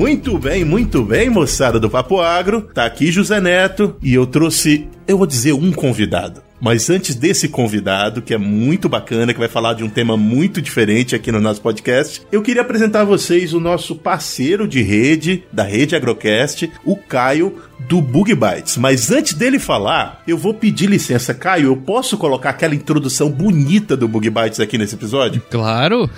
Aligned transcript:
Muito 0.00 0.38
bem, 0.38 0.64
muito 0.64 1.04
bem, 1.04 1.28
moçada 1.28 1.78
do 1.78 1.90
Papo 1.90 2.22
Agro. 2.22 2.62
Tá 2.62 2.86
aqui 2.86 3.12
José 3.12 3.38
Neto 3.38 3.96
e 4.02 4.14
eu 4.14 4.26
trouxe, 4.26 4.88
eu 5.06 5.18
vou 5.18 5.26
dizer, 5.26 5.52
um 5.52 5.70
convidado. 5.70 6.40
Mas 6.60 6.90
antes 6.90 7.14
desse 7.14 7.48
convidado, 7.48 8.20
que 8.20 8.34
é 8.34 8.38
muito 8.38 8.88
bacana, 8.88 9.32
que 9.32 9.38
vai 9.38 9.48
falar 9.48 9.72
de 9.74 9.82
um 9.82 9.88
tema 9.88 10.16
muito 10.16 10.60
diferente 10.60 11.14
aqui 11.14 11.32
no 11.32 11.40
nosso 11.40 11.60
podcast, 11.62 12.22
eu 12.30 12.42
queria 12.42 12.62
apresentar 12.62 13.00
a 13.00 13.04
vocês 13.04 13.54
o 13.54 13.60
nosso 13.60 13.96
parceiro 13.96 14.68
de 14.68 14.82
rede, 14.82 15.42
da 15.50 15.62
rede 15.62 15.96
Agrocast, 15.96 16.70
o 16.84 16.96
Caio, 16.96 17.58
do 17.88 18.02
Bug 18.02 18.34
Bytes. 18.34 18.76
Mas 18.76 19.10
antes 19.10 19.32
dele 19.32 19.58
falar, 19.58 20.22
eu 20.28 20.36
vou 20.36 20.52
pedir 20.52 20.86
licença. 20.86 21.32
Caio, 21.32 21.68
eu 21.68 21.76
posso 21.76 22.18
colocar 22.18 22.50
aquela 22.50 22.74
introdução 22.74 23.30
bonita 23.30 23.96
do 23.96 24.06
Bug 24.06 24.28
Bytes 24.28 24.60
aqui 24.60 24.76
nesse 24.76 24.94
episódio? 24.94 25.42
Claro! 25.50 26.10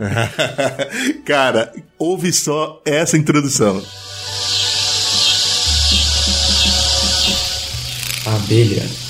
Cara, 1.26 1.72
ouve 1.98 2.32
só 2.32 2.80
essa 2.86 3.18
introdução. 3.18 3.82
Abelha 8.26 9.09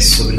seu 0.00 0.30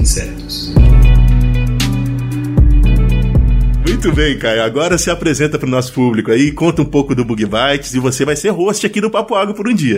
Muito 4.04 4.18
bem, 4.18 4.38
Caio. 4.38 4.62
Agora 4.64 4.98
se 4.98 5.09
apresenta 5.09 5.58
para 5.58 5.66
o 5.66 5.72
nosso 5.72 5.94
público 5.94 6.30
aí, 6.30 6.52
conta 6.52 6.82
um 6.82 6.86
pouco 6.86 7.16
do 7.16 7.23
Bug 7.23 7.46
Bites 7.46 7.94
e 7.94 8.00
você 8.02 8.26
vai 8.26 8.36
ser 8.36 8.50
host 8.50 8.86
aqui 8.86 9.00
do 9.00 9.10
Papo 9.10 9.34
Agro 9.34 9.54
por 9.54 9.66
um 9.66 9.73
dia. 9.73 9.98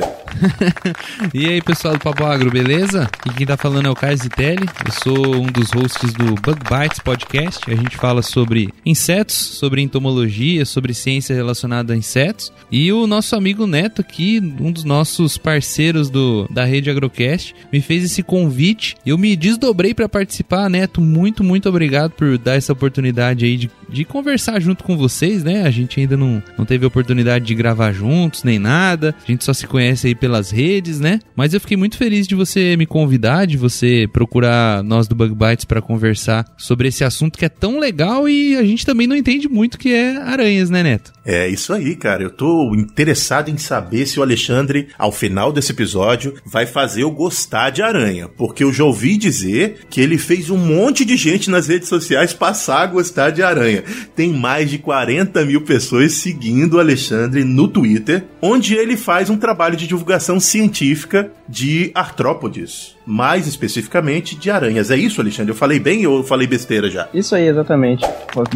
e 1.34 1.48
aí, 1.48 1.60
pessoal 1.60 1.96
do 1.96 2.00
Papo 2.00 2.24
Agro, 2.24 2.52
beleza? 2.52 3.10
E 3.26 3.34
quem 3.34 3.48
tá 3.48 3.58
falando 3.58 3.88
é 3.88 3.90
o 3.90 3.96
Caio 3.96 4.16
Zitelli. 4.16 4.70
Eu 4.86 4.92
sou 4.92 5.36
um 5.38 5.48
dos 5.48 5.72
hosts 5.72 6.14
do 6.14 6.36
Bug 6.36 6.60
Bites 6.70 7.00
Podcast. 7.00 7.60
A 7.68 7.76
gente 7.76 7.98
fala 7.98 8.22
sobre 8.22 8.72
insetos, 8.86 9.34
sobre 9.34 9.82
entomologia, 9.82 10.66
sobre 10.66 10.94
ciência 10.94 11.36
relacionada 11.36 11.92
a 11.92 11.98
insetos. 11.98 12.54
E 12.72 12.94
o 12.94 13.08
nosso 13.08 13.36
amigo 13.36 13.66
Neto 13.66 14.02
aqui, 14.02 14.40
um 14.60 14.72
dos 14.72 14.84
nossos 14.84 15.36
parceiros 15.36 16.12
do, 16.12 16.48
da 16.52 16.64
rede 16.64 16.92
Agrocast, 16.92 17.56
me 17.74 17.82
fez 17.82 18.04
esse 18.04 18.22
convite. 18.22 18.96
Eu 19.04 19.18
me 19.18 19.36
desdobrei 19.36 19.96
para 19.96 20.08
participar, 20.08 20.70
Neto. 20.70 21.02
Muito, 21.02 21.44
muito 21.44 21.68
obrigado 21.68 22.12
por 22.12 22.38
dar 22.38 22.54
essa 22.54 22.72
oportunidade 22.72 23.46
aí 23.46 23.58
de 23.58 23.72
de 23.96 24.04
conversar 24.04 24.60
junto 24.60 24.84
com 24.84 24.98
vocês, 24.98 25.42
né? 25.42 25.64
A 25.64 25.72
gente 25.72 26.00
ainda 26.00 26.18
não, 26.18 26.44
não 26.58 26.66
teve 26.66 26.86
oportunidade 26.86 27.46
de 27.46 27.56
gravar 27.56 27.94
juntos, 27.94 28.44
nem 28.44 28.60
nada. 28.60 29.16
A 29.24 29.32
gente 29.32 29.46
só 29.46 29.54
se 29.54 29.66
conhece 29.66 30.08
aí 30.08 30.16
pelas 30.16 30.52
redes, 30.52 31.00
né? 31.00 31.20
Mas 31.34 31.54
eu 31.54 31.62
fiquei 31.62 31.78
muito 31.78 31.98
feliz 31.98 32.28
de 32.28 32.36
você 32.36 32.76
me 32.76 32.86
convidar, 32.86 33.46
de 33.46 33.56
você 33.56 34.08
procurar 34.12 34.84
nós 34.84 35.08
do 35.08 35.16
Bug 35.16 35.34
Bites 35.34 35.64
para 35.64 35.82
conversar 35.82 36.46
sobre 36.58 36.90
esse 36.90 37.06
assunto 37.06 37.40
que 37.40 37.46
é 37.46 37.50
tão 37.50 37.80
legal 37.80 38.28
e 38.28 38.58
a 38.58 38.64
gente 38.64 38.86
também 38.86 39.08
não 39.08 39.16
entende 39.16 39.48
muito 39.48 39.78
que 39.78 39.94
é 39.94 40.18
aranhas, 40.18 40.70
né, 40.70 40.84
Neto? 40.84 41.14
É 41.26 41.48
isso 41.48 41.74
aí, 41.74 41.96
cara. 41.96 42.22
Eu 42.22 42.30
tô 42.30 42.76
interessado 42.76 43.50
em 43.50 43.58
saber 43.58 44.06
se 44.06 44.20
o 44.20 44.24
Alexandre, 44.24 44.90
ao 44.98 45.12
final 45.12 45.52
desse 45.52 45.72
episódio, 45.72 46.36
vai 46.46 46.66
fazer 46.66 47.02
eu 47.02 47.12
gostar 47.12 47.72
de 47.72 47.82
aranha. 47.82 48.28
Porque 48.28 48.64
eu 48.64 48.72
já 48.72 48.84
ouvi 48.84 49.18
dizer 49.18 49.80
que 49.90 50.02
ele 50.02 50.18
fez 50.18 50.50
um 50.50 50.58
monte 50.58 51.06
de 51.06 51.18
gente 51.18 51.50
nas 51.50 51.68
redes 51.68 51.90
sociais 51.90 52.34
passar 52.34 52.82
a 52.82 52.88
gostar 52.88 53.32
de 53.32 53.42
aranha. 53.42 53.85
Tem 54.16 54.34
mais 54.34 54.70
de 54.70 54.78
40 54.78 55.46
mil 55.46 55.62
pessoas 55.62 56.14
seguindo 56.14 56.76
o 56.76 56.80
Alexandre 56.80 57.44
no 57.44 57.68
Twitter, 57.68 58.26
onde 58.42 58.76
ele 58.76 58.98
faz 58.98 59.30
um 59.30 59.38
trabalho 59.38 59.76
de 59.76 59.88
divulgação 59.88 60.40
científica 60.40 61.32
de 61.48 61.92
artrópodes 61.94 62.95
mais 63.06 63.48
especificamente 63.48 64.36
de 64.36 64.50
aranhas. 64.50 64.90
É 64.90 64.98
isso, 64.98 65.22
Alexandre? 65.22 65.52
Eu 65.52 65.56
falei 65.56 65.80
bem 65.80 66.06
ou 66.08 66.18
eu 66.18 66.24
falei 66.24 66.48
besteira 66.48 66.90
já? 66.90 67.08
Isso 67.14 67.36
aí, 67.36 67.48
exatamente. 67.48 68.06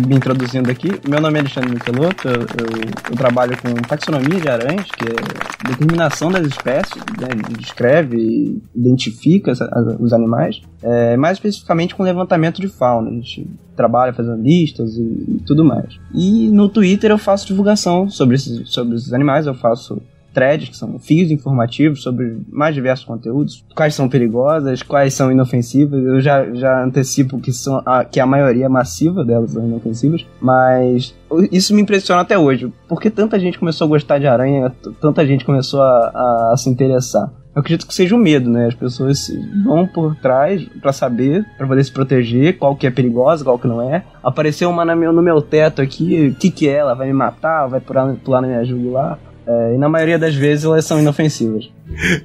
Me 0.08 0.16
introduzindo 0.16 0.70
aqui, 0.70 0.90
meu 1.08 1.22
nome 1.22 1.38
é 1.38 1.42
Alexandre 1.42 1.70
Michelotto, 1.72 2.28
eu, 2.28 2.34
eu, 2.34 2.92
eu, 3.12 3.16
trabalho 3.16 3.58
com 3.62 3.74
taxonomia 3.76 4.40
de 4.40 4.50
aranhas, 4.50 4.88
que 4.92 5.06
é 5.06 5.70
determinação 5.70 6.32
das 6.32 6.48
espécies, 6.48 6.96
né, 7.20 7.28
descreve, 7.58 8.62
identifica 8.76 9.52
os 10.00 10.14
animais, 10.14 10.62
é, 10.82 11.16
mais 11.16 11.38
especificamente 11.38 11.96
com 11.96 12.04
levantamento 12.04 12.60
de 12.60 12.68
fauna. 12.68 13.10
A 13.10 13.14
gente 13.14 13.48
trabalha 13.76 14.12
fazendo 14.12 14.42
listas 14.42 14.98
e, 14.98 15.02
e 15.02 15.44
tudo 15.46 15.64
mais. 15.64 15.98
E 16.14 16.50
no 16.50 16.68
Twitter 16.68 17.12
eu 17.12 17.18
faço 17.18 17.48
divulgação 17.48 18.10
sobre 18.10 18.36
esses, 18.36 18.70
sobre 18.70 18.96
esses 18.96 19.14
animais, 19.14 19.48
eu 19.48 19.54
faço 19.54 20.02
threads, 20.34 20.70
que 20.70 20.78
são 20.78 21.00
fios 21.00 21.32
informativos 21.32 22.04
sobre 22.04 22.42
mais 22.50 22.76
diversos 22.76 23.06
conteúdos, 23.06 23.64
quais 23.76 23.96
são 23.96 24.10
perigosas, 24.10 24.82
quais 24.82 25.14
são 25.14 25.32
inofensivas. 25.32 26.04
Eu 26.04 26.22
já, 26.22 26.52
já 26.54 26.84
antecipo 26.84 27.40
que, 27.40 27.52
são 27.52 27.82
a, 27.86 28.04
que 28.04 28.20
a 28.20 28.26
maioria 28.26 28.70
massiva 28.70 29.24
delas 29.24 29.52
são 29.52 29.66
inofensivas, 29.66 30.26
mas 30.40 31.16
isso 31.52 31.74
me 31.74 31.82
impressiona 31.82 32.22
até 32.22 32.38
hoje. 32.38 32.72
Por 32.88 33.00
que 33.02 33.10
tanta 33.10 33.40
gente 33.40 33.60
começou 33.60 33.86
a 33.86 33.90
gostar 33.90 34.20
de 34.20 34.28
aranha, 34.28 34.74
tanta 35.02 35.26
gente 35.26 35.46
começou 35.46 35.82
a, 35.82 36.12
a, 36.14 36.52
a 36.54 36.58
se 36.58 36.70
interessar? 36.70 37.32
Eu 37.56 37.62
acredito 37.62 37.88
que 37.88 37.94
seja 37.94 38.16
o 38.16 38.20
medo, 38.20 38.50
né? 38.50 38.68
As 38.68 38.76
pessoas 38.76 39.28
vão 39.66 39.86
por 39.86 40.16
trás 40.16 40.64
para 40.80 40.94
saber, 40.94 41.46
para 41.58 41.68
poder 41.68 41.84
se 41.84 41.92
proteger, 41.92 42.58
qual 42.58 42.76
que 42.76 42.86
é 42.86 42.92
perigosa, 42.92 43.44
qual 43.44 43.58
que 43.58 43.68
não 43.68 43.82
é. 43.82 44.04
Apareceu 44.24 44.70
uma 44.70 44.86
no 44.86 44.96
meu, 44.96 45.12
no 45.12 45.22
meu 45.22 45.42
teto 45.42 45.82
aqui, 45.82 46.28
o 46.28 46.36
que 46.36 46.52
que 46.52 46.70
é? 46.70 46.76
Ela 46.76 46.94
vai 46.94 47.08
me 47.08 47.14
matar? 47.14 47.68
Vai 47.68 47.82
pular, 47.82 48.16
pular 48.24 48.42
na 48.42 48.48
minha 48.48 48.64
jugular? 48.64 49.20
É, 49.50 49.74
e 49.74 49.78
na 49.80 49.90
maioria 49.90 50.20
das 50.20 50.36
vezes 50.36 50.64
elas 50.64 50.86
são 50.86 51.00
inofensivas. 51.00 51.72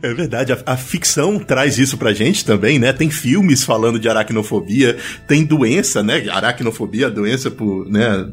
É 0.02 0.14
verdade, 0.14 0.52
a, 0.52 0.58
a, 0.66 0.76
ficção 0.76 1.38
traz 1.38 1.78
isso 1.78 1.96
pra 1.96 2.12
gente 2.12 2.44
também, 2.44 2.78
né? 2.78 2.92
Tem 2.92 3.10
filmes 3.10 3.64
falando 3.64 3.98
de 3.98 4.08
aracnofobia, 4.08 4.96
tem 5.26 5.44
doença, 5.44 6.02
né? 6.02 6.28
Aracnofobia, 6.30 7.10
doença 7.10 7.50
por, 7.50 7.88
né? 7.88 8.26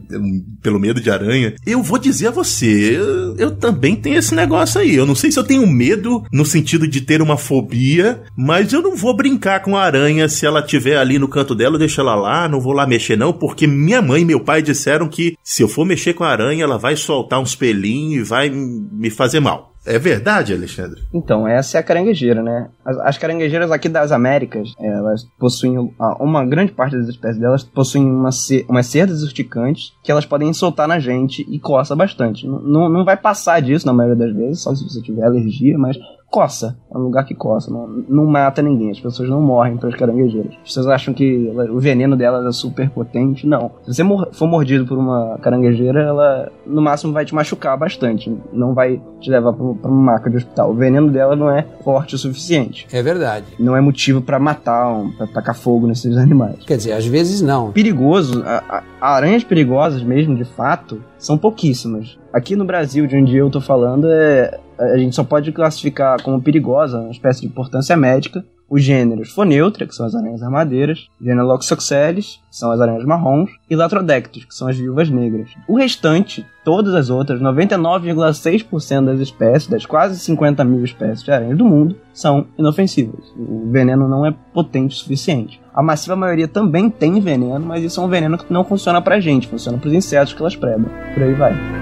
pelo 0.62 0.80
medo 0.80 1.00
de 1.00 1.09
aranha. 1.09 1.53
Eu 1.66 1.81
vou 1.81 1.97
dizer 1.97 2.28
a 2.28 2.31
você, 2.31 2.97
eu, 2.97 3.36
eu, 3.38 3.52
também 3.52 3.96
tenho 3.96 4.18
esse 4.18 4.36
negócio 4.36 4.80
aí. 4.80 4.96
Eu 4.96 5.06
não 5.06 5.16
sei 5.16 5.31
se 5.31 5.40
eu 5.40 5.44
tenho 5.44 5.66
medo 5.66 6.24
no 6.31 6.46
sentido 6.46 6.88
de 6.88 7.02
ter 7.02 7.22
uma 7.22 7.38
fobia, 7.38 8.22
mas 8.38 8.74
eu 8.74 8.81
não 8.81 8.96
vou 8.96 9.16
brincar 9.16 9.62
com 9.62 9.78
a 9.78 9.84
aranha 9.84 10.28
se 10.28 10.46
ela 10.46 10.59
estiver 10.59 10.97
ali 10.97 11.18
no 11.18 11.28
canto 11.28 11.56
dela, 11.56 11.75
eu 11.75 11.80
deixo 11.80 12.02
ela 12.02 12.16
lá, 12.16 12.47
não 12.47 12.59
vou 12.59 12.74
lá 12.74 12.86
mexer 12.86 13.18
não, 13.18 13.34
porque 13.34 13.66
minha 13.68 14.02
mãe 14.02 14.22
e 14.22 14.25
meu 14.25 14.40
pai 14.40 14.62
disseram 14.62 15.08
que 15.08 15.38
se 15.44 15.64
eu 15.64 15.68
for 15.68 15.86
mexer 15.86 16.14
com 16.14 16.24
a 16.24 16.30
aranha, 16.30 16.64
ela 16.64 16.78
vai 16.78 16.96
soltar 16.96 17.40
uns 17.40 17.56
pelinhos 17.56 18.28
e 18.28 18.30
vai 18.30 18.50
me 18.50 19.09
fazer 19.09 19.40
mal. 19.40 19.71
É 19.86 19.97
verdade, 19.97 20.53
Alexandre? 20.53 21.02
Então, 21.12 21.47
essa 21.47 21.78
é 21.78 21.80
a 21.80 21.84
caranguejeira, 21.84 22.44
né? 22.44 22.69
As, 22.86 22.97
as 23.00 23.18
caranguejeiras 23.18 23.72
aqui 23.72 23.90
das 23.90 24.12
Américas, 24.12 24.74
elas 24.80 25.24
possuem, 25.40 25.92
uma 26.19 26.46
grande 26.46 26.72
parte 26.72 26.96
das 26.96 27.08
espécies 27.08 27.40
delas 27.40 27.64
possuem 27.64 28.06
uma, 28.06 28.30
umas 28.70 28.86
cerdas 28.86 29.24
urticantes 29.24 29.94
que 30.03 30.12
elas 30.12 30.25
podem 30.25 30.53
soltar 30.53 30.88
na 30.88 31.00
gente 31.00 31.46
e 31.50 31.59
coça 31.59 31.96
bastante. 31.96 32.46
Não, 32.47 32.90
não 32.90 33.03
vai 33.03 33.18
passar 33.18 33.59
disso 33.59 33.88
na 33.88 33.94
maioria 33.94 34.28
das 34.28 34.36
vezes, 34.36 34.62
só 34.62 34.75
se 34.75 34.84
você 34.84 35.02
tiver 35.02 35.24
alergia, 35.24 35.78
mas 35.78 35.97
coça. 36.31 36.78
É 36.90 36.97
um 36.97 37.02
lugar 37.02 37.25
que 37.25 37.36
coça. 37.36 37.69
Não, 37.69 37.88
não 38.08 38.25
mata 38.25 38.62
ninguém. 38.62 38.90
As 38.90 39.00
pessoas 39.00 39.30
não 39.30 39.42
morrem 39.42 39.78
pelas 39.78 39.96
caranguejeiras. 39.96 40.53
As 40.53 40.69
pessoas 40.69 40.88
acham 40.88 41.14
que 41.14 41.52
o 41.69 41.80
veneno 41.80 42.16
delas 42.16 42.46
é 42.46 42.52
super 42.52 42.90
potente. 42.90 43.46
Não. 43.46 43.72
Se 43.84 43.94
você 43.94 44.03
for 44.32 44.47
mordido 44.47 44.88
por 44.88 44.97
uma 44.97 45.38
caranguejeira, 45.41 46.02
ela 46.02 46.52
no 46.66 46.82
máximo 46.82 47.11
vai 47.11 47.26
te 47.26 47.35
machucar 47.35 47.78
bastante. 47.78 48.34
Não 48.53 48.73
vai 48.73 49.02
te 49.20 49.29
levar 49.29 49.52
para 49.53 49.64
uma 49.64 50.14
maca 50.14 50.29
de 50.29 50.38
hospital. 50.38 50.72
O 50.72 50.73
veneno 50.73 51.11
dela 51.11 51.35
não 51.35 51.52
é 51.52 51.66
forte 51.84 52.16
o 52.16 52.17
suficiente. 52.17 52.88
É 52.91 53.03
verdade. 53.03 53.46
Não 53.59 53.76
é 53.76 53.82
motivo 53.82 54.22
para 54.22 54.40
matar, 54.40 54.90
um, 54.90 55.11
para 55.11 55.28
tacar 55.28 55.56
fogo 55.56 55.85
nesses 55.85 56.16
animais. 56.17 56.56
Quer 56.66 56.78
dizer, 56.78 56.94
às 56.94 57.06
vezes 57.06 57.41
não. 57.41 57.72
Perigoso, 57.72 58.41
a, 58.46 58.78
a, 58.78 58.84
aranhas 59.02 59.44
perigosas 59.44 60.03
mesmo, 60.03 60.36
de 60.36 60.46
fato, 60.46 61.03
são 61.18 61.38
pouquíssimas. 61.38 62.18
Aqui 62.32 62.56
no 62.56 62.64
Brasil, 62.64 63.08
de 63.08 63.18
onde 63.18 63.36
eu 63.36 63.50
tô 63.50 63.59
falando, 63.59 64.08
é, 64.08 64.59
a 64.80 64.98
gente 64.98 65.16
só 65.16 65.24
pode 65.24 65.52
classificar 65.52 66.22
como 66.22 66.42
perigosa, 66.42 67.00
uma 67.00 67.12
espécie 67.12 67.42
de 67.42 67.48
importância 67.48 67.98
médica, 67.98 68.46
os 68.72 68.82
gêneros 68.82 69.32
Foneutra, 69.32 69.85
que 69.85 69.94
são 69.94 70.06
as 70.06 70.16
aranhas 70.16 70.41
armadeiras, 70.41 71.09
gênero 71.22 71.46
Loxoxeles, 71.46 72.40
que 72.50 72.56
são 72.56 72.72
as 72.72 72.79
aranhas 72.79 73.03
marrons, 73.03 73.50
e 73.70 73.76
Latrodectus, 73.76 74.46
que 74.46 74.56
são 74.56 74.70
as 74.70 74.78
viúvas 74.78 75.09
negras. 75.09 75.50
O 75.68 75.78
restante, 75.78 76.46
todas 76.64 76.96
as 76.96 77.09
outras, 77.09 77.41
99,6% 77.41 79.06
das 79.06 79.20
espécies, 79.20 79.70
das 79.70 79.85
quase 79.85 80.18
50 80.18 80.64
mil 80.64 80.85
espécies 80.85 81.22
de 81.22 81.32
aranhas 81.32 81.58
do 81.58 81.66
mundo, 81.66 81.97
são 82.14 82.47
inofensivas. 82.58 83.34
O 83.38 83.70
veneno 83.70 84.08
não 84.08 84.26
é 84.26 84.34
potente 84.53 84.96
o 84.96 85.00
suficiente. 85.00 85.62
A 85.73 85.84
massiva 85.84 86.16
maioria 86.16 86.47
também 86.47 86.90
tem 86.90 87.20
veneno, 87.20 87.66
mas 87.66 87.84
isso 87.84 88.00
é 88.00 88.03
um 88.03 88.09
veneno 88.09 88.38
que 88.38 88.53
não 88.53 88.64
funciona 88.64 89.02
pra 89.02 89.20
gente, 89.20 89.50
funciona 89.50 89.78
pros 89.78 89.94
insetos 89.94 90.34
que 90.34 90.41
elas 90.41 90.56
predam. 90.56 90.90
Por 91.14 91.23
aí 91.23 91.34
vai. 91.34 91.81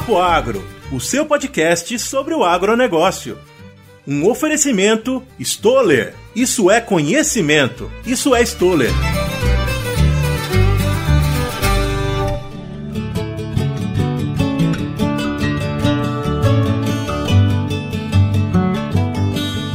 Papo 0.00 0.16
Agro, 0.16 0.66
o 0.90 0.98
seu 0.98 1.26
podcast 1.26 1.98
sobre 1.98 2.32
o 2.32 2.42
agronegócio. 2.42 3.36
Um 4.06 4.26
oferecimento 4.26 5.22
Stoller. 5.38 6.14
Isso 6.34 6.70
é 6.70 6.80
conhecimento. 6.80 7.90
Isso 8.06 8.34
é 8.34 8.40
Stoller. 8.42 8.90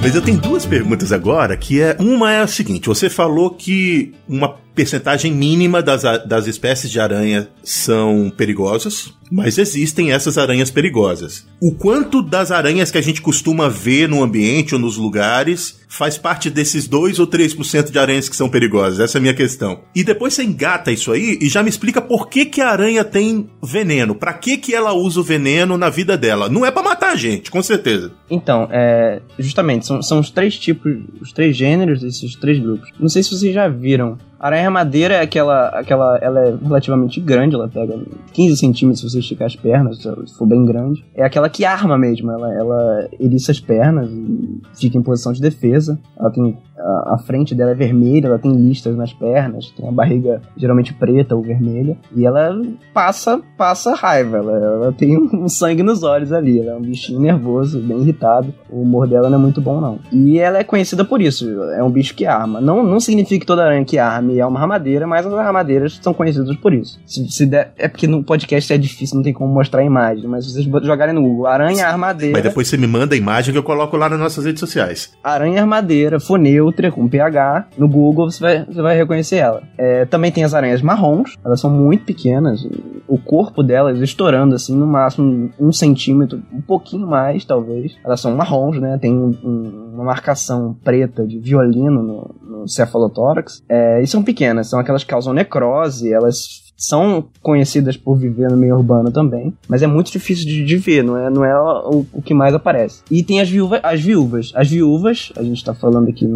Mas 0.02 0.16
eu 0.16 0.22
tenho 0.24 0.40
duas 0.40 0.66
perguntas 0.66 1.12
agora, 1.12 1.56
que 1.56 1.80
é 1.80 1.96
uma 2.00 2.34
é 2.34 2.40
a 2.40 2.48
seguinte: 2.48 2.88
você 2.88 3.12
falou 3.12 3.52
que 3.52 4.16
uma 4.28 4.65
percentagem 4.76 5.32
mínima 5.32 5.82
das, 5.82 6.04
das 6.26 6.48
espécies 6.48 6.92
de 6.92 7.00
aranha 7.00 7.48
são 7.64 8.32
perigosas, 8.36 9.14
mas 9.32 9.58
existem 9.58 10.12
essas 10.12 10.38
aranhas 10.38 10.70
perigosas. 10.70 11.48
O 11.60 11.74
quanto 11.74 12.22
das 12.22 12.52
aranhas 12.52 12.92
que 12.92 12.98
a 12.98 13.02
gente 13.02 13.22
costuma 13.22 13.70
ver 13.70 14.08
no 14.08 14.22
ambiente 14.22 14.76
ou 14.76 14.80
nos 14.80 14.98
lugares 14.98 15.80
faz 15.88 16.18
parte 16.18 16.50
desses 16.50 16.88
2 16.88 17.20
ou 17.20 17.28
3% 17.28 17.90
de 17.90 17.98
aranhas 17.98 18.30
que 18.30 18.36
são 18.36 18.50
perigosas? 18.50 19.00
Essa 19.00 19.18
é 19.18 19.20
a 19.20 19.22
minha 19.22 19.34
questão. 19.34 19.80
E 19.96 20.04
depois 20.04 20.34
você 20.34 20.44
engata 20.44 20.92
isso 20.92 21.12
aí 21.12 21.40
e 21.42 21.48
já 21.48 21.64
me 21.64 21.70
explica 21.70 22.02
por 22.02 22.28
que, 22.28 22.46
que 22.46 22.62
a 22.62 22.70
aranha 22.70 23.04
tem 23.04 23.50
veneno. 23.64 24.14
Para 24.14 24.34
que, 24.34 24.58
que 24.58 24.76
ela 24.76 24.94
usa 24.94 25.22
o 25.22 25.24
veneno 25.24 25.78
na 25.78 25.90
vida 25.90 26.18
dela? 26.18 26.50
Não 26.50 26.66
é 26.66 26.70
para 26.70 26.84
matar 26.84 27.14
a 27.14 27.16
gente, 27.16 27.50
com 27.50 27.64
certeza. 27.64 28.12
Então, 28.30 28.68
é, 28.72 29.22
justamente, 29.40 29.86
são, 29.86 30.02
são 30.02 30.20
os 30.20 30.30
três 30.30 30.58
tipos, 30.60 30.94
os 31.22 31.32
três 31.32 31.56
gêneros 31.56 32.02
desses 32.02 32.36
três 32.36 32.60
grupos. 32.60 32.90
Não 33.00 33.10
sei 33.10 33.24
se 33.24 33.32
vocês 33.32 33.54
já 33.54 33.68
viram 33.68 34.18
Aranha 34.46 34.70
madeira 34.70 35.16
é 35.16 35.22
aquela, 35.22 35.70
aquela. 35.70 36.20
Ela 36.22 36.40
é 36.50 36.56
relativamente 36.62 37.20
grande, 37.20 37.56
ela 37.56 37.68
pega 37.68 38.00
15 38.32 38.58
centímetros 38.58 39.02
se 39.02 39.10
você 39.10 39.18
esticar 39.18 39.48
as 39.48 39.56
pernas, 39.56 39.98
se 39.98 40.38
for 40.38 40.46
bem 40.46 40.64
grande. 40.64 41.04
É 41.16 41.24
aquela 41.24 41.50
que 41.50 41.66
arma 41.66 41.98
mesmo, 41.98 42.30
ela, 42.30 42.54
ela 42.54 43.10
eriça 43.20 43.52
as 43.52 43.60
pernas 43.60 44.08
e 44.08 44.62
fica 44.76 45.00
em 45.00 45.02
posição 45.02 45.34
de 45.34 45.42
defesa. 45.42 46.00
Ela 46.16 46.30
tem 46.30 46.56
a, 46.78 47.16
a, 47.16 47.18
frente 47.18 47.56
dela 47.56 47.72
é 47.72 47.76
vermelha, 47.76 48.28
ela 48.28 48.40
tem 48.40 48.52
listas 48.52 48.96
nas 48.96 49.14
pernas, 49.14 49.72
tem 49.72 49.88
a 49.88 49.92
barriga 49.92 50.42
geralmente 50.58 50.94
preta 50.94 51.36
ou 51.36 51.42
vermelha, 51.42 51.98
e 52.16 52.26
ela 52.26 52.62
passa 52.94 53.42
passa 53.58 53.94
raiva, 53.94 54.38
ela, 54.38 54.52
ela 54.52 54.92
tem 54.92 55.18
um 55.18 55.48
sangue 55.48 55.84
nos 55.84 56.04
olhos 56.04 56.32
ali, 56.32 56.60
ela 56.60 56.74
é 56.74 56.76
um 56.76 56.82
bichinho 56.82 57.20
nervoso, 57.20 57.80
bem 57.80 58.02
irritado, 58.02 58.54
o 58.70 58.82
humor 58.82 59.08
dela 59.08 59.30
não 59.30 59.38
é 59.38 59.42
muito 59.42 59.62
bom 59.62 59.80
não. 59.80 60.00
E 60.12 60.38
ela 60.40 60.58
é 60.58 60.64
conhecida 60.64 61.06
por 61.06 61.22
isso, 61.22 61.50
é 61.72 61.84
um 61.84 61.90
bicho 61.90 62.16
que 62.16 62.26
arma. 62.26 62.60
Não, 62.60 62.84
não 62.84 63.00
significa 63.00 63.40
que 63.40 63.46
toda 63.46 63.64
aranha 63.64 63.86
que 63.86 63.98
arme 63.98 64.40
é 64.40 64.46
uma 64.46 64.60
armadeira, 64.60 65.08
mas 65.08 65.26
as 65.26 65.34
armadeiras 65.34 66.00
são 66.02 66.14
conhecidas 66.14 66.56
por 66.58 66.74
isso. 66.74 67.00
Se, 67.06 67.30
se 67.30 67.46
der, 67.46 67.74
é 67.78 67.88
porque 67.88 68.08
no 68.08 68.24
podcast 68.24 68.72
é 68.74 68.78
difícil, 68.78 69.16
não 69.16 69.24
tem 69.24 69.34
como 69.34 69.54
mostrar 69.54 69.82
a 69.82 69.86
imagem, 69.86 70.28
mas 70.28 70.46
se 70.46 70.52
vocês 70.52 70.86
jogarem 70.86 71.14
no 71.14 71.22
Google, 71.22 71.48
aranha 71.48 71.88
armadeira... 71.88 72.34
Mas 72.34 72.44
depois 72.44 72.68
você 72.68 72.78
me 72.78 72.88
manda 72.88 73.16
a 73.16 73.18
imagem 73.18 73.54
que 73.54 73.58
eu 73.58 73.64
coloco 73.64 73.96
lá 73.96 74.10
nas 74.10 74.20
nossas 74.20 74.46
redes 74.46 74.60
sociais. 74.60 75.14
Aranha 75.24 75.62
armadeira, 75.62 76.20
funeu, 76.20 76.65
neutra, 76.66 76.92
com 76.92 77.08
pH, 77.08 77.68
no 77.78 77.88
Google 77.88 78.30
você 78.30 78.40
vai, 78.42 78.66
você 78.66 78.82
vai 78.82 78.96
reconhecer 78.96 79.38
ela. 79.38 79.64
É, 79.78 80.06
também 80.06 80.32
tem 80.32 80.44
as 80.44 80.54
aranhas 80.54 80.82
marrons, 80.82 81.36
elas 81.44 81.60
são 81.60 81.70
muito 81.70 82.06
pequenas, 82.06 82.68
o 83.08 83.18
corpo 83.18 83.62
delas 83.62 84.00
estourando 84.00 84.56
assim, 84.56 84.76
no 84.76 84.88
máximo 84.88 85.52
um 85.60 85.72
centímetro, 85.72 86.42
um 86.52 86.62
pouquinho 86.62 87.08
mais 87.08 87.46
talvez. 87.46 87.96
Elas 88.04 88.20
são 88.20 88.36
marrons, 88.36 88.80
né? 88.80 88.98
Tem 89.00 89.14
um, 89.14 89.36
um, 89.44 89.92
uma 89.94 90.04
marcação 90.04 90.76
preta 90.84 91.26
de 91.26 91.40
violino 91.40 92.02
no, 92.02 92.36
no 92.42 92.68
cefalotórax. 92.68 93.64
É, 93.70 94.02
e 94.02 94.08
são 94.08 94.24
pequenas, 94.24 94.70
são 94.70 94.80
aquelas 94.80 95.04
que 95.04 95.10
causam 95.10 95.34
necrose, 95.34 96.12
elas 96.12 96.65
são 96.78 97.26
conhecidas 97.42 97.96
por 97.98 98.18
viver 98.18 98.50
no 98.50 98.58
meio 98.58 98.76
urbano 98.76 99.12
também, 99.12 99.54
mas 99.68 99.82
é 99.82 99.88
muito 99.88 100.12
difícil 100.12 100.46
de, 100.46 100.66
de 100.66 100.78
ver, 100.78 101.04
não 101.04 101.18
é, 101.18 101.30
não 101.30 101.46
é 101.46 101.58
o, 101.58 102.06
o, 102.14 102.22
que 102.22 102.34
mais 102.34 102.54
aparece. 102.54 103.02
E 103.10 103.24
tem 103.24 103.40
as 103.40 103.50
viúvas, 103.50 103.80
as 103.84 104.02
viúvas, 104.02 104.52
as 104.56 104.70
viúvas, 104.70 105.32
a 105.36 105.44
gente 105.44 105.58
está 105.58 105.74
falando 105.74 106.10
aqui 106.10 106.28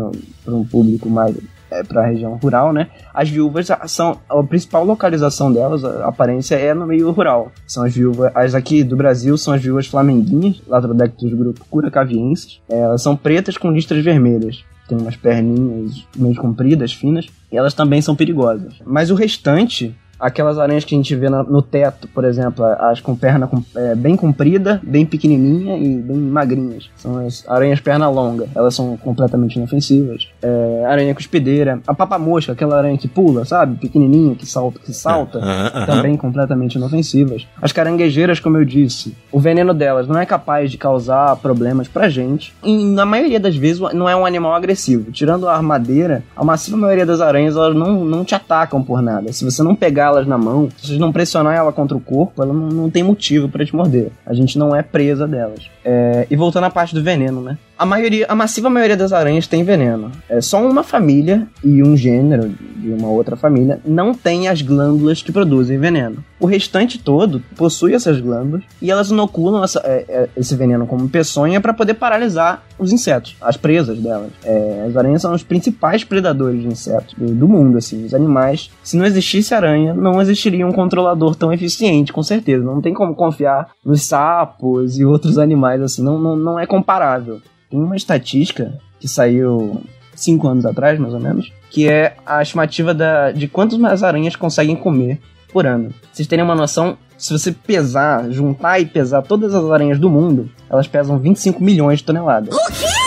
para 0.44 0.56
um 0.56 0.66
público 0.66 1.10
mais 1.10 1.36
é, 1.72 1.84
para 1.84 2.02
a 2.02 2.08
região 2.08 2.36
rural, 2.42 2.74
né? 2.74 2.88
As 3.14 3.30
viúvas 3.30 3.68
são 3.88 4.18
a 4.28 4.44
principal 4.44 4.84
localização 4.84 5.52
delas, 5.52 5.84
a 5.84 6.08
aparência 6.08 6.56
é 6.56 6.74
no 6.74 6.88
meio 6.88 7.12
rural. 7.12 7.52
São 7.68 7.84
as 7.84 7.94
viúvas, 7.94 8.32
as 8.34 8.56
aqui 8.56 8.84
do 8.84 8.96
Brasil 8.96 9.38
são 9.38 9.54
as 9.54 9.62
viúvas 9.62 9.86
flamenguinhas, 9.86 10.62
Latrodectus 10.68 11.32
grupo 11.34 11.64
curacaviensis. 11.70 12.60
É, 12.68 12.80
elas 12.80 13.02
são 13.02 13.16
pretas 13.16 13.58
com 13.58 13.72
listras 13.72 14.04
vermelhas 14.04 14.64
tem 14.88 14.98
umas 14.98 15.16
perninhas 15.16 16.04
meio 16.18 16.36
compridas, 16.36 16.92
finas, 16.92 17.28
e 17.52 17.56
elas 17.56 17.76
também 17.76 18.02
são 18.02 18.16
perigosas. 18.16 18.74
Mas 18.84 19.12
o 19.12 19.16
restante 19.16 19.96
aquelas 20.20 20.58
aranhas 20.58 20.84
que 20.84 20.94
a 20.94 20.98
gente 20.98 21.16
vê 21.16 21.30
no 21.30 21.62
teto, 21.62 22.08
por 22.10 22.26
exemplo, 22.26 22.66
as 22.66 23.00
com 23.00 23.16
perna 23.16 23.48
com, 23.48 23.64
é, 23.76 23.96
bem 23.96 24.16
comprida, 24.16 24.82
bem 24.84 25.06
pequenininha 25.06 25.78
e 25.78 26.02
bem 26.02 26.18
magrinhas. 26.18 26.90
São 26.96 27.26
as 27.26 27.48
aranhas 27.48 27.80
perna 27.80 28.10
longa. 28.10 28.48
Elas 28.54 28.76
são 28.76 28.98
completamente 28.98 29.56
inofensivas. 29.56 30.28
É, 30.42 30.86
aranha 30.86 31.16
cuspideira. 31.16 31.80
A 31.88 31.94
papa-mosca, 31.94 32.52
aquela 32.52 32.78
aranha 32.78 32.98
que 32.98 33.08
pula, 33.08 33.46
sabe? 33.46 33.78
Pequenininha, 33.78 34.36
que 34.36 34.46
salta, 34.46 34.80
que 34.80 34.94
salta. 34.94 35.40
Também 35.86 36.18
completamente 36.18 36.76
inofensivas. 36.76 37.48
As 37.62 37.72
caranguejeiras, 37.72 38.40
como 38.40 38.58
eu 38.58 38.66
disse, 38.66 39.16
o 39.32 39.40
veneno 39.40 39.74
delas 39.74 40.08
não 40.08 40.20
é 40.20 40.26
capaz 40.26 40.72
de 40.72 40.78
causar 40.78 41.36
problemas 41.38 41.88
pra 41.88 42.10
gente. 42.10 42.54
E 42.64 42.84
na 42.86 43.06
maioria 43.06 43.40
das 43.40 43.56
vezes 43.56 43.80
não 43.94 44.10
é 44.10 44.16
um 44.16 44.26
animal 44.26 44.54
agressivo. 44.54 45.12
Tirando 45.12 45.48
a 45.48 45.56
armadeira, 45.56 46.24
a 46.36 46.44
massiva 46.44 46.76
maioria 46.76 47.06
das 47.06 47.22
aranhas 47.22 47.56
elas 47.56 47.76
não, 47.76 48.04
não 48.04 48.26
te 48.26 48.36
atacam 48.36 48.84
por 48.84 49.02
nada. 49.02 49.32
Se 49.32 49.46
você 49.46 49.64
não 49.64 49.76
pegar 49.76 50.09
elas 50.10 50.28
na 50.28 50.38
mão, 50.38 50.70
se 50.78 50.88
você 50.88 50.98
não 50.98 51.12
pressionar 51.12 51.56
ela 51.56 51.72
contra 51.72 51.96
o 51.96 52.02
corpo, 52.02 52.44
ela 52.44 52.54
não, 52.54 52.68
não 52.68 52.90
tem 52.90 53.04
motivo 53.04 53.50
para 53.50 53.66
te 53.66 53.76
morder. 53.76 54.12
A 54.26 54.34
gente 54.34 54.58
não 54.58 54.76
é 54.76 54.82
presa 54.82 55.28
delas. 55.28 55.70
É, 55.84 56.28
e 56.30 56.36
voltando 56.36 56.66
à 56.66 56.70
parte 56.70 56.94
do 56.94 57.04
veneno, 57.04 57.42
né? 57.42 57.58
A 57.80 57.86
maioria, 57.86 58.26
a 58.28 58.36
massiva 58.36 58.70
maioria 58.70 58.98
das 58.98 59.14
aranhas 59.14 59.48
tem 59.48 59.64
veneno. 59.64 60.12
É 60.28 60.42
só 60.42 60.62
uma 60.62 60.84
família 60.84 61.48
e 61.64 61.82
um 61.82 61.96
gênero 61.96 62.54
de 62.76 62.90
uma 62.92 63.08
outra 63.08 63.38
família 63.38 63.80
não 63.86 64.14
tem 64.14 64.50
as 64.50 64.62
glândulas 64.62 65.22
que 65.22 65.32
produzem 65.32 65.80
veneno. 65.80 66.22
O 66.42 66.46
restante 66.46 67.00
todo 67.00 67.42
possui 67.56 67.94
essas 67.94 68.20
glândulas 68.20 68.64
e 68.82 68.92
elas 68.92 69.12
inoculam 69.12 69.64
essa, 69.64 69.80
é, 69.86 70.04
é, 70.10 70.30
esse 70.36 70.58
veneno 70.58 70.86
como 70.86 71.08
peçonha 71.08 71.62
para 71.62 71.74
poder 71.74 71.94
paralisar 71.94 72.66
os 72.78 72.92
insetos, 72.92 73.38
as 73.40 73.56
presas 73.56 73.98
delas. 73.98 74.32
É, 74.44 74.86
as 74.90 74.98
aranhas 74.98 75.22
são 75.22 75.34
os 75.34 75.44
principais 75.44 76.04
predadores 76.04 76.62
de 76.62 76.68
insetos 76.68 77.14
do, 77.18 77.34
do, 77.34 77.48
mundo, 77.48 77.78
assim. 77.78 78.04
Os 78.04 78.14
animais, 78.14 78.70
se 78.84 78.98
não 78.98 79.06
existisse 79.06 79.54
aranha, 79.54 79.94
não 79.94 80.22
existiria 80.22 80.68
um 80.68 80.74
controlador 80.74 81.34
tão 81.34 81.54
eficiente, 81.54 82.12
com 82.12 82.24
certeza. 82.24 82.62
Não 82.62 82.82
tem 82.82 82.94
como 82.94 83.16
confiar 83.16 83.70
nos 83.86 84.02
sapos 84.02 85.00
e 85.00 85.06
outros 85.06 85.38
animais, 85.38 85.82
assim. 85.82 86.04
Não, 86.04 86.20
não, 86.20 86.36
não 86.36 86.60
é 86.60 86.68
comparável. 86.68 87.40
Tem 87.70 87.80
uma 87.80 87.96
estatística 87.96 88.74
que 89.00 89.08
saiu 89.08 89.82
cinco 90.16 90.48
anos 90.48 90.66
atrás, 90.66 91.00
mais 91.00 91.14
ou 91.14 91.20
menos, 91.20 91.52
que 91.70 91.88
é 91.88 92.16
a 92.26 92.42
estimativa 92.42 92.94
da, 92.94 93.32
de 93.32 93.48
quantas 93.48 94.04
aranhas 94.04 94.36
conseguem 94.36 94.76
comer 94.76 95.20
por 95.52 95.66
ano. 95.66 95.90
Pra 95.90 96.10
vocês 96.12 96.28
terem 96.28 96.44
uma 96.44 96.56
noção, 96.56 96.98
se 97.18 97.32
você 97.32 97.52
pesar, 97.52 98.30
juntar 98.32 98.80
e 98.80 98.86
pesar 98.86 99.22
todas 99.22 99.54
as 99.54 99.70
aranhas 99.70 100.00
do 100.00 100.10
mundo, 100.10 100.50
elas 100.70 100.88
pesam 100.88 101.20
25 101.20 101.64
milhões 101.64 102.00
de 102.00 102.06
toneladas. 102.06 102.56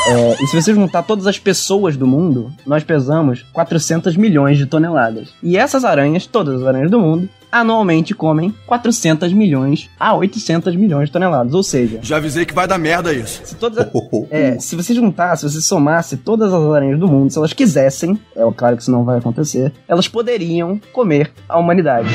É, 0.08 0.42
e 0.42 0.46
se 0.46 0.60
você 0.60 0.74
juntar 0.74 1.02
todas 1.02 1.26
as 1.26 1.38
pessoas 1.38 1.96
do 1.96 2.06
mundo, 2.06 2.52
nós 2.66 2.82
pesamos 2.82 3.42
400 3.52 4.16
milhões 4.16 4.58
de 4.58 4.66
toneladas. 4.66 5.32
E 5.42 5.56
essas 5.56 5.84
aranhas, 5.84 6.26
todas 6.26 6.60
as 6.60 6.66
aranhas 6.66 6.90
do 6.90 7.00
mundo, 7.00 7.28
anualmente 7.52 8.14
comem 8.14 8.52
400 8.66 9.32
milhões 9.32 9.90
a 10.00 10.14
800 10.14 10.74
milhões 10.74 11.06
de 11.06 11.12
toneladas. 11.12 11.52
Ou 11.52 11.62
seja, 11.62 12.00
já 12.02 12.16
avisei 12.16 12.46
que 12.46 12.54
vai 12.54 12.66
dar 12.66 12.78
merda 12.78 13.12
isso. 13.12 13.42
Se 13.44 13.54
todas, 13.54 13.86
é, 14.30 14.58
se 14.58 14.74
você 14.74 14.94
juntar, 14.94 15.36
se 15.36 15.48
você 15.48 15.60
somasse 15.60 16.16
todas 16.16 16.52
as 16.52 16.62
aranhas 16.62 16.98
do 16.98 17.06
mundo, 17.06 17.30
se 17.30 17.38
elas 17.38 17.52
quisessem, 17.52 18.18
é 18.34 18.42
claro 18.56 18.76
que 18.76 18.82
isso 18.82 18.90
não 18.90 19.04
vai 19.04 19.18
acontecer, 19.18 19.72
elas 19.86 20.08
poderiam 20.08 20.80
comer 20.92 21.30
a 21.48 21.58
humanidade. 21.58 22.08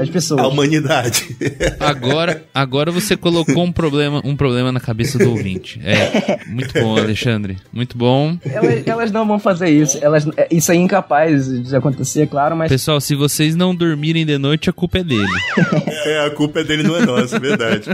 As 0.00 0.10
pessoas. 0.10 0.40
A 0.40 0.48
humanidade. 0.48 1.36
Agora, 1.80 2.44
agora 2.54 2.90
você 2.90 3.16
colocou 3.16 3.64
um 3.64 3.72
problema, 3.72 4.20
um 4.24 4.36
problema 4.36 4.72
na 4.72 4.80
cabeça 4.80 5.18
do 5.18 5.30
ouvinte. 5.30 5.80
É 5.84 6.40
muito 6.46 6.72
bom, 6.80 6.96
Alexandre. 6.96 7.56
Muito 7.72 7.96
bom. 7.96 8.38
Elas, 8.44 8.86
elas 8.86 9.12
não 9.12 9.26
vão 9.26 9.38
fazer 9.38 9.68
isso. 9.68 9.98
Elas, 10.02 10.26
isso 10.50 10.72
é 10.72 10.74
incapaz 10.74 11.46
de 11.48 11.74
acontecer, 11.74 12.26
claro, 12.26 12.56
mas. 12.56 12.68
Pessoal, 12.68 13.00
se 13.00 13.14
vocês 13.14 13.54
não 13.54 13.74
dormirem 13.74 14.24
de 14.26 14.38
noite, 14.38 14.68
a 14.70 14.72
culpa 14.72 14.98
é 14.98 15.04
dele. 15.04 15.26
É, 16.06 16.26
a 16.26 16.30
culpa 16.30 16.60
é 16.60 16.64
dele, 16.64 16.82
não 16.84 16.96
é 16.96 17.04
nossa, 17.04 17.36
é 17.36 17.40
verdade. 17.40 17.90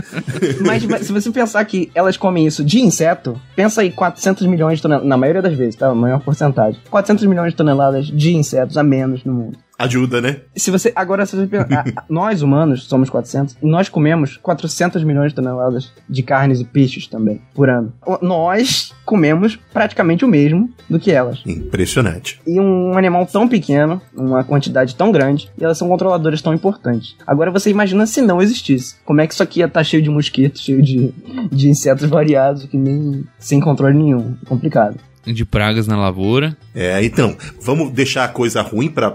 Mas, 0.61 0.85
mas, 0.85 1.07
se 1.07 1.11
você 1.11 1.31
pensar 1.31 1.63
que 1.65 1.89
elas 1.95 2.15
comem 2.17 2.45
isso 2.45 2.63
de 2.63 2.79
inseto, 2.79 3.39
pensa 3.55 3.81
aí 3.81 3.91
400 3.91 4.45
milhões 4.47 4.77
de 4.77 4.83
toneladas, 4.83 5.09
na 5.09 5.17
maioria 5.17 5.41
das 5.41 5.53
vezes, 5.53 5.75
tá? 5.75 5.87
A 5.87 5.95
maior 5.95 6.19
porcentagem. 6.19 6.79
400 6.89 7.25
milhões 7.25 7.51
de 7.51 7.57
toneladas 7.57 8.07
de 8.07 8.35
insetos 8.35 8.77
a 8.77 8.83
menos 8.83 9.23
no 9.23 9.33
mundo. 9.33 9.57
Ajuda, 9.77 10.21
né? 10.21 10.41
Se 10.55 10.69
você, 10.69 10.93
agora, 10.95 11.25
se 11.25 11.35
você 11.35 11.47
pensar, 11.47 11.85
nós 12.07 12.41
humanos 12.41 12.85
somos 12.85 13.09
400, 13.09 13.57
e 13.61 13.65
nós 13.65 13.89
comemos 13.89 14.37
400 14.37 15.03
milhões 15.03 15.31
de 15.31 15.35
toneladas 15.35 15.91
de 16.07 16.21
carnes 16.21 16.59
e 16.59 16.65
peixes 16.65 17.07
também, 17.07 17.41
por 17.53 17.69
ano. 17.69 17.91
Nós 18.21 18.93
comemos 19.05 19.59
praticamente 19.73 20.23
o 20.23 20.27
mesmo 20.27 20.69
do 20.89 20.99
que 20.99 21.11
elas. 21.11 21.41
Impressionante. 21.45 22.39
E 22.45 22.59
um 22.59 22.97
animal 22.97 23.25
tão 23.25 23.47
pequeno, 23.47 24.01
uma 24.15 24.43
quantidade 24.43 24.95
tão 24.95 25.11
grande, 25.11 25.49
e 25.57 25.63
elas 25.63 25.77
são 25.77 25.87
controladoras 25.87 26.41
tão 26.41 26.53
importantes. 26.53 27.15
Agora 27.25 27.51
você 27.51 27.69
imagina 27.69 28.05
se 28.05 28.21
não 28.21 28.41
existisse. 28.41 28.95
Como 29.03 29.21
é 29.21 29.27
que 29.27 29.33
isso 29.33 29.43
aqui 29.43 29.59
ia 29.59 29.65
estar 29.65 29.83
cheio 29.83 30.03
de 30.03 30.09
mosquitos, 30.09 30.61
cheio 30.63 30.81
de, 30.81 31.13
de 31.51 31.69
insetos 31.69 32.07
variados, 32.09 32.65
que 32.65 32.77
nem 32.77 33.23
sem 33.39 33.59
controle 33.59 33.97
nenhum. 33.97 34.35
É 34.41 34.45
complicado. 34.45 34.97
De 35.25 35.45
pragas 35.45 35.87
na 35.87 35.97
lavoura. 35.97 36.57
É, 36.75 37.03
então, 37.03 37.37
vamos 37.61 37.91
deixar 37.91 38.25
a 38.25 38.29
coisa 38.29 38.61
ruim 38.61 38.89
pra 38.89 39.11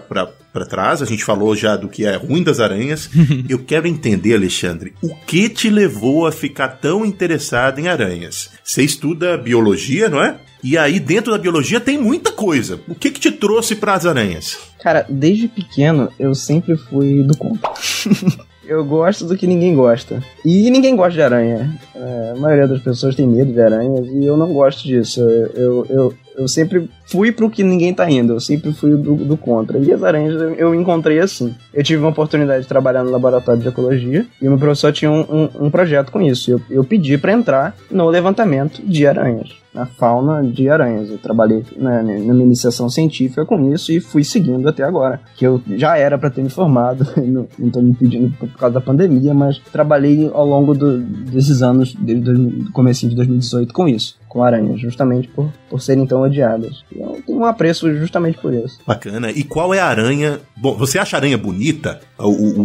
trás. 0.68 1.02
A 1.02 1.06
gente 1.06 1.24
falou 1.24 1.54
já 1.54 1.76
do 1.76 1.88
que 1.88 2.04
é 2.04 2.16
ruim 2.16 2.42
das 2.42 2.60
aranhas. 2.60 3.10
Eu 3.48 3.58
quero 3.58 3.86
entender, 3.86 4.34
Alexandre, 4.34 4.94
o 5.02 5.14
que 5.26 5.48
te 5.48 5.68
levou 5.70 6.26
a 6.26 6.32
ficar 6.32 6.68
tão 6.68 7.04
interessado 7.04 7.78
em 7.78 7.88
aranhas? 7.88 8.50
Você 8.64 8.82
estuda 8.82 9.36
biologia, 9.36 10.08
não 10.08 10.22
é? 10.22 10.36
E 10.62 10.76
aí, 10.76 10.98
dentro 10.98 11.30
da 11.30 11.38
biologia, 11.38 11.78
tem 11.78 11.96
muita 11.96 12.32
coisa. 12.32 12.80
O 12.88 12.94
que 12.94 13.10
que 13.10 13.20
te 13.20 13.30
trouxe 13.30 13.76
para 13.76 13.94
as 13.94 14.04
aranhas? 14.04 14.58
Cara, 14.80 15.06
desde 15.08 15.46
pequeno 15.46 16.10
eu 16.18 16.34
sempre 16.34 16.76
fui 16.76 17.22
do 17.22 17.36
contra. 17.36 17.70
eu 18.68 18.84
gosto 18.84 19.24
do 19.24 19.36
que 19.36 19.46
ninguém 19.46 19.74
gosta. 19.74 20.22
E 20.44 20.70
ninguém 20.70 20.94
gosta 20.94 21.14
de 21.14 21.22
aranha. 21.22 21.74
É, 21.94 22.32
a 22.36 22.38
maioria 22.38 22.68
das 22.68 22.82
pessoas 22.82 23.16
tem 23.16 23.26
medo 23.26 23.50
de 23.50 23.60
aranhas 23.60 24.06
e 24.06 24.26
eu 24.26 24.36
não 24.36 24.52
gosto 24.52 24.86
disso. 24.86 25.22
Eu, 25.22 25.86
eu, 25.88 26.14
eu, 26.38 26.48
sempre 26.48 26.88
fui 27.06 27.32
pro 27.32 27.50
que 27.50 27.62
ninguém 27.62 27.92
tá 27.92 28.10
indo. 28.10 28.34
Eu 28.34 28.40
sempre 28.40 28.72
fui 28.72 28.90
do, 28.96 29.16
do 29.16 29.36
contra. 29.36 29.78
E 29.78 29.92
as 29.92 30.02
aranhas 30.02 30.40
eu, 30.40 30.54
eu 30.54 30.74
encontrei 30.74 31.18
assim. 31.18 31.54
Eu 31.72 31.82
tive 31.82 32.00
uma 32.00 32.10
oportunidade 32.10 32.62
de 32.62 32.68
trabalhar 32.68 33.04
no 33.04 33.10
laboratório 33.10 33.60
de 33.60 33.68
ecologia 33.68 34.26
e 34.40 34.46
o 34.46 34.50
meu 34.50 34.58
professor 34.58 34.92
tinha 34.92 35.10
um, 35.10 35.20
um, 35.20 35.66
um 35.66 35.70
projeto 35.70 36.10
com 36.10 36.20
isso. 36.20 36.50
Eu, 36.50 36.60
eu 36.70 36.84
pedi 36.84 37.16
para 37.18 37.32
entrar 37.32 37.76
no 37.90 38.08
levantamento 38.08 38.82
de 38.82 39.06
aranhas 39.06 39.58
na 39.78 39.86
fauna 39.86 40.42
de 40.42 40.68
aranhas. 40.68 41.10
Eu 41.10 41.18
trabalhei 41.18 41.64
né, 41.76 42.02
na 42.02 42.34
minha 42.34 42.46
iniciação 42.46 42.88
científica 42.88 43.44
com 43.44 43.72
isso 43.72 43.92
e 43.92 44.00
fui 44.00 44.24
seguindo 44.24 44.68
até 44.68 44.82
agora. 44.82 45.20
Que 45.36 45.46
eu 45.46 45.62
já 45.76 45.96
era 45.96 46.18
para 46.18 46.30
ter 46.30 46.42
me 46.42 46.50
formado, 46.50 47.06
não, 47.16 47.46
não 47.58 47.70
tô 47.70 47.80
me 47.80 47.94
pedindo 47.94 48.30
por 48.36 48.48
causa 48.58 48.74
da 48.74 48.80
pandemia, 48.80 49.32
mas 49.32 49.58
trabalhei 49.72 50.30
ao 50.32 50.46
longo 50.46 50.74
do, 50.74 50.98
desses 50.98 51.62
anos, 51.62 51.94
desde 51.94 52.32
do 52.32 52.72
começo 52.72 53.08
de 53.08 53.14
2018 53.14 53.72
com 53.72 53.88
isso, 53.88 54.18
com 54.38 54.44
aranhas, 54.44 54.80
justamente 54.80 55.26
por, 55.28 55.52
por 55.68 55.80
serem 55.82 56.06
tão 56.06 56.20
odiadas. 56.22 56.84
Eu 56.94 57.20
tenho 57.26 57.38
um 57.40 57.44
apreço 57.44 57.92
justamente 57.96 58.38
por 58.38 58.54
isso. 58.54 58.78
Bacana. 58.86 59.30
E 59.32 59.42
qual 59.42 59.74
é 59.74 59.80
a 59.80 59.86
aranha? 59.86 60.38
Bom, 60.56 60.76
você 60.76 60.96
acha 60.98 61.16
a 61.16 61.18
aranha 61.18 61.36
bonita? 61.36 61.98
O, 62.16 62.28
o, 62.28 62.60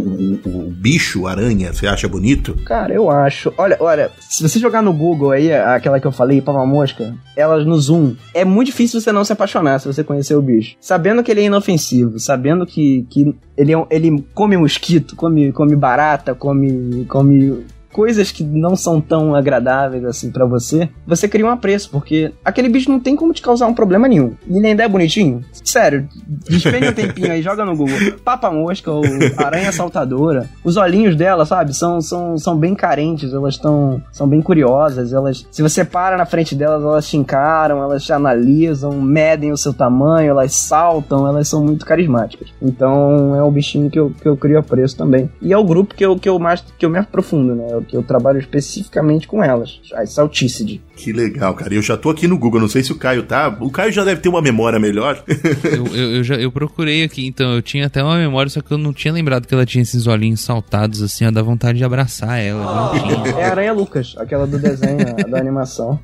o, 0.45 0.57
o 0.67 0.69
bicho, 0.71 1.25
aranha, 1.25 1.73
você 1.73 1.87
acha 1.87 2.07
bonito? 2.07 2.55
Cara, 2.65 2.93
eu 2.93 3.09
acho. 3.09 3.51
Olha, 3.57 3.75
olha, 3.79 4.11
se 4.19 4.43
você 4.47 4.59
jogar 4.59 4.81
no 4.83 4.93
Google 4.93 5.31
aí, 5.31 5.51
aquela 5.51 5.99
que 5.99 6.05
eu 6.05 6.11
falei, 6.11 6.41
Papa 6.41 6.63
Mosca, 6.65 7.15
elas 7.35 7.65
no 7.65 7.77
Zoom, 7.79 8.15
é 8.33 8.45
muito 8.45 8.67
difícil 8.67 9.01
você 9.01 9.11
não 9.11 9.25
se 9.25 9.33
apaixonar 9.33 9.79
se 9.79 9.87
você 9.87 10.03
conhecer 10.03 10.35
o 10.35 10.41
bicho. 10.41 10.75
Sabendo 10.79 11.23
que 11.23 11.31
ele 11.31 11.41
é 11.41 11.45
inofensivo, 11.45 12.19
sabendo 12.19 12.65
que, 12.67 13.05
que 13.09 13.35
ele, 13.57 13.71
é 13.71 13.77
um- 13.77 13.87
ele 13.89 14.23
come 14.35 14.55
mosquito, 14.57 15.15
come, 15.15 15.51
come 15.51 15.75
barata, 15.75 16.35
come, 16.35 17.05
come 17.05 17.63
coisas 17.93 18.31
que 18.31 18.43
não 18.43 18.75
são 18.75 18.99
tão 18.99 19.35
agradáveis 19.35 20.03
assim 20.03 20.31
pra 20.31 20.45
você, 20.45 20.89
você 21.05 21.27
cria 21.27 21.45
um 21.45 21.49
apreço, 21.49 21.89
porque 21.91 22.33
aquele 22.43 22.67
bicho 22.67 22.91
não 22.91 22.99
tem 22.99 23.15
como 23.15 23.31
te 23.31 23.41
causar 23.41 23.67
um 23.67 23.73
problema 23.73 24.07
nenhum. 24.07 24.33
E 24.47 24.57
ele 24.57 24.67
ainda 24.67 24.83
é 24.83 24.87
bonitinho. 24.87 25.41
Sério, 25.63 26.09
despende 26.49 26.87
um 26.87 26.93
tempinho 26.93 27.31
aí, 27.31 27.41
joga 27.41 27.63
no 27.63 27.77
Google. 27.77 27.95
Papa 28.25 28.51
mosca 28.51 28.91
ou 28.91 29.03
aranha 29.37 29.71
saltadora. 29.71 30.49
Os 30.63 30.75
olhinhos 30.75 31.15
dela, 31.15 31.45
sabe, 31.45 31.75
são, 31.75 32.01
são, 32.01 32.37
são 32.37 32.57
bem 32.57 32.73
carentes, 32.73 33.33
elas 33.33 33.53
estão 33.53 34.01
são 34.11 34.27
bem 34.27 34.41
curiosas. 34.41 35.13
Elas, 35.13 35.47
se 35.51 35.61
você 35.61 35.85
para 35.85 36.17
na 36.17 36.25
frente 36.25 36.55
delas, 36.55 36.83
elas 36.83 37.07
te 37.07 37.17
encaram, 37.17 37.83
elas 37.83 38.03
te 38.03 38.11
analisam, 38.11 38.99
medem 39.01 39.51
o 39.51 39.57
seu 39.57 39.73
tamanho, 39.73 40.31
elas 40.31 40.53
saltam, 40.53 41.27
elas 41.27 41.47
são 41.47 41.63
muito 41.63 41.85
carismáticas. 41.85 42.49
Então 42.61 43.35
é 43.35 43.43
um 43.43 43.51
bichinho 43.51 43.89
que 43.89 43.99
eu, 43.99 44.11
que 44.11 44.27
eu 44.27 44.35
crio 44.35 44.57
apreço 44.57 44.97
também. 44.97 45.29
E 45.41 45.53
é 45.53 45.57
o 45.57 45.63
grupo 45.63 45.93
que 45.93 46.05
eu, 46.05 46.17
que 46.17 46.27
eu 46.27 46.39
mais 46.39 46.61
que 46.61 46.85
eu 46.85 46.89
me 46.89 46.97
aprofundo, 46.97 47.55
né? 47.55 47.67
Que 47.83 47.95
eu 47.97 48.03
trabalho 48.03 48.39
especificamente 48.39 49.27
com 49.27 49.43
elas, 49.43 49.79
as 49.95 50.11
Salticid. 50.13 50.81
Que 50.95 51.11
legal, 51.11 51.53
cara. 51.53 51.73
Eu 51.73 51.81
já 51.81 51.97
tô 51.97 52.09
aqui 52.09 52.27
no 52.27 52.37
Google, 52.37 52.61
não 52.61 52.67
sei 52.67 52.83
se 52.83 52.91
o 52.91 52.95
Caio 52.95 53.23
tá. 53.23 53.55
O 53.59 53.69
Caio 53.71 53.91
já 53.91 54.03
deve 54.03 54.21
ter 54.21 54.29
uma 54.29 54.41
memória 54.41 54.79
melhor. 54.79 55.23
Eu, 55.63 55.87
eu, 55.87 56.15
eu 56.17 56.23
já, 56.23 56.35
eu 56.35 56.51
procurei 56.51 57.03
aqui, 57.03 57.25
então 57.25 57.53
eu 57.53 57.61
tinha 57.61 57.87
até 57.87 58.03
uma 58.03 58.17
memória, 58.17 58.49
só 58.49 58.61
que 58.61 58.71
eu 58.71 58.77
não 58.77 58.93
tinha 58.93 59.13
lembrado 59.13 59.47
que 59.47 59.53
ela 59.53 59.65
tinha 59.65 59.81
esses 59.81 60.07
olhinhos 60.07 60.41
saltados 60.41 61.01
assim, 61.01 61.25
ó, 61.25 61.31
dá 61.31 61.41
vontade 61.41 61.77
de 61.77 61.83
abraçar 61.83 62.39
ela. 62.39 62.89
bonitinha. 62.89 63.35
É 63.39 63.45
a 63.45 63.51
Aranha 63.51 63.73
Lucas, 63.73 64.13
aquela 64.17 64.45
do 64.45 64.59
desenho, 64.59 65.15
da 65.29 65.37
animação. 65.39 65.99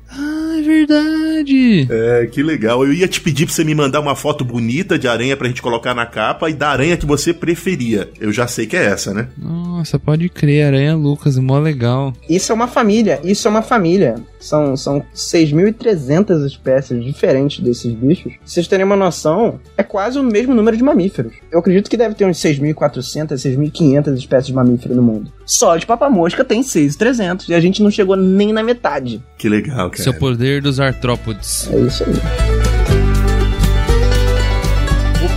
É 0.60 0.62
verdade! 0.62 1.88
É, 1.90 2.26
que 2.26 2.42
legal. 2.42 2.84
Eu 2.84 2.92
ia 2.92 3.08
te 3.08 3.20
pedir 3.20 3.46
pra 3.46 3.54
você 3.54 3.64
me 3.64 3.74
mandar 3.74 4.00
uma 4.00 4.14
foto 4.14 4.44
bonita 4.44 4.98
de 4.98 5.08
aranha 5.08 5.36
pra 5.36 5.48
gente 5.48 5.62
colocar 5.62 5.94
na 5.94 6.06
capa 6.06 6.48
e 6.48 6.54
da 6.54 6.68
aranha 6.68 6.96
que 6.96 7.06
você 7.06 7.32
preferia. 7.32 8.08
Eu 8.20 8.32
já 8.32 8.46
sei 8.46 8.66
que 8.66 8.76
é 8.76 8.84
essa, 8.84 9.12
né? 9.12 9.28
Nossa, 9.36 9.98
pode 9.98 10.28
crer, 10.28 10.66
Aranha 10.66 10.94
Lucas, 10.94 11.38
mó 11.38 11.58
legal. 11.58 12.12
Isso 12.28 12.52
é 12.52 12.54
uma 12.54 12.68
família, 12.68 13.20
isso 13.24 13.48
é 13.48 13.50
uma 13.50 13.62
família. 13.62 14.16
São, 14.38 14.76
são 14.76 15.02
6.300 15.14 16.46
espécies 16.46 17.04
diferentes 17.04 17.60
desses 17.60 17.92
bichos. 17.92 18.32
Pra 18.34 18.42
vocês 18.44 18.68
terem 18.68 18.84
uma 18.84 18.96
noção, 18.96 19.60
é 19.76 19.82
quase 19.82 20.18
o 20.18 20.22
mesmo 20.22 20.54
número 20.54 20.76
de 20.76 20.82
mamíferos. 20.82 21.32
Eu 21.50 21.58
acredito 21.60 21.90
que 21.90 21.96
deve 21.96 22.14
ter 22.14 22.24
uns 22.24 22.38
6.400, 22.38 23.32
6.500 23.34 24.14
espécies 24.16 24.46
de 24.46 24.54
mamífero 24.54 24.94
no 24.94 25.02
mundo. 25.02 25.32
Só 25.50 25.76
de 25.76 25.84
papamosca 25.84 26.44
tem 26.44 26.60
6.300 26.60 27.48
e 27.48 27.54
a 27.54 27.60
gente 27.60 27.82
não 27.82 27.90
chegou 27.90 28.14
nem 28.14 28.52
na 28.52 28.62
metade. 28.62 29.20
Que 29.36 29.48
legal, 29.48 29.90
cara. 29.90 30.00
Seu 30.00 30.14
poder 30.14 30.62
dos 30.62 30.78
artrópodes. 30.78 31.68
É 31.72 31.80
isso 31.80 32.04
aí. 32.04 32.59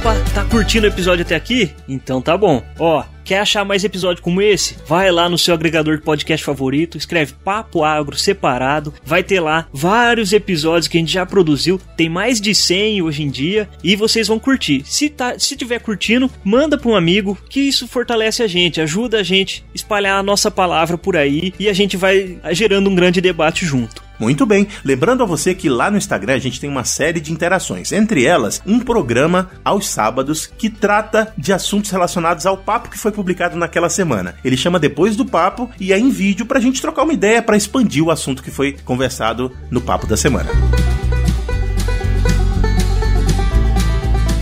Opa, 0.03 0.15
tá 0.33 0.43
curtindo 0.43 0.85
o 0.85 0.89
episódio 0.89 1.23
até 1.23 1.33
aqui? 1.33 1.71
Então 1.87 2.21
tá 2.21 2.37
bom. 2.37 2.61
Ó, 2.77 3.05
quer 3.23 3.39
achar 3.39 3.63
mais 3.63 3.85
episódio 3.85 4.21
como 4.21 4.41
esse? 4.41 4.75
Vai 4.85 5.09
lá 5.09 5.29
no 5.29 5.37
seu 5.37 5.53
agregador 5.53 5.95
de 5.95 6.03
podcast 6.03 6.45
favorito, 6.45 6.97
escreve 6.97 7.31
Papo 7.41 7.85
Agro 7.85 8.17
separado, 8.17 8.93
vai 9.05 9.23
ter 9.23 9.39
lá 9.39 9.65
vários 9.71 10.33
episódios 10.33 10.89
que 10.89 10.97
a 10.97 10.99
gente 10.99 11.13
já 11.13 11.25
produziu, 11.25 11.79
tem 11.95 12.09
mais 12.09 12.41
de 12.41 12.53
100 12.53 13.01
hoje 13.01 13.23
em 13.23 13.29
dia 13.29 13.69
e 13.81 13.95
vocês 13.95 14.27
vão 14.27 14.37
curtir. 14.37 14.83
Se 14.83 15.09
tá, 15.09 15.39
se 15.39 15.55
tiver 15.55 15.79
curtindo, 15.79 16.29
manda 16.43 16.77
para 16.77 16.91
um 16.91 16.97
amigo, 16.97 17.37
que 17.49 17.61
isso 17.61 17.87
fortalece 17.87 18.43
a 18.43 18.47
gente, 18.47 18.81
ajuda 18.81 19.21
a 19.21 19.23
gente 19.23 19.63
a 19.69 19.71
espalhar 19.73 20.19
a 20.19 20.23
nossa 20.23 20.51
palavra 20.51 20.97
por 20.97 21.15
aí 21.15 21.53
e 21.57 21.69
a 21.69 21.73
gente 21.73 21.95
vai 21.95 22.37
gerando 22.51 22.89
um 22.89 22.95
grande 22.95 23.21
debate 23.21 23.65
junto. 23.65 24.02
Muito 24.19 24.45
bem. 24.45 24.67
Lembrando 24.83 25.23
a 25.23 25.25
você 25.25 25.53
que 25.55 25.69
lá 25.69 25.89
no 25.89 25.97
Instagram 25.97 26.35
a 26.35 26.39
gente 26.39 26.59
tem 26.59 26.69
uma 26.69 26.83
série 26.83 27.19
de 27.19 27.31
interações. 27.31 27.91
Entre 27.91 28.25
elas, 28.25 28.61
um 28.65 28.79
programa 28.79 29.49
aos 29.63 29.87
sábados 29.87 30.45
que 30.45 30.69
trata 30.69 31.33
de 31.37 31.51
assuntos 31.51 31.91
relacionados 31.91 32.45
ao 32.45 32.57
papo 32.57 32.89
que 32.89 32.97
foi 32.97 33.11
publicado 33.11 33.57
naquela 33.57 33.89
semana. 33.89 34.35
Ele 34.43 34.57
chama 34.57 34.79
Depois 34.79 35.15
do 35.15 35.25
Papo 35.25 35.69
e 35.79 35.91
é 35.91 35.99
em 35.99 36.09
vídeo 36.09 36.45
pra 36.45 36.59
gente 36.59 36.81
trocar 36.81 37.03
uma 37.03 37.13
ideia 37.13 37.41
pra 37.41 37.57
expandir 37.57 38.03
o 38.03 38.11
assunto 38.11 38.43
que 38.43 38.51
foi 38.51 38.73
conversado 38.83 39.51
no 39.69 39.81
papo 39.81 40.07
da 40.07 40.17
semana. 40.17 40.49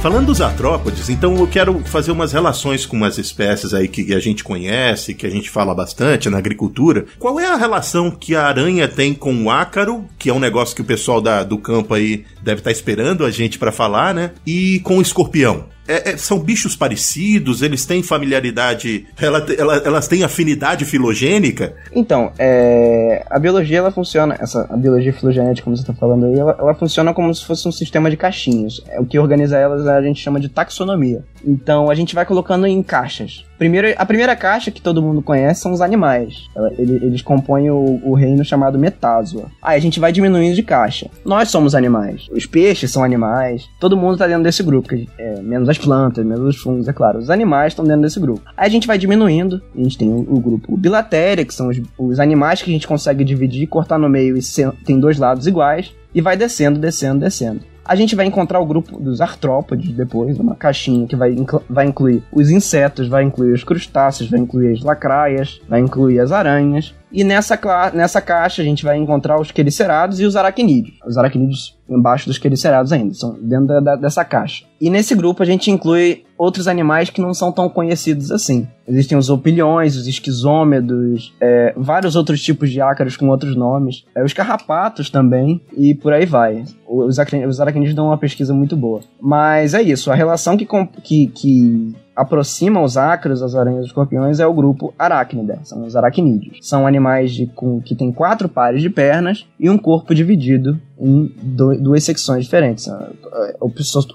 Falando 0.02 0.26
dos 0.26 0.42
artrópodes, 0.42 1.10
então 1.10 1.38
eu 1.38 1.46
quero 1.46 1.80
fazer 1.82 2.12
umas 2.12 2.34
relações 2.34 2.88
com 2.88 2.98
umas 2.98 3.20
espécies 3.20 3.72
aí 3.72 3.88
que 3.88 4.16
a 4.16 4.20
gente 4.20 4.44
conhece, 4.44 5.14
que 5.14 5.28
a 5.28 5.30
gente 5.30 5.48
fala 5.48 5.76
bastante 5.76 6.28
na 6.28 6.40
agricultura. 6.40 7.06
Qual 7.20 7.40
é 7.40 7.46
a 7.46 7.56
relação 7.56 8.10
que 8.10 8.36
a 8.36 8.48
aranha 8.48 8.88
tem 8.88 9.14
com 9.14 9.44
o 9.44 9.52
ácaro, 9.52 10.06
que 10.18 10.28
é 10.28 10.34
um 10.34 10.40
negócio 10.40 10.76
que 10.76 10.82
o 10.82 10.86
pessoal 10.86 11.22
da, 11.22 11.44
do 11.44 11.56
campo 11.60 11.94
aí 11.94 12.26
deve 12.42 12.62
estar 12.62 12.72
esperando 12.72 13.24
a 13.24 13.30
gente 13.30 13.60
para 13.60 13.72
falar, 13.72 14.12
né? 14.12 14.32
E 14.44 14.80
com 14.80 14.98
o 14.98 15.02
escorpião? 15.04 15.66
É- 15.88 16.12
é- 16.12 16.18
são 16.18 16.40
bichos 16.40 16.76
parecidos? 16.76 17.62
Eles 17.62 17.86
têm 17.86 18.02
familiaridade? 18.04 19.06
Ela, 19.20 19.46
ela- 19.58 19.78
elas 19.86 20.08
têm 20.08 20.24
afinidade 20.24 20.86
filogênica? 20.86 21.74
Então, 21.94 22.32
é, 22.40 23.26
a 23.30 23.40
biologia 23.40 23.80
ela 23.80 23.92
funciona, 23.92 24.36
essa 24.40 24.68
a 24.70 24.78
biologia 24.78 25.12
filogenética, 25.14 25.64
como 25.64 25.76
você 25.76 25.84
está 25.84 25.94
falando 25.94 26.26
aí, 26.26 26.38
ela, 26.38 26.56
ela 26.60 26.74
funciona 26.76 27.14
como 27.14 27.34
se 27.34 27.46
fosse 27.46 27.68
um 27.68 27.72
sistema 27.72 28.10
de 28.10 28.18
caixinhas. 28.18 28.82
É, 28.88 29.00
O 29.00 29.06
que 29.06 29.18
organiza 29.20 29.58
elas 29.58 29.86
a 29.88 30.02
gente 30.02 30.22
chama 30.22 30.40
de 30.40 30.50
taxonomia. 30.50 31.24
Então 31.46 31.90
a 31.90 31.96
gente 31.96 32.14
vai 32.16 32.26
colocando 32.26 32.68
em 32.68 32.82
caixas. 32.84 33.44
Primeiro, 33.58 33.94
a 33.98 34.06
primeira 34.06 34.36
caixa 34.36 34.72
que 34.72 34.82
todo 34.82 35.02
mundo 35.02 35.22
conhece 35.22 35.62
são 35.62 35.72
os 35.72 35.82
animais. 35.82 36.36
Ela- 36.56 36.72
ele- 36.78 37.02
Eles 37.02 37.22
compõem 37.22 37.70
o, 37.70 38.00
o 38.04 38.14
reino 38.14 38.44
chamado 38.46 38.78
Metázoa. 38.78 39.46
Aí 39.62 39.78
a 39.78 39.82
gente 39.82 40.00
vai 40.00 40.12
diminuindo 40.12 40.56
de 40.56 40.64
caixa. 40.64 41.10
Nós 41.26 41.50
somos 41.50 41.74
animais. 41.76 42.28
Os 42.32 42.46
peixes 42.46 42.92
são 42.92 43.04
animais. 43.04 43.68
Todo 43.80 43.98
mundo 43.98 44.18
tá 44.18 44.28
dentro 44.28 44.44
desse 44.44 44.62
grupo. 44.64 44.90
é, 45.18 45.42
menos 45.42 45.68
as 45.72 45.78
plantas, 45.78 46.26
os 46.40 46.58
fungos, 46.58 46.88
é 46.88 46.94
claro. 46.94 47.20
Os 47.20 47.30
animais 47.30 47.72
estão 47.74 47.84
dentro 47.86 48.02
desse 48.04 48.20
grupo. 48.20 48.42
Aí 48.56 48.68
a 48.68 48.72
gente 48.72 48.86
vai 48.88 48.98
diminuindo. 48.98 49.62
A 49.76 49.82
gente 49.82 49.98
tem 49.98 50.10
o, 50.10 50.20
o 50.20 50.40
grupo 50.40 50.78
Bilatéria, 50.78 51.44
que 51.46 51.54
são 51.54 51.70
os, 51.70 51.82
os 51.98 52.20
animais 52.20 52.62
que 52.62 52.70
a 52.70 52.74
gente 52.74 52.88
consegue 52.88 53.24
dividir, 53.24 53.68
cortar 53.68 53.98
no 53.98 54.08
meio 54.10 54.38
e 54.38 54.42
se- 54.42 54.72
tem 54.86 55.00
dois 55.00 55.18
lados 55.18 55.48
iguais. 55.48 55.94
E 56.14 56.22
vai 56.22 56.36
descendo, 56.38 56.78
descendo, 56.80 57.20
descendo. 57.22 57.62
A 57.84 57.96
gente 57.96 58.16
vai 58.16 58.26
encontrar 58.26 58.60
o 58.60 58.66
grupo 58.66 59.00
dos 59.00 59.22
artrópodes 59.22 59.92
depois, 59.94 60.38
uma 60.38 60.56
caixinha 60.56 61.08
que 61.08 61.16
vai, 61.16 61.36
vai 61.70 61.88
incluir 61.88 62.22
os 62.32 62.50
insetos, 62.50 63.08
vai 63.08 63.24
incluir 63.24 63.54
os 63.54 63.64
crustáceos, 63.64 64.30
vai 64.30 64.40
incluir 64.40 64.74
as 64.74 64.84
lacraias, 64.84 65.60
vai 65.68 65.80
incluir 65.80 66.20
as 66.20 66.32
aranhas. 66.32 66.94
E 67.12 67.24
nessa, 67.24 67.60
nessa 67.94 68.22
caixa 68.22 68.62
a 68.62 68.66
gente 68.66 68.84
vai 68.84 68.98
encontrar 68.98 69.40
os 69.40 69.52
quericerados 69.52 70.20
e 70.20 70.26
os 70.26 70.36
aracnídeos. 70.36 70.98
Os 71.06 71.18
aracnídeos 71.18 71.78
embaixo 71.92 72.26
dos 72.26 72.38
quericerados 72.38 72.92
ainda, 72.92 73.14
são 73.14 73.38
dentro 73.42 73.68
da, 73.68 73.80
da, 73.80 73.96
dessa 73.98 74.24
caixa. 74.24 74.64
E 74.80 74.90
nesse 74.90 75.14
grupo 75.14 75.44
a 75.44 75.46
gente 75.46 75.70
inclui 75.70 76.24
outros 76.38 76.68
animais 76.68 77.10
que 77.10 77.22
não 77.22 77.34
são 77.34 77.52
tão 77.52 77.70
conhecidos 77.70 78.32
assim. 78.32 78.68
Existem 78.88 79.18
os 79.18 79.30
opilhões, 79.30 79.96
os 79.96 80.08
esquizômedos, 80.08 81.34
é, 81.40 81.74
vários 81.78 82.16
outros 82.16 82.42
tipos 82.42 82.72
de 82.72 82.82
ácaros 82.82 83.18
com 83.18 83.28
outros 83.28 83.56
nomes, 83.56 84.06
é, 84.16 84.24
os 84.24 84.34
carrapatos 84.34 85.10
também, 85.10 85.62
e 85.78 85.94
por 85.94 86.14
aí 86.14 86.26
vai. 86.26 86.64
Os, 86.88 87.18
os 87.48 87.60
aracnídeos 87.60 87.94
dão 87.94 88.08
uma 88.08 88.18
pesquisa 88.18 88.54
muito 88.54 88.76
boa. 88.76 89.02
Mas 89.22 89.74
é 89.74 89.82
isso, 89.82 90.12
a 90.12 90.16
relação 90.16 90.58
que, 90.58 90.68
que, 91.04 91.28
que 91.28 91.96
aproxima 92.22 92.82
os 92.82 92.98
ácaros, 92.98 93.42
as 93.42 93.56
aranhas 93.56 93.80
e 93.80 93.82
os 93.82 93.88
escorpiões 93.88 94.40
é 94.40 94.46
o 94.46 94.54
grupo 94.54 94.94
Arachnida, 94.98 95.60
são 95.64 95.84
os 95.84 95.96
aracnídeos. 95.96 96.60
São 96.62 96.86
animais 96.86 97.32
de, 97.32 97.48
com, 97.48 97.82
que 97.82 97.96
têm 97.96 98.12
quatro 98.12 98.48
pares 98.48 98.82
de 98.82 98.90
pernas 98.90 99.48
e 99.60 99.70
um 99.70 99.78
corpo 99.78 100.14
dividido 100.14 100.80
em 101.02 101.34
duas 101.80 102.04
secções 102.04 102.44
diferentes, 102.44 102.88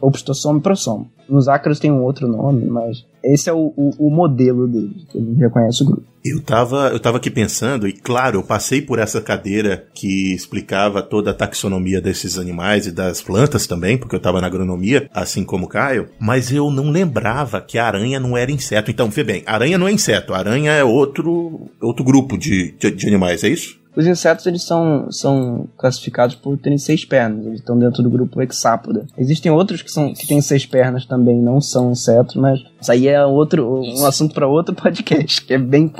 opistossomo 0.00 0.60
e 0.60 0.62
prossomo. 0.62 1.10
Nos 1.28 1.48
ácaros 1.48 1.80
tem 1.80 1.90
um 1.90 2.04
outro 2.04 2.28
nome, 2.28 2.64
mas 2.66 3.04
esse 3.24 3.50
é 3.50 3.52
o, 3.52 3.72
o, 3.76 4.06
o 4.06 4.10
modelo 4.10 4.68
deles, 4.68 5.04
que 5.10 5.18
gente 5.18 5.40
reconhece 5.40 5.82
o 5.82 5.86
grupo. 5.86 6.04
Eu 6.24 6.40
tava, 6.40 6.88
eu 6.88 7.00
tava 7.00 7.16
aqui 7.16 7.30
pensando, 7.30 7.88
e 7.88 7.92
claro, 7.92 8.38
eu 8.38 8.42
passei 8.44 8.80
por 8.80 9.00
essa 9.00 9.20
cadeira 9.20 9.86
que 9.94 10.32
explicava 10.32 11.02
toda 11.02 11.32
a 11.32 11.34
taxonomia 11.34 12.00
desses 12.00 12.38
animais 12.38 12.86
e 12.86 12.92
das 12.92 13.20
plantas 13.20 13.66
também, 13.66 13.98
porque 13.98 14.14
eu 14.14 14.20
tava 14.20 14.40
na 14.40 14.46
agronomia, 14.46 15.10
assim 15.12 15.44
como 15.44 15.66
o 15.66 15.68
Caio, 15.68 16.08
mas 16.20 16.52
eu 16.52 16.70
não 16.70 16.90
lembrava 16.90 17.60
que 17.60 17.78
a 17.78 17.86
aranha 17.86 18.20
não 18.20 18.36
era 18.36 18.52
inseto. 18.52 18.90
Então, 18.90 19.10
vê 19.10 19.24
bem, 19.24 19.42
aranha 19.46 19.78
não 19.78 19.88
é 19.88 19.92
inseto, 19.92 20.34
aranha 20.34 20.70
é 20.70 20.84
outro, 20.84 21.68
outro 21.80 22.04
grupo 22.04 22.38
de, 22.38 22.74
de, 22.78 22.92
de 22.92 23.06
animais, 23.08 23.42
é 23.42 23.48
isso? 23.48 23.80
Os 23.96 24.06
insetos 24.06 24.44
eles 24.46 24.62
são, 24.62 25.10
são 25.10 25.66
classificados 25.78 26.34
por 26.34 26.58
terem 26.58 26.76
seis 26.76 27.04
pernas, 27.04 27.46
eles 27.46 27.60
estão 27.60 27.78
dentro 27.78 28.02
do 28.02 28.10
grupo 28.10 28.42
Hexápoda. 28.42 29.06
Existem 29.16 29.50
outros 29.50 29.80
que, 29.80 29.90
são, 29.90 30.12
que 30.12 30.26
têm 30.26 30.42
seis 30.42 30.66
pernas 30.66 31.06
também, 31.06 31.40
não 31.40 31.62
são 31.62 31.90
insetos, 31.90 32.36
mas 32.36 32.60
isso 32.86 32.92
aí 32.92 33.08
é 33.08 33.24
outro, 33.24 33.82
um 33.82 34.06
assunto 34.06 34.32
para 34.32 34.46
outro 34.46 34.74
podcast, 34.74 35.42
que 35.42 35.52
é 35.52 35.58
bem, 35.58 35.92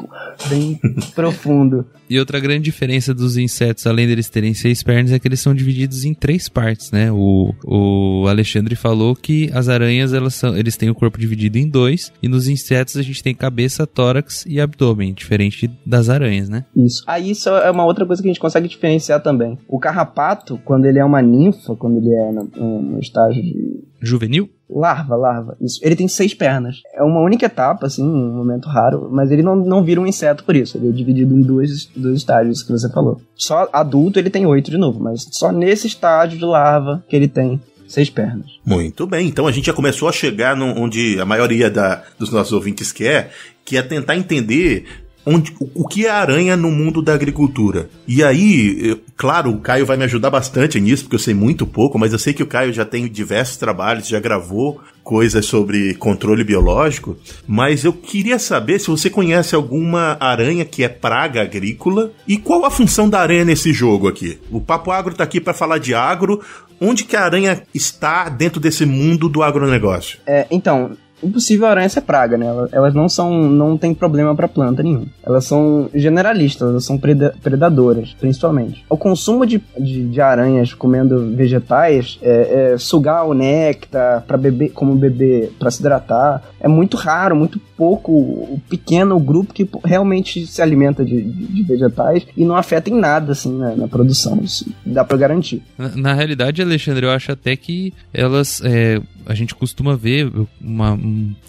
bem 0.48 0.78
profundo. 1.14 1.84
E 2.08 2.18
outra 2.18 2.38
grande 2.38 2.62
diferença 2.62 3.12
dos 3.12 3.36
insetos, 3.36 3.84
além 3.86 4.06
deles 4.06 4.30
terem 4.30 4.54
seis 4.54 4.84
pernas, 4.84 5.10
é 5.10 5.18
que 5.18 5.26
eles 5.26 5.40
são 5.40 5.52
divididos 5.52 6.04
em 6.04 6.14
três 6.14 6.48
partes, 6.48 6.92
né? 6.92 7.10
O, 7.10 7.52
o 7.64 8.28
Alexandre 8.28 8.76
falou 8.76 9.16
que 9.16 9.50
as 9.52 9.68
aranhas, 9.68 10.12
elas 10.12 10.34
são, 10.34 10.56
eles 10.56 10.76
têm 10.76 10.88
o 10.88 10.94
corpo 10.94 11.18
dividido 11.18 11.58
em 11.58 11.68
dois, 11.68 12.12
e 12.22 12.28
nos 12.28 12.46
insetos 12.46 12.96
a 12.96 13.02
gente 13.02 13.22
tem 13.22 13.34
cabeça, 13.34 13.86
tórax 13.86 14.44
e 14.46 14.60
abdômen, 14.60 15.12
diferente 15.12 15.68
das 15.84 16.08
aranhas, 16.08 16.48
né? 16.48 16.64
Isso. 16.76 17.02
Aí 17.08 17.30
isso 17.30 17.48
é 17.48 17.70
uma 17.70 17.84
outra 17.84 18.06
coisa 18.06 18.22
que 18.22 18.28
a 18.28 18.32
gente 18.32 18.40
consegue 18.40 18.68
diferenciar 18.68 19.20
também. 19.20 19.58
O 19.66 19.80
carrapato, 19.80 20.60
quando 20.64 20.84
ele 20.84 21.00
é 21.00 21.04
uma 21.04 21.20
ninfa, 21.20 21.74
quando 21.74 21.96
ele 21.96 22.14
é 22.14 22.30
no, 22.30 22.82
no 22.82 23.00
estágio 23.00 23.42
de... 23.42 23.84
Juvenil? 24.00 24.48
Larva, 24.68 25.14
larva. 25.14 25.56
Isso. 25.60 25.78
Ele 25.82 25.94
tem 25.94 26.08
seis 26.08 26.34
pernas. 26.34 26.82
É 26.94 27.02
uma 27.02 27.20
única 27.20 27.46
etapa, 27.46 27.86
assim, 27.86 28.02
um 28.02 28.34
momento 28.34 28.68
raro, 28.68 29.08
mas 29.10 29.30
ele 29.30 29.42
não, 29.42 29.54
não 29.56 29.82
vira 29.82 30.00
um 30.00 30.06
inseto 30.06 30.44
por 30.44 30.56
isso. 30.56 30.76
Ele 30.76 30.88
é 30.88 30.92
dividido 30.92 31.34
em 31.34 31.42
dois, 31.42 31.88
dois 31.94 32.16
estágios 32.16 32.62
que 32.62 32.72
você 32.72 32.90
falou. 32.90 33.20
Só 33.34 33.68
adulto 33.72 34.18
ele 34.18 34.30
tem 34.30 34.44
oito 34.46 34.70
de 34.70 34.78
novo, 34.78 35.00
mas 35.00 35.26
só 35.30 35.52
nesse 35.52 35.86
estágio 35.86 36.38
de 36.38 36.44
larva 36.44 37.04
que 37.08 37.14
ele 37.14 37.28
tem 37.28 37.60
seis 37.86 38.10
pernas. 38.10 38.46
Muito 38.64 39.06
bem, 39.06 39.28
então 39.28 39.46
a 39.46 39.52
gente 39.52 39.66
já 39.66 39.72
começou 39.72 40.08
a 40.08 40.12
chegar 40.12 40.56
no, 40.56 40.66
onde 40.80 41.20
a 41.20 41.24
maioria 41.24 41.70
da, 41.70 42.02
dos 42.18 42.30
nossos 42.30 42.52
ouvintes 42.52 42.90
quer, 42.90 43.30
que 43.64 43.76
é 43.76 43.82
tentar 43.82 44.16
entender 44.16 45.05
onde, 45.26 45.52
o 45.74 45.86
que 45.86 46.06
é 46.06 46.10
aranha 46.10 46.56
no 46.56 46.70
mundo 46.70 47.02
da 47.02 47.12
agricultura. 47.12 47.90
E 48.06 48.22
aí, 48.22 48.96
claro, 49.16 49.50
o 49.50 49.58
Caio 49.58 49.84
vai 49.84 49.96
me 49.96 50.04
ajudar 50.04 50.30
bastante 50.30 50.80
nisso, 50.80 51.02
porque 51.02 51.16
eu 51.16 51.20
sei 51.20 51.34
muito 51.34 51.66
pouco, 51.66 51.98
mas 51.98 52.12
eu 52.12 52.18
sei 52.18 52.32
que 52.32 52.44
o 52.44 52.46
Caio 52.46 52.72
já 52.72 52.84
tem 52.84 53.08
diversos 53.08 53.56
trabalhos, 53.56 54.06
já 54.06 54.20
gravou 54.20 54.80
coisas 55.02 55.46
sobre 55.46 55.94
controle 55.94 56.42
biológico, 56.42 57.16
mas 57.46 57.84
eu 57.84 57.92
queria 57.92 58.38
saber 58.38 58.78
se 58.80 58.88
você 58.88 59.08
conhece 59.08 59.54
alguma 59.54 60.16
aranha 60.18 60.64
que 60.64 60.82
é 60.82 60.88
praga 60.88 61.42
agrícola 61.42 62.12
e 62.26 62.36
qual 62.36 62.64
a 62.64 62.70
função 62.70 63.08
da 63.08 63.20
aranha 63.20 63.44
nesse 63.44 63.72
jogo 63.72 64.08
aqui. 64.08 64.38
O 64.50 64.60
Papo 64.60 64.90
Agro 64.90 65.14
tá 65.14 65.24
aqui 65.24 65.40
para 65.40 65.54
falar 65.54 65.78
de 65.78 65.94
agro. 65.94 66.40
Onde 66.78 67.04
que 67.04 67.16
a 67.16 67.24
aranha 67.24 67.62
está 67.72 68.28
dentro 68.28 68.60
desse 68.60 68.84
mundo 68.84 69.30
do 69.30 69.42
agronegócio? 69.42 70.18
É, 70.26 70.46
então, 70.50 70.90
impossível 71.22 71.66
a 71.66 71.70
aranha 71.70 71.88
ser 71.88 72.02
praga, 72.02 72.36
né? 72.36 72.46
Elas 72.72 72.94
não 72.94 73.08
são, 73.08 73.48
não 73.48 73.76
tem 73.76 73.94
problema 73.94 74.34
para 74.34 74.48
planta 74.48 74.82
nenhum. 74.82 75.06
Elas 75.22 75.44
são 75.44 75.88
generalistas, 75.94 76.68
elas 76.68 76.84
são 76.84 76.98
predadoras, 76.98 78.14
principalmente. 78.18 78.84
O 78.88 78.96
consumo 78.96 79.46
de, 79.46 79.62
de, 79.78 80.08
de 80.08 80.20
aranhas 80.20 80.74
comendo 80.74 81.34
vegetais, 81.34 82.18
é, 82.22 82.72
é, 82.74 82.78
sugar 82.78 83.26
o 83.26 83.34
néctar 83.34 84.22
para 84.26 84.36
beber, 84.36 84.70
como 84.70 84.94
beber 84.94 85.52
para 85.58 85.70
se 85.70 85.80
hidratar, 85.80 86.42
é 86.60 86.68
muito 86.68 86.96
raro, 86.96 87.36
muito 87.36 87.60
pouco, 87.76 88.60
pequeno 88.68 89.18
grupo 89.20 89.52
que 89.52 89.68
realmente 89.84 90.46
se 90.46 90.62
alimenta 90.62 91.04
de, 91.04 91.22
de, 91.22 91.46
de 91.46 91.62
vegetais 91.62 92.26
e 92.36 92.44
não 92.44 92.56
afeta 92.56 92.90
em 92.90 92.98
nada 92.98 93.32
assim 93.32 93.56
na, 93.56 93.76
na 93.76 93.88
produção. 93.88 94.40
Isso 94.42 94.70
dá 94.84 95.04
para 95.04 95.16
garantir. 95.16 95.62
Na, 95.76 95.88
na, 95.96 96.14
realidade, 96.14 96.62
Alexandre, 96.62 97.06
eu 97.06 97.10
acho 97.10 97.32
até 97.32 97.54
que 97.56 97.92
elas 98.12 98.62
é, 98.64 99.00
a 99.26 99.34
gente 99.34 99.54
costuma 99.54 99.96
ver 99.96 100.30
uma 100.60 100.96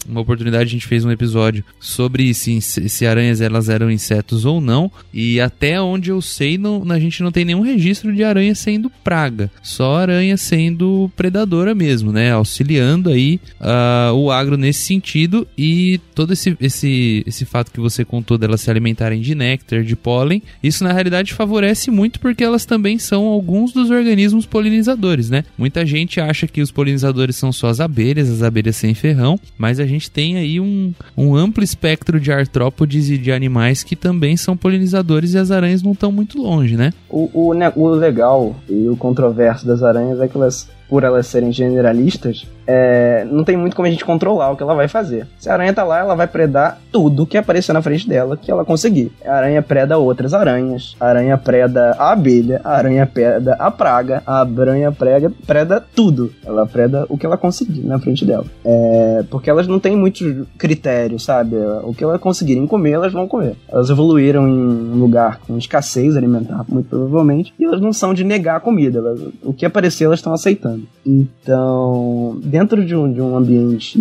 uma 0.07 0.21
oportunidade, 0.21 0.63
a 0.63 0.71
gente 0.71 0.87
fez 0.87 1.03
um 1.03 1.11
episódio 1.11 1.63
sobre 1.79 2.33
se, 2.33 2.61
se 2.61 3.05
aranhas 3.05 3.41
elas 3.41 3.69
eram 3.69 3.91
insetos 3.91 4.45
ou 4.45 4.61
não. 4.61 4.91
E 5.13 5.39
até 5.39 5.81
onde 5.81 6.09
eu 6.09 6.21
sei, 6.21 6.57
não, 6.57 6.83
a 6.89 6.99
gente 6.99 7.21
não 7.23 7.31
tem 7.31 7.45
nenhum 7.45 7.61
registro 7.61 8.13
de 8.13 8.23
aranha 8.23 8.55
sendo 8.55 8.89
praga. 9.03 9.51
Só 9.61 9.97
aranha 9.97 10.37
sendo 10.37 11.11
predadora 11.15 11.73
mesmo, 11.75 12.11
né? 12.11 12.31
Auxiliando 12.31 13.09
aí 13.09 13.39
uh, 13.59 14.13
o 14.13 14.31
agro 14.31 14.57
nesse 14.57 14.81
sentido. 14.81 15.47
E 15.57 15.99
todo 16.13 16.33
esse, 16.33 16.55
esse, 16.59 17.23
esse 17.25 17.45
fato 17.45 17.71
que 17.71 17.79
você 17.79 18.05
contou 18.05 18.37
delas 18.37 18.61
se 18.61 18.69
alimentarem 18.69 19.21
de 19.21 19.35
néctar, 19.35 19.83
de 19.83 19.95
pólen, 19.95 20.41
isso 20.61 20.83
na 20.83 20.93
realidade 20.93 21.33
favorece 21.33 21.91
muito 21.91 22.19
porque 22.19 22.43
elas 22.43 22.65
também 22.65 22.97
são 22.97 23.25
alguns 23.25 23.71
dos 23.71 23.89
organismos 23.89 24.45
polinizadores, 24.45 25.29
né? 25.29 25.43
Muita 25.57 25.85
gente 25.85 26.19
acha 26.19 26.47
que 26.47 26.61
os 26.61 26.71
polinizadores 26.71 27.35
são 27.35 27.51
só 27.51 27.67
as 27.67 27.79
abelhas, 27.79 28.29
as 28.29 28.41
abelhas 28.41 28.75
sem 28.75 28.93
ferrão, 28.93 29.39
mas 29.57 29.79
a 29.79 29.85
gente 29.85 30.09
tem 30.09 30.37
aí 30.37 30.59
um, 30.59 30.93
um 31.15 31.35
amplo 31.35 31.63
espectro 31.63 32.19
de 32.19 32.31
artrópodes 32.31 33.09
e 33.09 33.17
de 33.17 33.31
animais 33.31 33.83
que 33.83 33.95
também 33.95 34.37
são 34.37 34.57
polinizadores 34.57 35.33
e 35.33 35.37
as 35.37 35.51
aranhas 35.51 35.81
não 35.83 35.91
estão 35.91 36.11
muito 36.11 36.41
longe, 36.41 36.75
né? 36.75 36.93
O, 37.09 37.29
o, 37.33 37.53
o 37.75 37.89
legal 37.89 38.55
e 38.69 38.87
o 38.87 38.95
controverso 38.95 39.65
das 39.65 39.83
aranhas 39.83 40.19
é 40.19 40.27
que 40.27 40.37
elas 40.37 40.69
por 40.89 41.03
elas 41.03 41.27
serem 41.27 41.51
generalistas, 41.51 42.47
é, 42.65 43.25
não 43.29 43.43
tem 43.43 43.55
muito 43.55 43.75
como 43.75 43.87
a 43.87 43.91
gente 43.91 44.03
controlar 44.03 44.51
o 44.51 44.57
que 44.57 44.63
ela 44.63 44.75
vai 44.75 44.87
fazer. 44.87 45.25
Se 45.39 45.49
a 45.49 45.53
aranha 45.53 45.73
tá 45.73 45.83
lá, 45.83 45.99
ela 45.99 46.15
vai 46.15 46.27
predar 46.27 46.79
tudo 46.91 47.25
que 47.25 47.37
aparecer 47.37 47.73
na 47.73 47.81
frente 47.81 48.07
dela 48.07 48.35
que 48.35 48.51
ela 48.51 48.65
conseguir. 48.65 49.11
A 49.25 49.33
aranha 49.33 49.61
preda 49.61 49.97
outras 49.97 50.33
aranhas, 50.33 50.95
a 50.99 51.07
aranha 51.07 51.37
preda 51.37 51.95
a 51.97 52.11
abelha, 52.11 52.59
a 52.63 52.75
aranha 52.75 53.05
preda 53.05 53.53
a 53.53 53.71
praga, 53.71 54.21
a 54.25 54.41
aranha 54.41 54.91
prega, 54.91 55.31
preda 55.45 55.83
tudo. 55.95 56.31
Ela 56.45 56.65
preda 56.65 57.05
o 57.09 57.17
que 57.17 57.25
ela 57.25 57.37
conseguir 57.37 57.85
na 57.85 57.99
frente 57.99 58.25
dela. 58.25 58.45
É, 58.65 59.23
porque 59.29 59.49
elas 59.49 59.67
não 59.67 59.79
têm 59.79 59.95
muitos 59.95 60.45
critérios, 60.57 61.23
sabe? 61.23 61.55
O 61.83 61.93
que 61.93 62.03
elas 62.03 62.19
conseguirem 62.19 62.67
comer, 62.67 62.91
elas 62.91 63.13
vão 63.13 63.27
comer. 63.27 63.55
Elas 63.69 63.89
evoluíram 63.89 64.47
em 64.47 64.51
um 64.51 64.99
lugar 64.99 65.39
com 65.39 65.57
escassez 65.57 66.17
alimentar, 66.17 66.65
muito 66.67 66.89
provavelmente, 66.89 67.53
e 67.57 67.63
elas 67.63 67.79
não 67.79 67.93
são 67.93 68.13
de 68.13 68.23
negar 68.23 68.57
a 68.57 68.59
comida. 68.59 68.99
Elas, 68.99 69.21
o 69.43 69.53
que 69.53 69.65
aparecer, 69.65 70.05
elas 70.05 70.19
estão 70.19 70.33
aceitando. 70.33 70.76
Então, 71.05 72.37
dentro 72.43 72.85
de 72.85 72.95
um, 72.95 73.11
de 73.11 73.21
um 73.21 73.37
ambiente, 73.37 73.97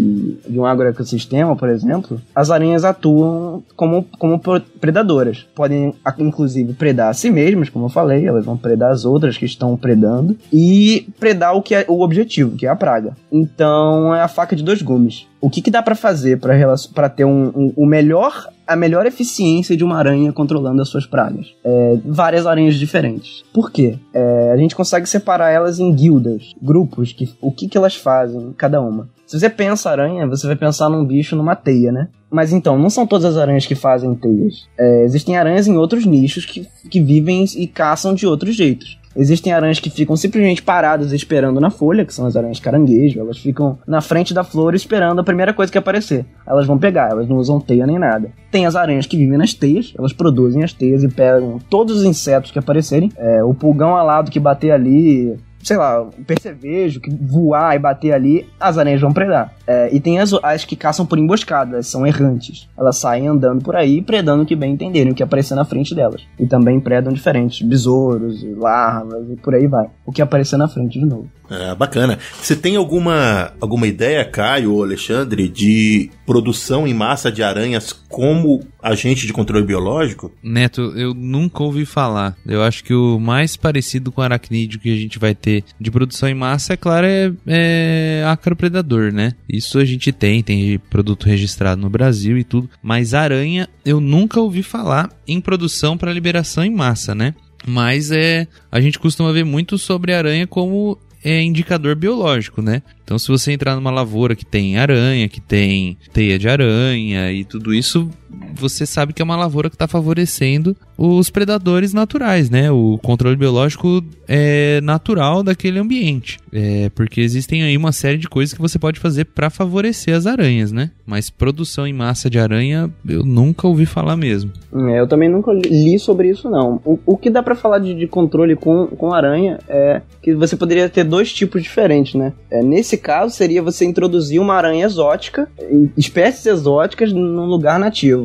de 0.49 0.59
um 0.59 0.67
agroecossistema, 0.67 1.55
por 1.55 1.69
exemplo, 1.69 2.21
as 2.35 2.51
aranhas 2.51 2.85
atuam 2.85 3.63
como, 3.77 4.05
como 4.19 4.41
predadoras. 4.81 5.47
Podem, 5.55 5.95
inclusive, 6.19 6.73
predar 6.73 7.11
a 7.11 7.15
si 7.15 7.31
mesmas, 7.31 7.69
como 7.69 7.87
eu 7.87 7.91
falei, 7.91 8.27
elas 8.27 8.45
vão 8.45 8.57
predar 8.57 8.91
as 8.91 9.05
outras 9.05 9.39
que 9.39 9.45
estão 9.45 9.77
predando, 9.77 10.37
e 10.53 11.09
predar 11.19 11.55
o 11.55 11.63
que 11.63 11.75
é 11.75 11.85
o 11.89 12.01
objetivo, 12.01 12.57
que 12.57 12.67
é 12.67 12.69
a 12.69 12.77
praga. 12.77 13.17
Então, 13.31 14.15
é 14.15 14.21
a 14.21 14.29
faca 14.29 14.57
de 14.57 14.65
dois 14.65 14.83
gumes. 14.83 15.27
O 15.41 15.51
que, 15.51 15.63
que 15.63 15.71
dá 15.71 15.83
para 15.83 15.95
fazer 15.95 16.39
para 16.39 17.09
ter 17.09 17.25
um, 17.25 17.49
um, 17.49 17.73
um 17.77 17.87
melhor 17.87 18.49
a 18.67 18.75
melhor 18.75 19.07
eficiência 19.07 19.77
de 19.77 19.85
uma 19.85 19.97
aranha 19.97 20.33
controlando 20.33 20.83
as 20.83 20.89
suas 20.89 21.07
pragas. 21.07 21.55
É, 21.65 21.97
várias 22.05 22.47
aranhas 22.47 22.75
diferentes. 22.75 23.45
Por 23.55 23.71
quê? 23.71 23.97
É, 24.13 24.51
a 24.53 24.57
gente 24.57 24.75
consegue 24.75 25.09
separar 25.09 25.51
elas 25.51 25.79
em 25.79 25.95
guildas, 25.95 26.53
grupos, 26.61 27.13
que, 27.13 27.33
o 27.41 27.53
que, 27.53 27.69
que 27.69 27.79
elas 27.79 27.95
fazem, 27.95 28.53
cada 28.57 28.81
uma. 28.81 29.09
Se 29.25 29.39
você 29.39 29.49
pensa 29.49 29.91
aranha, 29.91 30.27
você 30.27 30.47
vai 30.47 30.57
pensar 30.57 30.89
num 30.89 31.05
bicho 31.05 31.37
numa 31.37 31.55
teia, 31.55 31.93
né? 31.93 32.09
Mas 32.31 32.53
então, 32.53 32.79
não 32.79 32.91
são 32.91 33.07
todas 33.07 33.25
as 33.25 33.37
aranhas 33.37 33.67
que 33.67 33.75
fazem 33.75 34.15
teias. 34.15 34.69
É, 34.79 35.05
existem 35.05 35.37
aranhas 35.37 35.69
em 35.69 35.77
outros 35.77 36.05
nichos 36.05 36.45
que, 36.45 36.67
que 36.91 37.01
vivem 37.01 37.45
e 37.57 37.67
caçam 37.67 38.15
de 38.15 38.27
outros 38.27 38.55
jeitos. 38.55 38.99
Existem 39.17 39.53
aranhas 39.53 39.81
que 39.81 39.89
ficam 39.89 40.17
simplesmente 40.17 40.63
paradas 40.63 41.13
esperando 41.13 41.61
na 41.61 41.71
folha, 41.71 42.05
que 42.05 42.13
são 42.13 42.27
as 42.27 42.37
aranhas 42.37 42.61
caranguejo. 42.61 43.19
Elas 43.19 43.39
ficam 43.39 43.79
na 43.87 44.01
frente 44.01 44.35
da 44.35 44.45
flor 44.45 44.75
esperando 44.75 45.21
a 45.21 45.25
primeira 45.25 45.55
coisa 45.55 45.73
que 45.73 45.79
aparecer. 45.79 46.27
Elas 46.47 46.67
vão 46.67 46.79
pegar, 46.79 47.11
elas 47.11 47.29
não 47.29 47.37
usam 47.37 47.61
teia 47.61 47.87
nem 47.87 47.99
nada. 47.99 48.31
Tem 48.51 48.67
as 48.67 48.77
aranhas 48.77 49.07
que 49.07 49.17
vivem 49.17 49.39
nas 49.39 49.55
teias, 49.55 49.95
elas 49.99 50.13
produzem 50.13 50.63
as 50.63 50.73
teias 50.73 51.03
e 51.03 51.09
pegam 51.09 51.59
todos 51.71 51.99
os 51.99 52.05
insetos 52.05 52.51
que 52.51 52.59
aparecerem. 52.59 53.11
É, 53.17 53.43
o 53.43 53.55
pulgão 53.55 53.97
alado 53.97 54.31
que 54.31 54.39
bater 54.39 54.71
ali, 54.71 55.37
sei 55.67 55.77
lá, 55.77 56.01
um 56.01 56.23
percevejo 56.23 57.01
que 57.01 57.11
voar 57.11 57.75
e 57.75 57.79
bater 57.81 58.13
ali, 58.13 58.47
as 58.59 58.79
aranhas 58.79 59.01
vão 59.01 59.13
predar. 59.13 59.53
É, 59.67 59.93
e 59.93 59.99
tem 59.99 60.21
as, 60.21 60.33
as 60.35 60.65
que 60.65 60.77
caçam 60.77 61.05
por 61.05 61.19
emboscadas, 61.19 61.89
são 61.89 62.07
errantes. 62.07 62.69
Elas 62.79 62.99
saem 62.99 63.27
andando 63.27 63.65
por 63.65 63.75
aí, 63.75 64.01
predando 64.01 64.45
o 64.45 64.47
que 64.47 64.55
bem 64.55 64.75
entenderem, 64.75 65.11
o 65.13 65.15
que 65.15 65.25
aparecer 65.25 65.57
na 65.57 65.65
frente 65.65 65.93
delas. 65.93 66.23
E 66.39 66.47
também 66.47 66.79
predam 66.79 67.13
diferentes 67.13 67.67
besouros, 67.67 68.45
larvas 68.57 69.29
e 69.29 69.35
por 69.35 69.57
aí 69.57 69.67
vai. 69.67 69.89
O 70.05 70.13
que 70.13 70.23
aparecer 70.23 70.57
na 70.57 70.69
frente 70.69 71.01
de 71.01 71.05
novo. 71.05 71.29
É, 71.51 71.75
bacana. 71.75 72.19
Você 72.41 72.57
tem 72.57 72.77
alguma, 72.77 73.53
alguma 73.61 73.87
ideia, 73.87 74.25
Caio 74.25 74.73
ou 74.73 74.83
Alexandre, 74.83 75.49
de 75.49 76.11
produção 76.25 76.87
em 76.87 76.95
massa 76.95 77.31
de 77.31 77.43
aranhas 77.43 77.93
como 77.93 78.61
agente 78.83 79.27
de 79.27 79.33
controle 79.33 79.65
biológico? 79.65 80.33
Neto, 80.43 80.93
eu 80.97 81.15
nunca 81.15 81.63
ouvi 81.63 81.85
falar. 81.85 82.37
Eu 82.45 82.63
acho 82.63 82.83
que 82.83 82.95
o 82.95 83.19
mais 83.19 83.57
parecido 83.57 84.11
com 84.11 84.21
aracnídeo 84.21 84.81
que 84.81 84.93
a 84.93 84.97
gente 84.97 85.19
vai 85.19 85.35
ter 85.35 85.56
de 85.81 85.91
produção 85.91 86.29
em 86.29 86.35
massa, 86.35 86.75
é 86.75 86.77
claro, 86.77 87.07
é, 87.07 87.33
é 87.47 88.25
ácaro 88.27 88.57
predador, 88.57 89.13
né? 89.13 89.33
Isso 89.49 89.79
a 89.79 89.85
gente 89.85 90.13
tem, 90.13 90.43
tem 90.43 90.79
produto 90.79 91.27
registrado 91.27 91.81
no 91.81 91.91
Brasil 91.91 92.39
e 92.39 92.45
tudo. 92.45 92.69
Mas 92.83 93.15
aranha, 93.15 93.69
eu 93.85 94.01
nunca 94.01 94.41
ouvi 94.41 94.63
falar 94.63 95.11
em 95.27 95.41
produção 95.41 95.97
para 95.97 96.13
liberação 96.13 96.65
em 96.65 96.71
massa, 96.71 97.15
né? 97.15 97.35
Mas 97.67 98.11
é, 98.11 98.47
a 98.71 98.81
gente 98.81 98.99
costuma 98.99 99.33
ver 99.33 99.45
muito 99.45 99.77
sobre 99.77 100.13
aranha 100.13 100.47
como 100.47 100.99
é 101.25 101.43
indicador 101.43 101.97
biológico, 101.97 102.63
né? 102.63 102.83
Então, 103.03 103.19
se 103.19 103.27
você 103.27 103.51
entrar 103.51 103.75
numa 103.75 103.91
lavoura 103.91 104.37
que 104.37 104.45
tem 104.45 104.79
aranha, 104.79 105.29
que 105.29 105.41
tem 105.41 105.99
teia 106.13 106.39
de 106.39 106.49
aranha 106.49 107.33
e 107.33 107.45
tudo 107.45 107.75
isso, 107.75 108.09
você 108.55 108.87
sabe 108.87 109.13
que 109.13 109.23
é 109.23 109.25
uma 109.25 109.37
lavoura 109.37 109.69
que 109.69 109.77
está 109.77 109.87
favorecendo 109.87 110.77
os 110.99 111.29
predadores 111.29 111.93
naturais, 111.93 112.49
né? 112.49 112.71
O 112.71 112.99
controle 113.03 113.37
biológico 113.37 114.03
é 114.27 114.81
natural 114.83 115.43
daquele 115.43 115.79
ambiente. 115.79 116.39
É, 116.53 116.91
porque 116.95 117.21
existem 117.21 117.63
aí 117.63 117.77
uma 117.77 117.93
série 117.93 118.17
de 118.17 118.29
coisas 118.29 118.55
que 118.55 118.63
você 118.63 118.79
pode 118.79 118.99
fazer 118.99 119.27
para 119.27 119.51
favorecer 119.51 120.15
as 120.17 120.27
aranhas, 120.27 120.73
né? 120.73 120.91
Mas 121.05 121.29
produção 121.29 121.87
em 121.87 121.93
massa 121.93 122.31
de 122.31 122.39
aranha, 122.39 122.91
eu 123.07 123.23
nunca 123.25 123.69
ouvi 123.69 123.85
falar 123.85 124.17
mesmo. 124.17 124.51
É, 124.75 125.01
eu 125.01 125.07
também 125.07 125.29
nunca 125.29 125.53
li 125.53 125.99
sobre 125.99 126.31
isso, 126.31 126.49
não. 126.49 126.81
O, 126.85 126.99
o 127.05 127.17
que 127.17 127.29
dá 127.29 127.43
para 127.43 127.55
falar 127.55 127.79
de, 127.79 127.95
de, 127.95 128.07
controle 128.07 128.57
com, 128.57 128.87
com 128.87 129.13
aranha 129.13 129.59
é 129.69 130.01
que 130.23 130.35
você 130.35 130.57
poderia 130.57 130.89
ter 130.89 131.05
dois 131.05 131.33
tipos 131.33 131.63
diferentes, 131.63 132.15
né? 132.15 132.33
É, 132.51 132.63
nesse 132.63 132.97
caso, 132.97 133.35
seria 133.35 133.63
você 133.63 133.85
introduzir 133.85 134.41
uma 134.41 134.55
aranha 134.55 134.87
exótica, 134.87 135.49
espécies 135.97 136.47
exóticas, 136.47 137.13
num 137.13 137.47
lugar 137.47 137.79
nativo. 137.79 138.16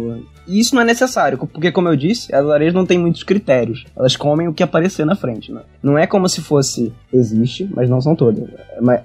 E 0.48 0.60
isso 0.60 0.76
não 0.76 0.82
é 0.82 0.86
necessário, 0.86 1.38
porque, 1.38 1.72
como 1.72 1.88
eu 1.88 1.96
disse, 1.96 2.34
as 2.34 2.46
areias 2.48 2.74
não 2.74 2.86
têm 2.86 2.98
muitos 2.98 3.24
critérios. 3.24 3.86
Elas 3.96 4.16
comem 4.16 4.48
o 4.48 4.54
que 4.54 4.64
aparecer 4.64 5.06
na 5.06 5.16
frente. 5.16 5.52
Né? 5.52 5.62
Não 5.82 5.98
é 5.98 6.08
como 6.08 6.28
se 6.28 6.42
fosse. 6.42 6.92
Existe, 7.14 7.70
mas 7.74 7.90
não 7.90 8.02
são 8.02 8.16
todas. 8.16 8.50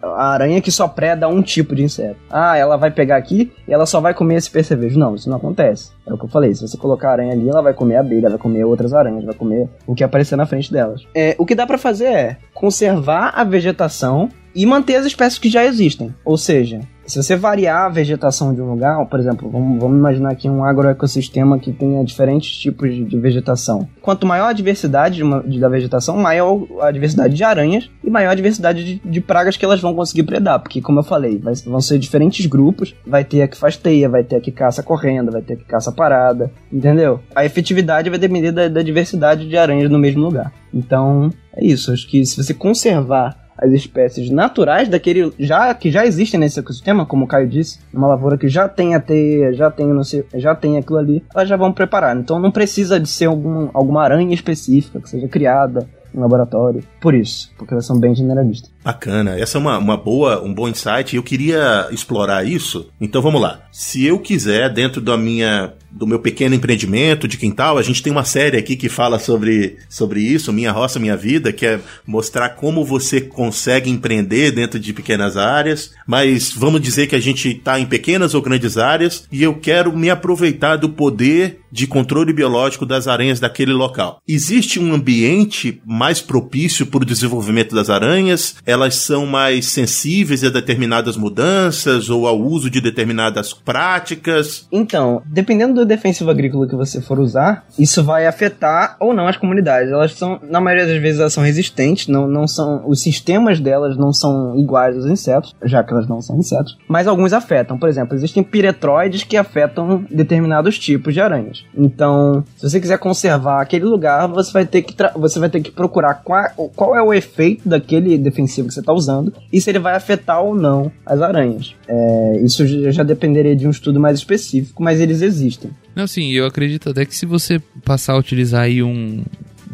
A 0.03 0.33
aranha 0.33 0.61
que 0.61 0.71
só 0.71 0.89
preda 0.89 1.29
um 1.29 1.43
tipo 1.43 1.75
de 1.75 1.83
inseto. 1.83 2.17
Ah, 2.31 2.57
ela 2.57 2.77
vai 2.77 2.91
pegar 2.91 3.17
aqui 3.17 3.53
e 3.67 3.73
ela 3.73 3.85
só 3.85 4.01
vai 4.01 4.15
comer 4.15 4.37
esse 4.37 4.51
percevejo. 4.51 4.99
Não, 4.99 5.15
isso 5.15 5.29
não 5.29 5.37
acontece. 5.37 5.91
É 6.07 6.13
o 6.13 6.19
que 6.19 6.25
eu 6.25 6.29
falei. 6.29 6.55
Se 6.55 6.67
você 6.67 6.77
colocar 6.77 7.11
a 7.11 7.13
aranha 7.13 7.33
ali, 7.33 7.49
ela 7.49 7.63
vai 7.63 7.75
comer 7.75 7.97
a 7.97 8.01
abelha, 8.01 8.31
vai 8.31 8.39
comer 8.39 8.65
outras 8.65 8.95
aranhas, 8.95 9.25
vai 9.25 9.35
comer 9.35 9.69
o 9.87 9.95
que 9.95 10.05
aparecer 10.05 10.37
na 10.37 10.47
frente 10.47 10.73
delas. 10.73 11.03
É, 11.15 11.35
o 11.39 11.45
que 11.45 11.55
dá 11.55 11.67
para 11.67 11.79
fazer 11.79 12.07
é 12.07 12.37
conservar 12.55 13.33
a 13.35 13.45
vegetação 13.45 14.29
e 14.55 14.65
manter 14.65 14.97
as 14.97 15.05
espécies 15.05 15.39
que 15.39 15.51
já 15.51 15.65
existem. 15.65 16.15
Ou 16.25 16.39
seja, 16.39 16.81
se 17.07 17.23
você 17.23 17.37
variar 17.37 17.87
a 17.87 17.89
vegetação 17.89 18.55
de 18.55 18.61
um 18.61 18.71
lugar, 18.71 19.05
por 19.07 19.21
exemplo, 19.21 19.49
vamos, 19.49 19.79
vamos 19.79 19.99
imaginar 19.99 20.33
aqui 20.33 20.49
um 20.49 20.65
agroecossistema 20.65 21.59
que 21.59 21.73
tenha 21.73 22.05
diferentes 22.05 22.51
tipos 22.51 22.93
de, 22.93 23.05
de 23.05 23.19
vegetação. 23.19 23.89
Quanto 24.03 24.27
maior 24.27 24.49
a 24.49 24.53
diversidade 24.53 25.17
de 25.17 25.23
uma, 25.23 25.43
de, 25.43 25.59
da 25.61 25.69
vegetação, 25.69 26.17
maior 26.17 26.67
a 26.81 26.91
diversidade 26.91 27.35
de 27.35 27.45
aranhas 27.45 27.91
e 28.03 28.11
maior 28.11 28.31
a 28.31 28.35
diversidade 28.35 29.01
de, 29.05 29.21
pragas 29.21 29.57
que 29.57 29.65
elas 29.65 29.81
vão 29.81 29.95
conseguir 29.95 30.25
predar. 30.25 30.61
Porque, 30.61 30.81
como 30.81 31.01
eu 31.01 31.05
falei, 31.05 31.39
vai, 31.39 31.55
vão 31.67 31.81
ser 31.81 31.99
diferentes 31.99 32.47
grupos. 32.47 32.95
Vai 33.07 33.25
ter 33.25 33.43
a 33.43 33.49
que 33.49 33.57
faz 33.57 33.77
teia, 33.77 34.09
vai 34.09 34.25
ter 34.25 34.37
a 34.37 34.41
que 34.41 34.53
caça 34.53 34.83
correndo, 34.83 35.33
vai 35.33 35.43
ter 35.43 35.55
a 35.55 35.57
que 35.57 35.65
caça 35.65 35.93
parada, 35.93 36.51
entendeu? 36.73 37.21
A 37.35 37.45
efetividade 37.45 38.11
vai 38.11 38.19
depender 38.19 38.53
da, 38.53 38.69
da 38.69 38.83
diversidade 38.83 39.49
de 39.49 39.57
aranhas 39.57 39.91
no 39.91 39.99
mesmo 39.99 40.23
lugar. 40.23 40.53
Então, 40.73 41.31
é 41.55 41.65
isso. 41.65 41.93
Acho 41.93 42.09
que 42.09 42.25
se 42.25 42.43
você 42.43 42.53
conservar 42.53 43.46
as 43.59 43.73
espécies 43.73 44.31
naturais 44.31 44.89
daquele 44.89 45.33
já 45.39 45.73
que 45.75 45.91
já 45.91 46.07
existem 46.07 46.39
nesse 46.39 46.61
ecossistema, 46.61 47.07
como 47.07 47.25
o 47.25 47.29
Caio 47.29 47.49
disse, 47.49 47.79
uma 47.93 48.07
lavoura 48.07 48.37
que 48.37 48.49
já 48.49 48.69
tem 48.69 48.95
a 48.95 49.01
teia, 49.01 49.53
já 49.53 49.71
tem 49.71 49.87
não 49.87 50.05
sei, 50.05 50.25
já 50.35 50.55
tem 50.55 50.77
aquilo 50.77 50.99
ali, 50.99 51.25
elas 51.35 51.49
já 51.49 51.57
vão 51.57 51.73
preparar. 51.73 52.17
Então 52.17 52.39
não 52.39 52.51
precisa 52.51 53.01
de 53.01 53.09
ser 53.09 53.27
algum, 53.27 53.69
alguma 53.73 54.03
aranha 54.03 54.35
específica 54.35 55.01
que 55.01 55.09
seja 55.09 55.29
criada 55.29 55.89
em 56.17 56.21
laboratório. 56.21 56.83
Por 57.01 57.15
isso, 57.15 57.51
porque 57.59 57.75
elas 57.75 57.85
são 57.85 57.99
bem 58.01 58.15
generalistas. 58.15 58.71
Bacana, 58.83 59.39
essa 59.39 59.59
é 59.59 59.61
uma, 59.61 59.79
uma 59.79 59.97
boa, 59.97 60.43
um 60.43 60.53
bom 60.53 60.69
insight. 60.69 61.15
Eu 61.15 61.23
queria 61.23 61.89
explorar 61.91 62.45
isso. 62.45 62.91
Então 63.01 63.21
vamos 63.21 63.41
lá. 63.41 63.61
Se 63.71 64.05
eu 64.05 64.19
quiser, 64.19 64.73
dentro 64.73 65.01
da 65.01 65.17
minha 65.17 65.75
do 65.97 66.07
meu 66.07 66.19
pequeno 66.19 66.55
empreendimento 66.55 67.27
de 67.27 67.39
quintal. 67.39 67.79
A 67.79 67.83
gente 67.83 68.03
tem 68.03 68.13
uma 68.13 68.25
série 68.25 68.59
aqui 68.59 68.77
que 68.77 68.89
fala 68.89 69.19
sobre, 69.19 69.77
sobre 69.89 70.21
isso, 70.21 70.53
Minha 70.53 70.73
Roça, 70.73 70.99
Minha 70.99 71.17
Vida, 71.17 71.53
que 71.53 71.65
é 71.65 71.81
mostrar 72.07 72.51
como 72.51 72.85
você 72.85 73.21
consegue 73.21 73.91
empreender 73.91 74.51
dentro 74.51 74.79
de 74.79 74.93
pequenas 74.93 75.37
áreas. 75.37 75.93
Mas 76.07 76.53
vamos 76.53 76.81
dizer 76.81 77.07
que 77.07 77.17
a 77.17 77.21
gente 77.21 77.57
está 77.57 77.81
em 77.81 77.87
pequenas 77.87 78.35
ou 78.35 78.43
grandes 78.43 78.77
áreas 78.77 79.27
e 79.33 79.43
eu 79.43 79.55
quero 79.55 79.97
me 79.97 80.11
aproveitar 80.11 80.77
do 80.77 80.91
poder 80.91 81.61
de 81.77 81.87
controle 81.87 82.33
biológico 82.33 82.87
das 82.87 83.07
aranhas 83.07 83.39
daquele 83.39 83.73
local. 83.73 84.21
Existe 84.27 84.81
um 84.81 84.95
ambiente 84.95 85.81
mais 85.85 86.23
propício 86.23 86.87
para 86.87 87.03
o 87.03 87.07
desenvolvimento 87.07 87.75
das 87.75 87.91
aranhas? 87.91 88.57
Elas 88.65 88.97
são 88.97 89.27
mais 89.27 89.67
sensíveis 89.67 90.43
a 90.43 90.49
determinadas 90.49 91.17
mudanças 91.17 92.09
ou 92.09 92.27
ao 92.27 92.41
uso 92.41 92.71
de 92.71 92.81
determinadas 92.81 93.53
práticas? 93.53 94.67
Então, 94.73 95.23
dependendo 95.27 95.75
do 95.75 95.86
defensivo 95.87 96.31
agrícola 96.31 96.67
que 96.67 96.75
você 96.75 97.01
for 97.01 97.19
usar, 97.19 97.65
isso 97.79 98.03
vai 98.03 98.27
afetar 98.27 98.97
ou 99.01 99.15
não 99.15 99.27
as 99.27 99.37
comunidades. 99.37 99.91
Elas 99.91 100.13
são, 100.13 100.41
na 100.49 100.61
maioria 100.61 100.87
das 100.87 101.01
vezes, 101.01 101.21
elas 101.21 101.33
são 101.33 101.45
resistentes, 101.45 102.09
não, 102.09 102.27
não 102.27 102.47
são, 102.47 102.83
os 102.87 103.03
sistemas 103.03 103.61
delas 103.61 103.97
não 103.97 104.13
são 104.13 104.59
iguais 104.59 104.97
aos 104.97 105.07
insetos, 105.07 105.55
já 105.65 105.83
que 105.83 105.93
elas 105.93 106.09
não 106.09 106.21
são 106.21 106.39
insetos, 106.39 106.77
mas 106.89 107.07
alguns 107.07 107.33
afetam. 107.33 107.79
Por 107.79 107.89
exemplo, 107.89 108.15
existem 108.15 108.43
piretroides 108.43 109.25
que 109.25 109.37
afetam 109.37 110.05
determinados 110.11 110.79
tipos 110.79 111.15
de 111.15 111.21
aranhas. 111.21 111.65
Então, 111.77 112.45
se 112.57 112.69
você 112.69 112.81
quiser 112.81 112.99
conservar 112.99 113.61
aquele 113.61 113.85
lugar, 113.85 114.27
você 114.27 114.53
vai 114.53 114.67
ter 114.67 114.83
que, 114.83 114.95
você 115.15 115.39
vai 115.39 115.49
ter 115.49 115.61
que 115.61 115.71
procurar 115.71 116.15
qual, 116.15 116.49
qual 116.75 116.97
é 116.97 117.03
o 117.03 117.13
efeito 117.13 117.69
daquele 117.69 118.19
defensivo 118.19 118.69
que 118.69 118.75
você 118.75 118.81
está 118.81 118.93
usando 118.93 119.33
e 119.53 119.61
se 119.61 119.71
ele 119.71 119.79
vai 119.79 119.95
afetar 119.95 120.43
ou 120.43 120.55
não 120.55 120.91
as 121.05 121.21
aranhas. 121.21 121.75
É, 121.89 122.41
isso 122.43 122.67
já 122.91 123.03
dependeria 123.03 123.55
de 123.55 123.67
um 123.67 123.71
estudo 123.71 124.01
mais 124.01 124.19
específico, 124.19 124.83
mas 124.83 125.01
eles 125.01 125.23
existem. 125.23 125.71
Não, 125.95 126.07
sim, 126.07 126.31
eu 126.33 126.47
acredito 126.47 126.91
até 126.91 127.07
que 127.07 127.17
se 127.17 127.25
você 127.25 127.59
passar 127.85 128.13
a 128.13 128.19
utilizar 128.19 128.63
aí 128.65 128.83
um, 128.83 129.25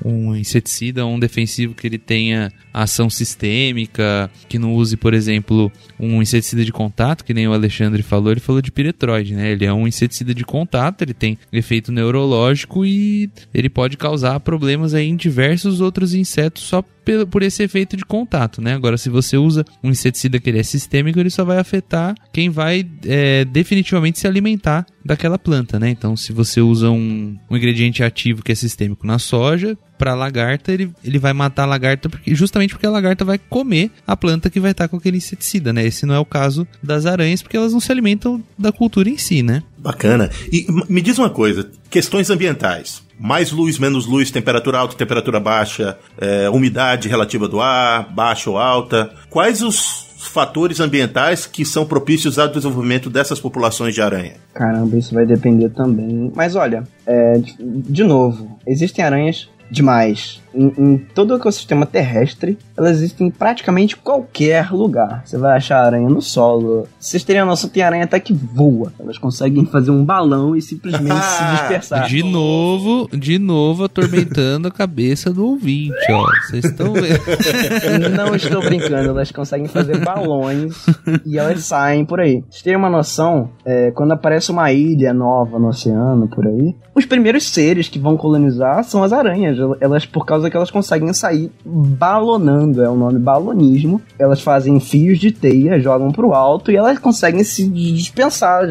um 0.05 0.37
inseticida, 0.37 1.05
um 1.05 1.19
defensivo 1.19 1.75
que 1.75 1.87
ele 1.87 1.99
tenha 1.99 2.53
ação 2.73 3.11
sistêmica, 3.11 4.31
que 4.49 4.59
não 4.59 4.75
use, 4.75 4.97
por 4.97 5.15
exemplo, 5.15 5.71
um 5.99 6.23
inseticida 6.23 6.65
de 6.65 6.73
contato, 6.73 7.25
que 7.25 7.35
nem 7.35 7.47
o 7.47 7.53
Alexandre 7.53 8.03
falou, 8.03 8.33
ele 8.33 8.41
falou 8.41 8.63
de 8.63 8.73
piretroide, 8.73 9.35
né? 9.35 9.53
Ele 9.53 9.65
é 9.65 9.73
um 9.73 9.87
inseticida 9.87 10.35
de 10.35 10.45
contato, 10.45 11.03
ele 11.03 11.15
tem 11.15 11.39
efeito 11.53 11.93
neurológico 11.93 12.85
e 12.85 13.31
ele 13.53 13.69
pode 13.69 13.97
causar 13.97 14.41
problemas 14.41 14.95
aí 14.95 15.09
em 15.09 15.17
diversos 15.17 15.81
outros 15.81 16.15
insetos 16.15 16.63
só 16.63 16.83
por 17.31 17.43
esse 17.43 17.63
efeito 17.63 17.97
de 17.97 18.05
contato, 18.05 18.63
né? 18.63 18.75
Agora, 18.75 18.97
se 18.97 19.09
você 19.09 19.37
usa 19.37 19.65
um 19.83 19.91
inseticida 19.91 20.39
que 20.39 20.49
ele 20.49 20.61
é 20.61 20.63
sistêmico, 20.63 21.19
ele 21.19 21.31
só 21.31 21.45
vai 21.45 21.59
afetar 21.59 22.15
quem 22.33 22.49
vai 22.49 22.87
é, 23.05 23.45
definitivamente 23.45 24.21
se 24.21 24.27
alimentar 24.27 24.87
daquela 25.05 25.39
planta, 25.39 25.81
né? 25.81 25.91
Então, 25.91 26.17
se 26.17 26.33
você 26.33 26.61
usa 26.61 26.91
um, 26.91 27.37
um 27.51 27.57
ingrediente 27.57 28.05
ativo 28.05 28.43
que 28.43 28.53
é 28.53 28.55
sistêmico 28.55 29.07
na 29.07 29.19
soja, 29.19 29.77
para 29.99 30.15
lagarta, 30.15 30.73
ele, 30.73 30.91
ele 31.05 31.17
vai 31.17 31.33
matar 31.33 31.63
a 31.63 31.67
lagarta 31.67 32.09
porque, 32.09 32.35
justamente 32.35 32.62
porque 32.71 32.87
a 32.87 32.91
lagarta 32.91 33.25
vai 33.25 33.39
comer 33.39 33.91
a 34.07 34.17
planta 34.17 34.51
que 34.51 34.61
vai 34.61 34.71
estar 34.71 34.85
tá 34.85 34.89
com 34.89 34.97
aquele 34.97 35.17
inseticida, 35.17 35.73
né? 35.73 35.85
Esse 35.85 36.07
não 36.07 36.15
é 36.15 36.19
o 36.19 36.25
caso 36.25 36.67
das 36.83 37.07
aranhas, 37.07 37.43
porque 37.43 37.57
elas 37.57 37.73
não 37.73 37.81
se 37.81 37.91
alimentam 37.91 38.43
da 38.59 38.73
cultura 38.73 39.09
em 39.09 39.19
si, 39.19 39.43
né? 39.43 39.63
Bacana. 39.79 40.31
E 40.53 40.67
me 40.89 41.01
diz 41.01 41.19
uma 41.19 41.31
coisa: 41.31 41.71
questões 41.91 42.31
ambientais 42.31 43.03
mais 43.23 43.53
luz, 43.53 43.79
menos 43.79 44.05
luz, 44.05 44.33
temperatura 44.33 44.79
alta, 44.79 44.97
temperatura 44.97 45.39
baixa, 45.39 45.97
é, 46.21 46.51
umidade 46.51 47.09
relativa 47.09 47.47
do 47.47 47.61
ar, 47.61 48.13
baixa 48.13 48.51
ou 48.51 48.59
alta. 48.59 49.13
Quais 49.31 49.63
os 49.63 50.11
fatores 50.29 50.81
ambientais 50.81 51.47
que 51.47 51.65
são 51.65 51.87
propícios 51.87 52.37
ao 52.37 52.49
desenvolvimento 52.49 53.09
dessas 53.09 53.39
populações 53.39 53.95
de 53.95 54.03
aranha? 54.03 54.35
Caramba, 54.53 54.97
isso 54.97 55.15
vai 55.15 55.25
depender 55.25 55.71
também. 55.71 56.33
Mas 56.35 56.57
olha, 56.57 56.83
é, 57.07 57.41
de 57.61 58.03
novo, 58.03 58.59
existem 58.67 59.05
aranhas 59.05 59.49
demais 59.71 60.42
em, 60.55 60.73
em 60.79 60.99
todo 60.99 61.33
o 61.33 61.37
ecossistema 61.37 61.87
terrestre, 61.87 62.59
elas 62.77 62.99
existem 62.99 63.27
em 63.27 63.31
praticamente 63.31 63.97
qualquer 63.97 64.73
lugar. 64.73 65.23
Você 65.25 65.39
vai 65.39 65.57
achar 65.57 65.85
aranha 65.85 66.09
no 66.09 66.21
solo. 66.21 66.87
Vocês 66.99 67.25
teriam 67.25 67.47
noção, 67.47 67.69
tem 67.69 67.83
aranha 67.83 68.05
até 68.05 68.19
que 68.19 68.33
voa. 68.33 68.93
Elas 68.99 69.19
conseguem 69.19 69.65
fazer 69.67 69.91
um 69.91 70.05
balão 70.05 70.57
e 70.57 70.63
simplesmente 70.63 71.25
se 71.25 71.45
dispersar. 71.53 72.09
De 72.09 72.23
novo, 72.23 73.09
de 73.17 73.39
novo 73.39 73.85
atormentando 73.85 74.69
a 74.69 74.71
cabeça 74.71 75.33
do 75.33 75.47
ouvinte, 75.47 75.93
ó. 76.11 76.27
Vocês 76.47 76.65
estão 76.65 76.93
vendo. 76.93 77.23
Não 78.17 78.35
estou 78.35 78.63
brincando, 78.63 79.11
elas 79.11 79.31
conseguem 79.31 79.69
fazer 79.69 79.99
balões 79.99 80.87
e 81.27 81.39
elas 81.39 81.65
saem 81.65 82.05
por 82.05 82.21
aí. 82.21 82.43
Vocês 82.49 82.63
terem 82.63 82.79
uma 82.79 82.91
noção, 82.91 83.51
é, 83.65 83.91
quando 83.93 84.13
aparece 84.13 84.51
uma 84.51 84.73
ilha 84.73 85.13
nova 85.13 85.59
no 85.59 85.69
oceano 85.69 86.29
por 86.29 86.47
aí, 86.47 86.75
os 86.95 87.07
primeiros 87.07 87.45
seres 87.45 87.89
que 87.89 87.99
vão 87.99 88.17
colonizar 88.17 88.85
são 88.85 89.03
as 89.03 89.13
aranhas. 89.13 89.57
Elas, 89.81 90.05
por 90.05 90.27
causa 90.27 90.42
que 90.51 90.57
elas 90.57 90.71
conseguem 90.71 91.13
sair 91.13 91.51
balonando, 91.65 92.83
é 92.83 92.89
o 92.89 92.95
nome 92.95 93.19
balonismo. 93.19 94.01
Elas 94.19 94.41
fazem 94.41 94.79
fios 94.81 95.19
de 95.19 95.31
teia, 95.31 95.81
jogam 95.81 96.11
pro 96.11 96.33
alto 96.33 96.71
e 96.71 96.77
elas 96.77 96.99
conseguem 96.99 97.45
se 97.45 97.69
dispensar, 97.69 98.67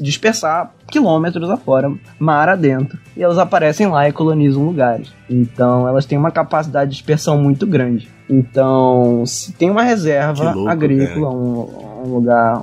dispersar 0.00 0.72
quilômetros 0.88 1.48
afora, 1.50 1.92
mar 2.18 2.48
adentro. 2.48 2.98
E 3.16 3.22
elas 3.22 3.38
aparecem 3.38 3.86
lá 3.86 4.08
e 4.08 4.12
colonizam 4.12 4.64
lugares. 4.64 5.12
Então 5.28 5.88
elas 5.88 6.04
têm 6.04 6.18
uma 6.18 6.30
capacidade 6.30 6.90
de 6.90 6.96
dispersão 6.96 7.38
muito 7.38 7.66
grande. 7.66 8.08
Então, 8.28 9.24
se 9.26 9.52
tem 9.52 9.70
uma 9.70 9.82
reserva 9.82 10.52
louco, 10.52 10.70
agrícola, 10.70 11.30
um, 11.30 11.68
um, 12.04 12.14
lugar, 12.14 12.62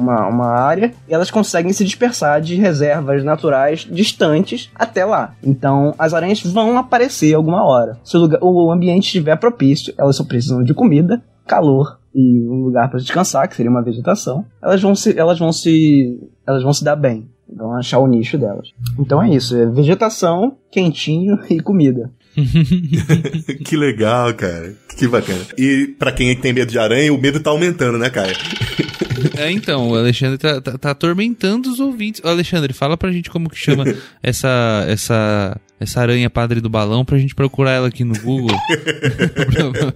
uma, 0.00 0.26
uma 0.26 0.46
área, 0.46 0.92
elas 1.08 1.30
conseguem 1.30 1.72
se 1.72 1.84
dispersar 1.84 2.40
de 2.40 2.56
reservas 2.56 3.24
naturais 3.24 3.86
distantes 3.90 4.70
até 4.74 5.04
lá. 5.04 5.34
Então, 5.42 5.94
as 5.98 6.14
aranhas 6.14 6.42
vão 6.42 6.78
aparecer 6.78 7.34
alguma 7.34 7.64
hora. 7.64 7.98
Se 8.02 8.16
o, 8.16 8.20
lugar, 8.20 8.42
o 8.42 8.70
ambiente 8.72 9.04
estiver 9.04 9.36
propício, 9.36 9.94
elas 9.98 10.16
só 10.16 10.24
precisam 10.24 10.62
de 10.62 10.74
comida, 10.74 11.22
calor 11.46 11.98
e 12.14 12.48
um 12.48 12.64
lugar 12.64 12.88
para 12.88 12.98
descansar, 12.98 13.48
que 13.48 13.56
seria 13.56 13.70
uma 13.70 13.82
vegetação. 13.82 14.44
Elas 14.62 14.80
vão 14.80 14.94
se, 14.94 15.18
elas 15.18 15.38
vão 15.38 15.52
se, 15.52 16.18
elas 16.46 16.62
vão 16.62 16.72
se 16.72 16.84
dar 16.84 16.96
bem. 16.96 17.28
Vão 17.52 17.74
achar 17.74 17.98
o 17.98 18.06
nicho 18.06 18.38
delas. 18.38 18.68
Então 18.98 19.20
é 19.20 19.28
isso, 19.30 19.56
é 19.56 19.66
vegetação, 19.66 20.56
quentinho 20.70 21.38
e 21.50 21.60
comida. 21.60 22.10
que 23.64 23.76
legal, 23.76 24.32
cara. 24.34 24.72
Que 24.96 25.08
bacana. 25.08 25.40
E 25.58 25.94
para 25.98 26.12
quem 26.12 26.36
tem 26.36 26.52
medo 26.52 26.70
de 26.70 26.78
aranha, 26.78 27.12
o 27.12 27.18
medo 27.18 27.40
tá 27.40 27.50
aumentando, 27.50 27.98
né, 27.98 28.08
cara? 28.08 28.32
É, 29.40 29.50
então, 29.50 29.90
o 29.90 29.96
Alexandre 29.96 30.36
tá, 30.36 30.60
tá, 30.60 30.76
tá, 30.76 30.90
atormentando 30.90 31.70
os 31.70 31.80
ouvintes. 31.80 32.20
Alexandre, 32.24 32.72
fala 32.74 32.96
pra 32.96 33.10
gente 33.10 33.30
como 33.30 33.48
que 33.48 33.56
chama 33.56 33.84
essa, 34.22 34.84
essa, 34.86 35.56
essa 35.80 36.00
aranha 36.00 36.28
padre 36.28 36.60
do 36.60 36.68
balão 36.68 37.04
pra 37.04 37.16
gente 37.16 37.34
procurar 37.34 37.72
ela 37.72 37.88
aqui 37.88 38.04
no 38.04 38.14
Google. 38.20 38.56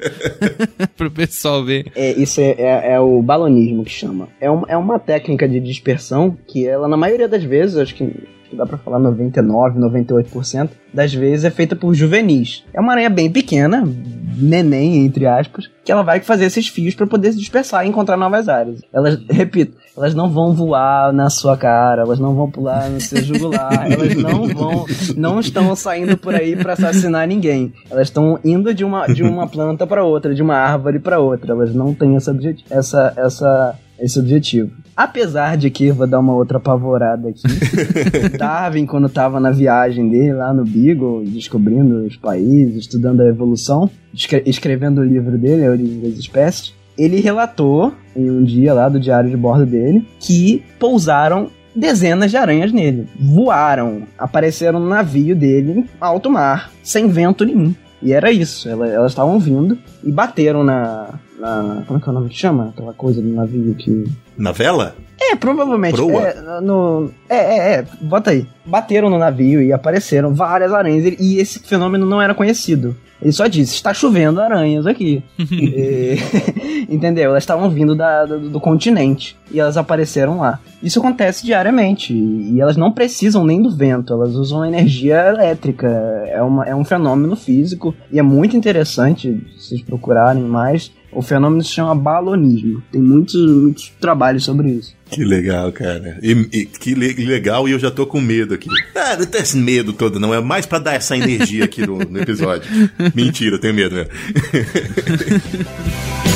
pro 0.96 1.10
pessoal 1.10 1.62
ver. 1.62 1.92
É, 1.94 2.12
isso 2.12 2.40
é, 2.40 2.52
é, 2.58 2.92
é, 2.94 3.00
o 3.00 3.20
balonismo 3.20 3.84
que 3.84 3.90
chama. 3.90 4.28
É, 4.40 4.50
um, 4.50 4.62
é 4.66 4.76
uma 4.76 4.98
técnica 4.98 5.46
de 5.46 5.60
dispersão 5.60 6.36
que 6.46 6.66
ela, 6.66 6.88
na 6.88 6.96
maioria 6.96 7.28
das 7.28 7.44
vezes, 7.44 7.76
acho 7.76 7.94
que 7.94 8.10
que 8.54 8.56
dá 8.56 8.64
para 8.64 8.78
falar 8.78 8.98
99, 8.98 9.78
98% 9.78 10.70
das 10.92 11.12
vezes 11.12 11.44
é 11.44 11.50
feita 11.50 11.74
por 11.74 11.92
juvenis. 11.94 12.64
É 12.72 12.80
uma 12.80 12.92
aranha 12.92 13.10
bem 13.10 13.30
pequena, 13.30 13.84
neném 14.36 15.04
entre 15.04 15.26
aspas, 15.26 15.70
que 15.84 15.92
ela 15.92 16.02
vai 16.02 16.20
fazer 16.20 16.46
esses 16.46 16.68
fios 16.68 16.94
para 16.94 17.06
poder 17.06 17.32
se 17.32 17.38
dispersar 17.38 17.84
e 17.84 17.88
encontrar 17.88 18.16
novas 18.16 18.48
áreas. 18.48 18.80
Elas, 18.92 19.18
repito, 19.28 19.76
elas 19.96 20.14
não 20.14 20.30
vão 20.30 20.52
voar 20.52 21.12
na 21.12 21.30
sua 21.30 21.56
cara, 21.56 22.02
elas 22.02 22.18
não 22.18 22.34
vão 22.34 22.50
pular 22.50 22.88
no 22.90 23.00
seu 23.00 23.22
jugular, 23.22 23.86
elas 23.90 24.14
não 24.14 24.46
vão, 24.48 24.86
não 25.16 25.40
estão 25.40 25.74
saindo 25.76 26.16
por 26.16 26.34
aí 26.34 26.56
para 26.56 26.72
assassinar 26.72 27.28
ninguém. 27.28 27.72
Elas 27.90 28.08
estão 28.08 28.38
indo 28.44 28.74
de 28.74 28.84
uma, 28.84 29.06
de 29.06 29.22
uma 29.22 29.46
planta 29.46 29.86
para 29.86 30.04
outra, 30.04 30.34
de 30.34 30.42
uma 30.42 30.56
árvore 30.56 30.98
para 30.98 31.20
outra. 31.20 31.52
Elas 31.52 31.74
não 31.74 31.94
têm 31.94 32.16
essa, 32.16 32.36
essa, 32.70 33.12
essa 33.16 33.78
esse 33.98 34.18
objetivo. 34.18 34.70
Apesar 34.96 35.56
de 35.56 35.70
que, 35.70 35.90
vou 35.90 36.06
dar 36.06 36.20
uma 36.20 36.34
outra 36.34 36.58
apavorada 36.58 37.28
aqui, 37.28 37.42
Darwin, 38.38 38.86
quando 38.86 39.06
estava 39.06 39.40
na 39.40 39.50
viagem 39.50 40.08
dele 40.08 40.34
lá 40.34 40.52
no 40.52 40.64
Beagle, 40.64 41.24
descobrindo 41.26 42.04
os 42.06 42.16
países, 42.16 42.76
estudando 42.76 43.20
a 43.20 43.26
evolução, 43.26 43.90
escrevendo 44.46 45.00
o 45.00 45.04
livro 45.04 45.36
dele, 45.36 45.66
A 45.66 45.70
Origem 45.70 46.00
das 46.00 46.18
Espécies, 46.18 46.74
ele 46.96 47.20
relatou 47.20 47.92
em 48.14 48.30
um 48.30 48.44
dia 48.44 48.72
lá 48.72 48.88
do 48.88 49.00
diário 49.00 49.28
de 49.28 49.36
bordo 49.36 49.66
dele 49.66 50.06
que 50.20 50.62
pousaram 50.78 51.50
dezenas 51.74 52.30
de 52.30 52.36
aranhas 52.36 52.72
nele. 52.72 53.08
Voaram, 53.18 54.02
apareceram 54.16 54.78
no 54.78 54.88
navio 54.88 55.34
dele 55.34 55.84
alto 56.00 56.30
mar, 56.30 56.70
sem 56.82 57.08
vento 57.08 57.44
nenhum. 57.44 57.74
E 58.00 58.12
era 58.12 58.30
isso, 58.30 58.68
elas 58.68 59.12
estavam 59.12 59.38
vindo 59.38 59.78
e 60.04 60.12
bateram 60.12 60.62
na, 60.62 61.18
na. 61.44 61.82
Como 61.86 61.98
é 61.98 62.02
que 62.02 62.08
é 62.08 62.10
o 62.10 62.14
nome 62.14 62.28
que 62.30 62.36
chama? 62.36 62.70
Aquela 62.70 62.94
coisa 62.94 63.20
do 63.20 63.28
navio 63.28 63.74
que. 63.74 64.04
Na 64.36 64.52
vela? 64.52 64.96
É, 65.20 65.36
provavelmente. 65.36 65.94
Proa? 65.94 66.22
É, 66.22 66.60
no, 66.60 67.10
é, 67.28 67.36
é, 67.36 67.74
é, 67.74 67.86
bota 68.00 68.30
aí. 68.30 68.46
Bateram 68.64 69.10
no 69.10 69.18
navio 69.18 69.62
e 69.62 69.72
apareceram 69.72 70.34
várias 70.34 70.72
aranhas. 70.72 71.14
E 71.20 71.38
esse 71.38 71.58
fenômeno 71.60 72.06
não 72.06 72.20
era 72.20 72.34
conhecido. 72.34 72.96
Ele 73.22 73.32
só 73.32 73.46
disse: 73.46 73.74
está 73.74 73.94
chovendo 73.94 74.40
aranhas 74.40 74.86
aqui. 74.86 75.22
e, 75.38 76.16
entendeu? 76.88 77.30
Elas 77.30 77.42
estavam 77.42 77.70
vindo 77.70 77.94
da, 77.94 78.24
do, 78.24 78.50
do, 78.50 78.60
continente 78.60 79.36
e 79.50 79.60
elas 79.60 79.76
apareceram 79.76 80.40
lá. 80.40 80.58
Isso 80.82 80.98
acontece 80.98 81.44
diariamente 81.44 82.12
e 82.12 82.60
elas 82.60 82.76
não 82.76 82.92
precisam 82.92 83.44
nem 83.44 83.62
do 83.62 83.70
vento, 83.70 84.12
elas 84.12 84.34
usam 84.34 84.64
energia 84.64 85.28
elétrica. 85.28 85.88
É, 86.26 86.42
uma, 86.42 86.64
é 86.64 86.74
um 86.74 86.84
fenômeno 86.84 87.36
físico 87.36 87.94
e 88.10 88.18
é 88.18 88.22
muito 88.22 88.56
interessante 88.56 89.40
se 89.56 89.68
vocês 89.68 89.82
procurarem 89.82 90.42
mais. 90.42 90.92
O 91.14 91.22
fenômeno 91.22 91.62
se 91.62 91.70
chama 91.70 91.94
balonismo. 91.94 92.82
Tem 92.90 93.00
muitos, 93.00 93.34
muitos 93.34 93.92
trabalhos 94.00 94.44
sobre 94.44 94.70
isso. 94.70 94.94
Que 95.10 95.24
legal, 95.24 95.70
cara. 95.70 96.18
E, 96.22 96.32
e, 96.52 96.66
que 96.66 96.94
le 96.94 97.12
legal, 97.24 97.68
e 97.68 97.72
eu 97.72 97.78
já 97.78 97.90
tô 97.90 98.06
com 98.06 98.20
medo 98.20 98.54
aqui. 98.54 98.68
Ah, 98.94 99.16
não 99.16 99.26
tem 99.26 99.40
esse 99.40 99.56
medo 99.56 99.92
todo, 99.92 100.18
não. 100.18 100.34
É 100.34 100.40
mais 100.40 100.66
para 100.66 100.78
dar 100.78 100.94
essa 100.94 101.16
energia 101.16 101.64
aqui 101.64 101.86
no, 101.86 101.98
no 101.98 102.20
episódio. 102.20 102.68
Mentira, 103.14 103.56
eu 103.56 103.60
tenho 103.60 103.74
medo, 103.74 103.94
né? 103.94 104.06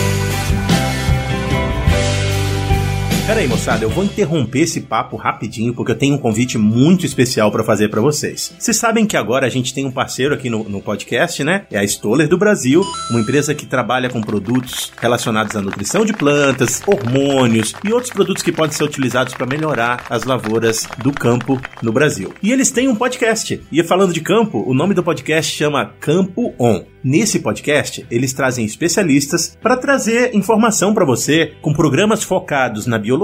Pera 3.29 3.41
aí, 3.41 3.47
moçada, 3.47 3.85
eu 3.85 3.91
vou 3.91 4.05
interromper 4.05 4.61
esse 4.61 4.81
papo 4.81 5.15
rapidinho 5.15 5.75
porque 5.75 5.93
eu 5.93 5.99
tenho 5.99 6.15
um 6.15 6.19
convite 6.19 6.57
muito 6.57 7.05
especial 7.05 7.53
para 7.53 7.63
fazer 7.63 7.91
para 7.91 8.01
vocês. 8.01 8.55
Vocês 8.59 8.79
sabem 8.79 9.05
que 9.05 9.19
agora 9.19 9.45
a 9.45 9.51
gente 9.51 9.75
tem 9.75 9.85
um 9.85 9.91
parceiro 9.91 10.33
aqui 10.35 10.49
no, 10.49 10.67
no, 10.67 10.81
podcast, 10.81 11.45
né? 11.45 11.67
É 11.71 11.79
a 11.79 11.85
Stoller 11.85 12.27
do 12.27 12.39
Brasil, 12.39 12.83
uma 13.11 13.21
empresa 13.21 13.55
que 13.55 13.67
trabalha 13.67 14.09
com 14.09 14.23
produtos 14.23 14.91
relacionados 14.99 15.55
à 15.55 15.61
nutrição 15.61 16.07
de 16.07 16.15
plantas, 16.15 16.81
hormônios 16.87 17.75
e 17.85 17.93
outros 17.93 18.11
produtos 18.11 18.43
que 18.43 18.51
podem 18.51 18.75
ser 18.75 18.85
utilizados 18.85 19.35
para 19.35 19.45
melhorar 19.45 20.07
as 20.09 20.25
lavouras 20.25 20.89
do 20.97 21.13
campo 21.13 21.61
no 21.83 21.93
Brasil. 21.93 22.33
E 22.43 22.51
eles 22.51 22.71
têm 22.71 22.89
um 22.89 22.97
podcast. 22.97 23.61
E 23.71 23.85
falando 23.85 24.15
de 24.15 24.23
campo, 24.23 24.65
o 24.67 24.73
nome 24.73 24.95
do 24.95 25.03
podcast 25.03 25.55
chama 25.55 25.93
Campo 26.01 26.55
On. 26.59 26.83
Nesse 27.05 27.39
podcast, 27.39 28.05
eles 28.11 28.33
trazem 28.33 28.65
especialistas 28.65 29.57
para 29.63 29.77
trazer 29.77 30.35
informação 30.35 30.93
para 30.93 31.05
você 31.05 31.53
com 31.63 31.73
programas 31.73 32.25
focados 32.25 32.87
na 32.87 32.99
biologia, 32.99 33.18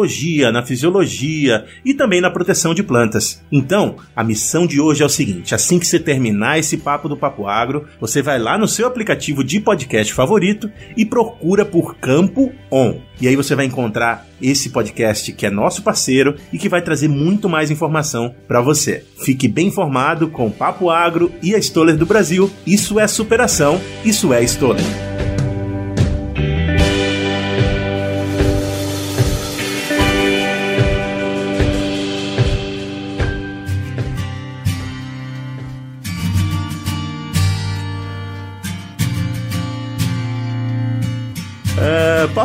na 0.50 0.64
fisiologia 0.64 1.64
e 1.84 1.94
também 1.94 2.20
na 2.20 2.30
proteção 2.30 2.74
de 2.74 2.82
plantas. 2.82 3.42
Então, 3.50 3.96
a 4.14 4.24
missão 4.24 4.66
de 4.66 4.80
hoje 4.80 5.02
é 5.02 5.06
o 5.06 5.08
seguinte: 5.08 5.54
assim 5.54 5.78
que 5.78 5.86
você 5.86 5.98
terminar 5.98 6.58
esse 6.58 6.76
papo 6.76 7.08
do 7.08 7.16
Papo 7.16 7.46
Agro, 7.46 7.86
você 8.00 8.22
vai 8.22 8.38
lá 8.38 8.58
no 8.58 8.66
seu 8.66 8.86
aplicativo 8.86 9.44
de 9.44 9.60
podcast 9.60 10.12
favorito 10.12 10.70
e 10.96 11.04
procura 11.04 11.64
por 11.64 11.96
Campo 11.96 12.52
On. 12.70 13.00
E 13.20 13.28
aí 13.28 13.36
você 13.36 13.54
vai 13.54 13.64
encontrar 13.66 14.26
esse 14.42 14.70
podcast 14.70 15.32
que 15.32 15.46
é 15.46 15.50
nosso 15.50 15.82
parceiro 15.82 16.34
e 16.52 16.58
que 16.58 16.68
vai 16.68 16.82
trazer 16.82 17.08
muito 17.08 17.48
mais 17.48 17.70
informação 17.70 18.34
para 18.48 18.60
você. 18.60 19.04
Fique 19.24 19.46
bem 19.46 19.68
informado 19.68 20.28
com 20.28 20.50
Papo 20.50 20.90
Agro 20.90 21.32
e 21.42 21.54
a 21.54 21.58
Stoller 21.58 21.96
do 21.96 22.06
Brasil. 22.06 22.50
Isso 22.66 22.98
é 22.98 23.06
superação, 23.06 23.80
isso 24.04 24.32
é 24.32 24.42
Stoller. 24.42 25.13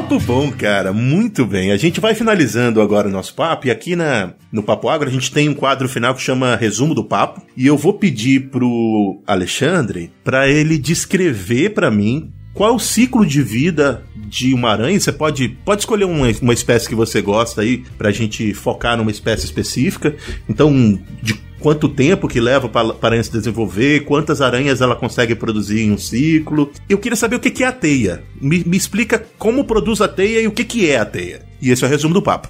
Papo 0.09 0.19
bom, 0.25 0.51
cara. 0.51 0.91
Muito 0.91 1.45
bem. 1.45 1.71
A 1.71 1.77
gente 1.77 1.99
vai 1.99 2.15
finalizando 2.15 2.81
agora 2.81 3.07
o 3.07 3.11
nosso 3.11 3.35
papo. 3.35 3.67
E 3.67 3.71
aqui 3.71 3.95
na, 3.95 4.33
no 4.51 4.63
Papo 4.63 4.89
Agro 4.89 5.07
a 5.07 5.11
gente 5.11 5.31
tem 5.31 5.47
um 5.47 5.53
quadro 5.53 5.87
final 5.87 6.15
que 6.15 6.21
chama 6.21 6.55
Resumo 6.55 6.95
do 6.95 7.03
Papo. 7.03 7.43
E 7.55 7.67
eu 7.67 7.77
vou 7.77 7.93
pedir 7.93 8.49
pro 8.49 9.21
Alexandre 9.27 10.11
para 10.23 10.47
ele 10.49 10.79
descrever 10.79 11.75
para 11.75 11.91
mim 11.91 12.31
qual 12.55 12.71
é 12.71 12.75
o 12.75 12.79
ciclo 12.79 13.23
de 13.23 13.43
vida 13.43 14.03
de 14.15 14.53
uma 14.53 14.71
aranha? 14.71 14.99
Você 14.99 15.11
pode, 15.11 15.49
pode 15.63 15.81
escolher 15.81 16.05
uma, 16.05 16.27
uma 16.41 16.53
espécie 16.53 16.89
que 16.89 16.95
você 16.95 17.21
gosta 17.21 17.61
aí 17.61 17.83
pra 17.97 18.11
gente 18.11 18.53
focar 18.55 18.97
numa 18.97 19.11
espécie 19.11 19.45
específica. 19.45 20.15
Então, 20.49 20.99
de 21.21 21.39
quanto 21.59 21.89
tempo 21.89 22.27
que 22.27 22.39
leva 22.39 22.67
para 22.69 22.89
a 22.89 23.05
aranha 23.05 23.23
se 23.23 23.31
desenvolver, 23.31 24.05
quantas 24.05 24.41
aranhas 24.41 24.81
ela 24.81 24.95
consegue 24.95 25.35
produzir 25.35 25.81
em 25.81 25.91
um 25.91 25.97
ciclo. 25.97 26.71
Eu 26.87 26.97
queria 26.97 27.15
saber 27.15 27.35
o 27.35 27.39
que 27.39 27.51
que 27.51 27.63
é 27.63 27.67
a 27.67 27.71
teia. 27.71 28.23
Me, 28.41 28.63
me 28.63 28.77
explica 28.77 29.23
como 29.37 29.63
produz 29.63 30.01
a 30.01 30.07
teia 30.07 30.41
e 30.41 30.47
o 30.47 30.51
que 30.51 30.63
que 30.63 30.89
é 30.89 30.97
a 30.97 31.05
teia. 31.05 31.41
E 31.61 31.69
esse 31.69 31.83
é 31.83 31.87
o 31.87 31.89
resumo 31.89 32.13
do 32.13 32.21
papo. 32.21 32.49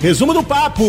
Resumo 0.00 0.34
do 0.34 0.42
papo! 0.42 0.84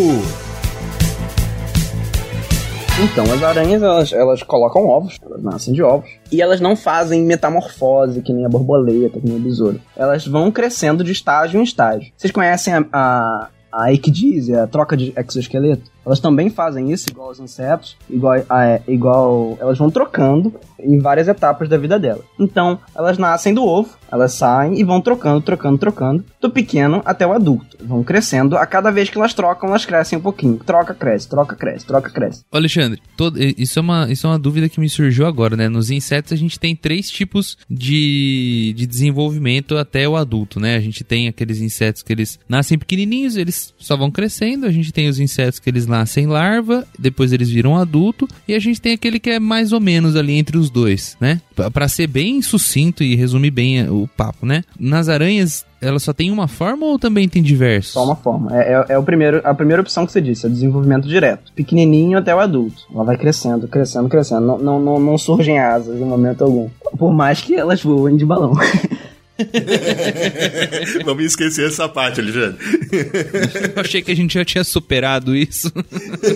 Então, 2.97 3.25
as 3.25 3.43
aranhas, 3.43 3.83
elas, 3.83 4.13
elas 4.13 4.43
colocam 4.43 4.87
ovos, 4.87 5.19
elas 5.21 5.43
nascem 5.43 5.73
de 5.73 5.83
ovos, 5.83 6.09
e 6.31 6.41
elas 6.41 6.61
não 6.61 6.77
fazem 6.77 7.25
metamorfose, 7.25 8.21
que 8.21 8.31
nem 8.31 8.45
a 8.45 8.49
borboleta, 8.49 9.19
que 9.19 9.27
nem 9.27 9.35
o 9.35 9.39
besouro. 9.39 9.81
Elas 9.97 10.25
vão 10.25 10.49
crescendo 10.49 11.03
de 11.03 11.11
estágio 11.11 11.59
em 11.59 11.63
estágio. 11.63 12.09
Vocês 12.15 12.31
conhecem 12.31 12.73
a, 12.73 12.85
a, 12.93 13.49
a 13.75 13.93
ecdísia, 13.93 14.63
a 14.63 14.67
troca 14.67 14.95
de 14.95 15.13
exoesqueleto? 15.15 15.91
Elas 16.05 16.19
também 16.19 16.49
fazem 16.49 16.91
isso, 16.91 17.09
igual 17.09 17.31
os 17.31 17.39
insetos, 17.39 17.97
igual, 18.09 18.35
é, 18.35 18.81
igual 18.87 19.57
elas 19.59 19.77
vão 19.77 19.89
trocando 19.89 20.53
em 20.79 20.99
várias 20.99 21.27
etapas 21.27 21.67
da 21.67 21.77
vida 21.77 21.97
delas. 21.97 22.23
Então, 22.39 22.79
elas 22.95 23.17
nascem 23.17 23.53
do 23.53 23.63
ovo, 23.63 23.89
elas 24.11 24.33
saem 24.33 24.79
e 24.79 24.83
vão 24.83 25.01
trocando, 25.01 25.41
trocando, 25.41 25.77
trocando, 25.77 26.25
do 26.39 26.49
pequeno 26.49 27.01
até 27.05 27.25
o 27.25 27.33
adulto. 27.33 27.77
Vão 27.81 28.03
crescendo, 28.03 28.57
a 28.57 28.65
cada 28.65 28.91
vez 28.91 29.09
que 29.09 29.17
elas 29.17 29.33
trocam, 29.33 29.69
elas 29.69 29.85
crescem 29.85 30.17
um 30.17 30.21
pouquinho. 30.21 30.57
Troca, 30.57 30.93
cresce, 30.93 31.27
troca, 31.27 31.55
cresce, 31.55 31.85
troca, 31.85 32.09
cresce. 32.09 32.43
Alexandre, 32.51 33.01
todo, 33.17 33.41
isso, 33.41 33.79
é 33.79 33.81
uma, 33.81 34.11
isso 34.11 34.27
é 34.27 34.29
uma 34.29 34.39
dúvida 34.39 34.69
que 34.69 34.79
me 34.79 34.89
surgiu 34.89 35.25
agora, 35.25 35.55
né? 35.55 35.67
Nos 35.67 35.89
insetos 35.89 36.33
a 36.33 36.35
gente 36.35 36.59
tem 36.59 36.75
três 36.75 37.09
tipos 37.09 37.57
de, 37.69 38.73
de 38.75 38.85
desenvolvimento 38.85 39.77
até 39.77 40.07
o 40.07 40.15
adulto, 40.15 40.59
né? 40.59 40.75
A 40.75 40.79
gente 40.79 41.03
tem 41.03 41.27
aqueles 41.27 41.59
insetos 41.59 42.03
que 42.03 42.13
eles 42.13 42.39
nascem 42.47 42.77
pequenininhos, 42.77 43.37
eles 43.37 43.73
só 43.77 43.97
vão 43.97 44.11
crescendo. 44.11 44.65
A 44.65 44.71
gente 44.71 44.91
tem 44.91 45.09
os 45.09 45.19
insetos 45.19 45.59
que 45.59 45.69
eles 45.69 45.87
larva, 46.27 46.85
depois 46.97 47.31
eles 47.31 47.49
viram 47.49 47.77
adulto, 47.77 48.27
e 48.47 48.53
a 48.53 48.59
gente 48.59 48.81
tem 48.81 48.93
aquele 48.93 49.19
que 49.19 49.29
é 49.29 49.39
mais 49.39 49.71
ou 49.71 49.79
menos 49.79 50.15
ali 50.15 50.33
entre 50.33 50.57
os 50.57 50.69
dois, 50.69 51.15
né? 51.19 51.41
Para 51.73 51.87
ser 51.87 52.07
bem 52.07 52.41
sucinto 52.41 53.03
e 53.03 53.15
resumir 53.15 53.51
bem 53.51 53.89
o 53.89 54.09
papo, 54.17 54.45
né? 54.45 54.63
Nas 54.79 55.07
aranhas, 55.07 55.65
ela 55.81 55.99
só 55.99 56.11
tem 56.13 56.31
uma 56.31 56.47
forma 56.47 56.85
ou 56.85 56.97
também 56.97 57.29
tem 57.29 57.43
diversos? 57.43 57.93
Só 57.93 58.03
uma 58.03 58.15
forma. 58.15 58.55
É, 58.55 58.73
é, 58.73 58.85
é 58.89 58.97
o 58.97 59.03
primeiro, 59.03 59.41
a 59.43 59.53
primeira 59.53 59.81
opção 59.81 60.05
que 60.05 60.11
você 60.11 60.21
disse, 60.21 60.45
é 60.45 60.49
o 60.49 60.51
desenvolvimento 60.51 61.07
direto. 61.07 61.51
Pequenininho 61.53 62.17
até 62.17 62.33
o 62.33 62.39
adulto. 62.39 62.83
Ela 62.93 63.03
vai 63.03 63.17
crescendo, 63.17 63.67
crescendo, 63.67 64.09
crescendo. 64.09 64.45
Não, 64.45 64.57
não, 64.57 64.79
não, 64.79 64.99
não 64.99 65.17
surgem 65.17 65.59
asas 65.59 65.99
em 65.99 66.05
momento 66.05 66.43
algum. 66.43 66.69
Por 66.97 67.13
mais 67.13 67.41
que 67.41 67.55
elas 67.55 67.81
voem 67.83 68.17
de 68.17 68.25
balão. 68.25 68.53
Vamos 71.03 71.25
esquecer 71.25 71.67
essa 71.67 71.89
parte, 71.89 72.21
Alexandre. 72.21 72.57
Eu 73.75 73.81
achei 73.81 74.01
que 74.01 74.11
a 74.11 74.15
gente 74.15 74.33
já 74.33 74.45
tinha 74.45 74.63
superado 74.63 75.35
isso. 75.35 75.71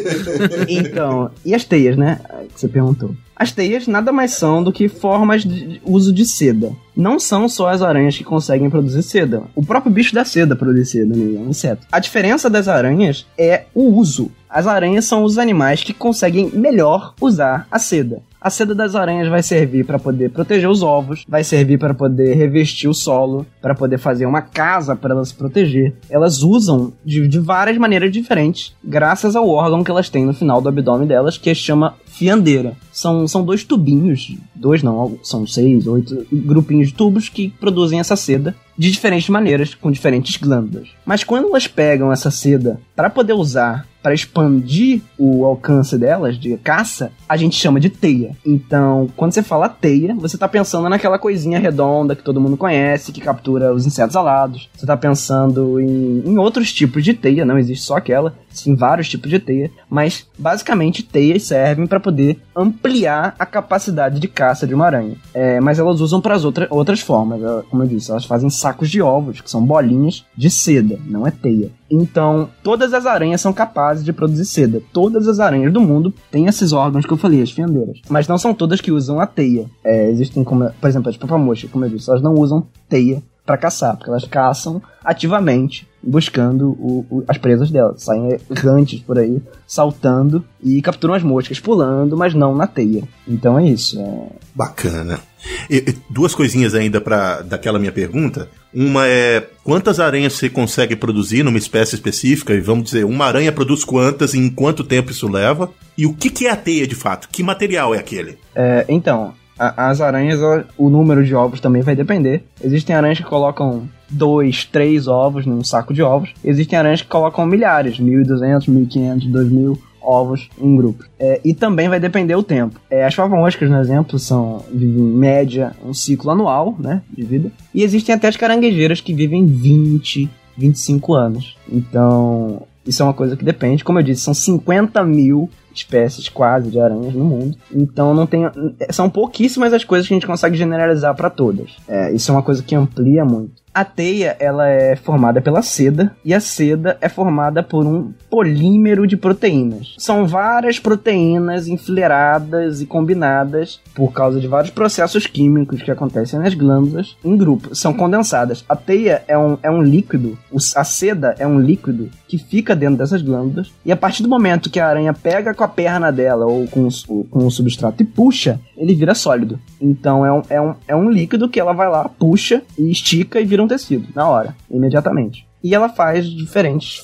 então, 0.68 1.32
e 1.46 1.56
as 1.56 1.64
teias, 1.64 1.96
né? 1.96 2.20
Que 2.54 2.60
você 2.60 2.68
perguntou. 2.68 3.16
As 3.36 3.54
teias 3.54 3.88
nada 3.88 4.12
mais 4.12 4.32
são 4.32 4.62
do 4.62 4.72
que 4.72 4.90
formas 4.90 5.46
de 5.46 5.82
uso 5.86 6.12
de 6.12 6.26
seda. 6.26 6.74
Não 6.94 7.18
são 7.18 7.48
só 7.48 7.70
as 7.70 7.82
aranhas 7.82 8.18
que 8.18 8.24
conseguem 8.24 8.70
produzir 8.70 9.02
seda. 9.02 9.44
O 9.56 9.66
próprio 9.66 9.94
bicho 9.94 10.14
da 10.14 10.26
seda 10.26 10.58
produz 10.58 10.90
seda, 10.90 11.16
né? 11.16 11.36
É 11.36 11.40
um 11.40 11.50
inseto. 11.50 11.88
A 11.90 12.00
diferença 12.00 12.50
das 12.50 12.68
aranhas 12.68 13.26
é 13.38 13.64
o 13.74 13.96
uso. 13.96 14.30
As 14.50 14.68
aranhas 14.68 15.06
são 15.06 15.24
os 15.24 15.38
animais 15.38 15.84
que 15.84 15.94
conseguem 15.94 16.52
melhor 16.54 17.14
usar 17.22 17.66
a 17.72 17.80
seda. 17.80 18.22
A 18.42 18.50
seda 18.50 18.74
das 18.74 18.96
aranhas 18.96 19.28
vai 19.28 19.44
servir 19.44 19.86
para 19.86 20.00
poder 20.00 20.30
proteger 20.30 20.70
os 20.70 20.82
ovos, 20.82 21.26
vai 21.28 21.44
servir 21.44 21.78
para 21.78 21.94
poder 21.94 22.36
revestir 22.36 22.90
o 22.90 22.94
solo, 22.94 23.46
para 23.62 23.76
poder 23.76 23.98
fazer 23.98 24.26
uma 24.26 24.42
casa 24.42 24.96
para 24.96 25.14
elas 25.14 25.30
se 25.30 25.36
proteger. 25.36 25.94
Elas 26.10 26.42
usam 26.42 26.94
de, 27.04 27.28
de 27.28 27.38
várias 27.38 27.78
maneiras 27.78 28.12
diferentes, 28.12 28.74
graças 28.82 29.36
ao 29.36 29.50
órgão 29.50 29.84
que 29.84 29.92
elas 29.92 30.10
têm 30.10 30.26
no 30.26 30.34
final 30.34 30.62
do 30.62 30.70
abdômen 30.70 31.06
delas, 31.06 31.38
que 31.38 31.54
chama 31.54 31.96
fiandeira. 32.06 32.78
São, 32.94 33.28
são 33.28 33.44
dois 33.44 33.66
tubinhos, 33.66 34.38
dois 34.56 34.82
não, 34.82 35.20
são 35.22 35.46
seis, 35.46 35.86
oito 35.86 36.26
grupinhos 36.32 36.88
de 36.88 36.94
tubos 36.94 37.28
que 37.28 37.50
produzem 37.60 38.00
essa 38.00 38.16
seda 38.16 38.56
de 38.78 38.90
diferentes 38.90 39.28
maneiras, 39.28 39.76
com 39.76 39.92
diferentes 39.92 40.38
glândulas. 40.38 40.88
Mas 41.06 41.26
quando 41.26 41.50
elas 41.50 41.68
pegam 41.68 42.14
essa 42.14 42.32
seda 42.32 42.80
para 42.96 43.10
poder 43.10 43.34
usar 43.34 43.86
para 44.02 44.14
expandir 44.14 45.02
o 45.18 45.46
alcance 45.46 45.98
delas 45.98 46.38
de 46.38 46.56
caça, 46.58 47.12
a 47.28 47.36
gente 47.36 47.56
chama 47.56 47.80
de 47.80 47.90
teia. 47.90 48.36
Então, 48.46 49.10
quando 49.16 49.34
você 49.34 49.44
fala 49.44 49.68
teia, 49.68 50.16
você 50.16 50.36
está 50.36 50.48
pensando 50.48 50.88
naquela 50.90 51.20
coisinha 51.20 51.60
redonda 51.60 52.16
que 52.16 52.24
todo 52.24 52.40
mundo 52.40 52.58
conhece, 52.58 53.12
que 53.12 53.22
captura 53.22 53.74
os 53.74 53.86
insetos 53.86 54.16
alados. 54.16 54.70
Você 54.74 54.86
está 54.86 54.96
pensando 54.96 55.80
em, 55.80 56.24
em 56.26 56.38
outros 56.38 56.72
tipos 56.72 57.04
de 57.04 57.14
teia, 57.14 57.46
não 57.46 57.58
existe 57.58 57.86
só 57.86 57.98
aquela, 57.98 58.36
sim 58.60 58.76
vários 58.76 59.10
tipos 59.10 59.30
de 59.30 59.40
teia, 59.40 59.72
mas 59.90 60.28
basicamente 60.38 61.04
teias 61.04 61.44
servem 61.44 61.88
para 61.88 62.00
poder 62.00 62.40
ampliar 62.56 63.36
a 63.38 63.46
capacidade 63.46 64.20
de 64.20 64.28
caça 64.28 64.68
de 64.68 64.74
uma 64.74 64.86
aranha. 64.86 65.16
É, 65.34 65.60
mas 65.60 65.80
elas 65.80 66.02
usam 66.02 66.22
para 66.22 66.38
outra, 66.38 66.68
outras 66.70 67.00
formas, 67.00 67.42
como 67.70 67.84
eu 67.84 67.88
disse, 67.88 68.12
elas 68.12 68.26
fazem 68.26 68.50
sacos 68.50 68.90
de 68.90 69.02
ovos, 69.02 69.42
que 69.42 69.50
são 69.50 69.66
bolinhas 69.66 70.26
de 70.36 70.50
seda, 70.50 71.00
não 71.06 71.26
é 71.26 71.32
teia. 71.32 71.72
Então, 71.92 72.50
todas 72.64 72.94
as 72.94 73.06
aranhas 73.06 73.42
são 73.42 73.52
capazes 73.52 74.06
de 74.06 74.14
produzir 74.14 74.46
seda. 74.46 74.82
Todas 74.94 75.28
as 75.28 75.40
aranhas 75.40 75.74
do 75.74 75.82
mundo 75.82 76.14
têm 76.30 76.46
esses 76.46 76.72
órgãos 76.72 77.06
que 77.06 77.12
eu 77.12 77.18
falei, 77.18 77.42
as 77.42 77.52
fiandeiras. 77.52 78.00
Mas 78.08 78.28
não 78.28 78.38
são 78.38 78.54
todas 78.54 78.80
que 78.80 78.92
usam 78.92 79.20
a 79.20 79.26
teia. 79.26 79.66
É, 79.84 80.10
existem, 80.10 80.44
como, 80.44 80.70
por 80.80 80.88
exemplo, 80.88 81.10
as 81.10 81.18
papamochas, 81.18 81.70
como 81.72 81.86
eu 81.86 81.90
disse, 81.90 82.10
elas 82.10 82.22
não 82.22 82.36
usam 82.36 82.68
teia 82.88 83.24
para 83.50 83.58
caçar, 83.58 83.98
porque 83.98 84.12
elas 84.12 84.26
caçam 84.26 84.80
ativamente 85.04 85.90
buscando 86.04 86.70
o, 86.70 87.04
o, 87.10 87.24
as 87.28 87.40
presas 87.40 87.72
delas. 87.72 88.04
Saem 88.04 88.38
errantes 88.48 89.00
por 89.00 89.18
aí, 89.18 89.42
saltando 89.66 90.46
e 90.64 90.80
capturam 90.84 91.16
as 91.16 91.24
moscas, 91.24 91.60
pulando, 91.60 92.16
mas 92.16 92.36
não 92.36 92.56
na 92.56 92.68
teia. 92.68 93.04
Então 93.28 93.58
é 93.58 93.66
isso. 93.66 94.00
É... 94.00 94.28
Bacana. 94.54 95.20
E, 95.68 95.96
duas 96.12 96.36
coisinhas 96.36 96.76
ainda 96.76 97.02
para 97.02 97.42
daquela 97.42 97.80
minha 97.80 97.92
pergunta. 97.92 98.48
Uma 98.72 99.08
é 99.08 99.50
quantas 99.64 100.00
aranhas 100.00 100.34
você 100.34 100.48
consegue 100.48 100.96
produzir 100.96 101.42
numa 101.42 101.58
espécie 101.58 101.96
específica? 101.96 102.54
E 102.54 102.62
vamos 102.62 102.84
dizer, 102.86 103.04
uma 103.04 103.26
aranha 103.26 103.52
produz 103.52 103.84
quantas 103.84 104.36
e 104.36 104.38
em 104.38 104.50
quanto 104.50 104.84
tempo 104.84 105.10
isso 105.10 105.28
leva? 105.28 105.72
E 105.98 106.06
o 106.06 106.14
que, 106.14 106.30
que 106.30 106.46
é 106.46 106.52
a 106.52 106.56
teia 106.56 106.86
de 106.86 106.94
fato? 106.94 107.28
Que 107.32 107.42
material 107.42 107.96
é 107.96 107.98
aquele? 107.98 108.38
É, 108.54 108.86
então, 108.88 109.34
as 109.60 110.00
aranhas, 110.02 110.40
o 110.78 110.90
número 110.90 111.24
de 111.24 111.36
ovos 111.36 111.60
também 111.60 111.82
vai 111.82 111.96
depender. 111.96 112.44
Existem 112.64 112.96
aranhas 112.96 113.18
que 113.18 113.26
colocam 113.26 113.84
dois, 114.10 114.66
três 114.66 115.08
ovos 115.08 115.46
num 115.46 115.64
saco 115.64 115.94
de 115.94 116.02
ovos. 116.02 116.34
Existem 116.44 116.80
aranhas 116.80 117.02
que 117.02 117.08
colocam 117.10 117.46
milhares, 117.46 118.00
1.200, 118.00 118.66
1.500, 118.68 119.32
2.000 119.32 119.78
ovos 120.02 120.50
em 120.60 120.76
grupos. 120.76 121.08
É, 121.20 121.42
e 121.44 121.54
também 121.54 121.90
vai 121.90 122.00
depender 122.00 122.36
o 122.36 122.44
tempo. 122.44 122.80
É, 122.90 123.06
as 123.06 123.14
favamoscas, 123.14 123.70
no 123.70 123.78
exemplo, 123.78 124.18
são 124.18 124.64
vivem 124.72 125.04
em 125.04 125.14
média 125.14 125.74
um 125.86 125.94
ciclo 125.94 126.32
anual 126.32 126.76
né, 126.80 127.02
de 127.12 127.24
vida. 127.24 127.52
E 127.74 127.84
existem 127.84 128.16
até 128.16 128.28
as 128.28 128.38
caranguejeiras 128.38 129.02
que 129.02 129.14
vivem 129.14 129.46
20, 129.46 130.30
25 130.58 131.14
anos. 131.14 131.58
Então, 131.72 132.64
isso 132.90 133.04
é 133.04 133.06
uma 133.06 133.14
coisa 133.14 133.38
que 133.38 133.46
depende. 133.46 133.84
Como 133.84 134.00
eu 134.00 134.04
disse, 134.04 134.24
são 134.24 134.34
50 134.34 135.04
mil 135.04 135.48
espécies 135.74 136.28
quase 136.28 136.72
de 136.72 136.80
aranhas 136.80 137.14
no 137.14 137.24
mundo. 137.24 137.56
Então 137.72 138.14
não 138.16 138.26
tem. 138.26 138.42
São 138.90 139.10
pouquíssimas 139.10 139.72
as 139.74 139.84
coisas 139.84 140.08
que 140.08 140.14
a 140.14 140.18
gente 140.18 140.26
consegue 140.26 140.58
generalizar 140.58 141.16
para 141.16 141.30
todas. 141.30 141.78
É, 141.88 142.12
isso 142.12 142.32
é 142.32 142.34
uma 142.34 142.42
coisa 142.42 142.64
que 142.64 142.76
amplia 142.76 143.24
muito. 143.24 143.59
A 143.74 143.86
teia 143.86 144.36
ela 144.40 144.68
é 144.68 144.96
formada 144.96 145.42
pela 145.42 145.62
seda 145.62 146.16
e 146.26 146.34
a 146.34 146.40
seda 146.40 146.98
é 147.02 147.08
formada 147.08 147.62
por 147.62 147.86
um 147.86 148.12
polímero 148.30 149.06
de 149.06 149.16
proteínas. 149.16 149.96
São 149.98 150.28
várias 150.28 150.80
proteínas 150.80 151.68
enfileiradas 151.68 152.82
e 152.82 152.86
combinadas 152.86 153.80
por 153.94 154.12
causa 154.12 154.40
de 154.40 154.48
vários 154.48 154.72
processos 154.72 155.28
químicos 155.28 155.82
que 155.82 155.92
acontecem 155.92 156.40
nas 156.40 156.54
glândulas 156.54 157.16
em 157.24 157.38
grupo. 157.38 157.76
São 157.76 157.94
condensadas. 157.94 158.66
A 158.68 158.76
teia 158.76 159.24
é 159.28 159.38
um, 159.38 159.58
é 159.62 159.70
um 159.70 159.82
líquido, 159.82 160.38
a 160.76 160.84
seda 160.84 161.36
é 161.38 161.46
um 161.46 161.60
líquido 161.60 162.10
que 162.28 162.38
fica 162.38 162.76
dentro 162.76 162.98
dessas 162.98 163.22
glândulas 163.22 163.72
e 163.86 163.92
a 163.92 163.98
partir 163.98 164.24
do 164.24 164.30
momento 164.30 164.70
que 164.70 164.80
a 164.80 164.88
aranha 164.88 165.14
pega 165.14 165.54
com 165.54 165.64
a 165.64 165.68
perna 165.68 166.12
dela 166.12 166.46
ou 166.46 166.68
com, 166.68 166.88
o, 167.08 167.24
com 167.26 167.46
o 167.46 167.52
substrato 167.52 168.04
e 168.04 168.06
puxa, 168.06 168.60
ele 168.78 168.94
vira 168.94 169.16
sólido. 169.16 169.60
Então 169.82 170.26
é 170.26 170.32
um, 170.32 170.42
é, 170.50 170.62
um, 170.62 170.76
é 170.88 170.96
um 170.96 171.10
líquido 171.10 171.50
que 171.50 171.60
ela 171.60 171.74
vai 171.74 171.90
lá, 171.90 172.08
puxa 172.08 172.62
e 172.78 172.92
estica 172.92 173.40
e 173.40 173.46
vira 173.46 173.59
um 173.62 173.68
tecido 173.68 174.08
na 174.16 174.28
hora, 174.28 174.56
imediatamente. 174.70 175.48
E 175.64 175.76
ela 175.76 175.90
faz 175.90 176.26
diferentes 176.26 177.04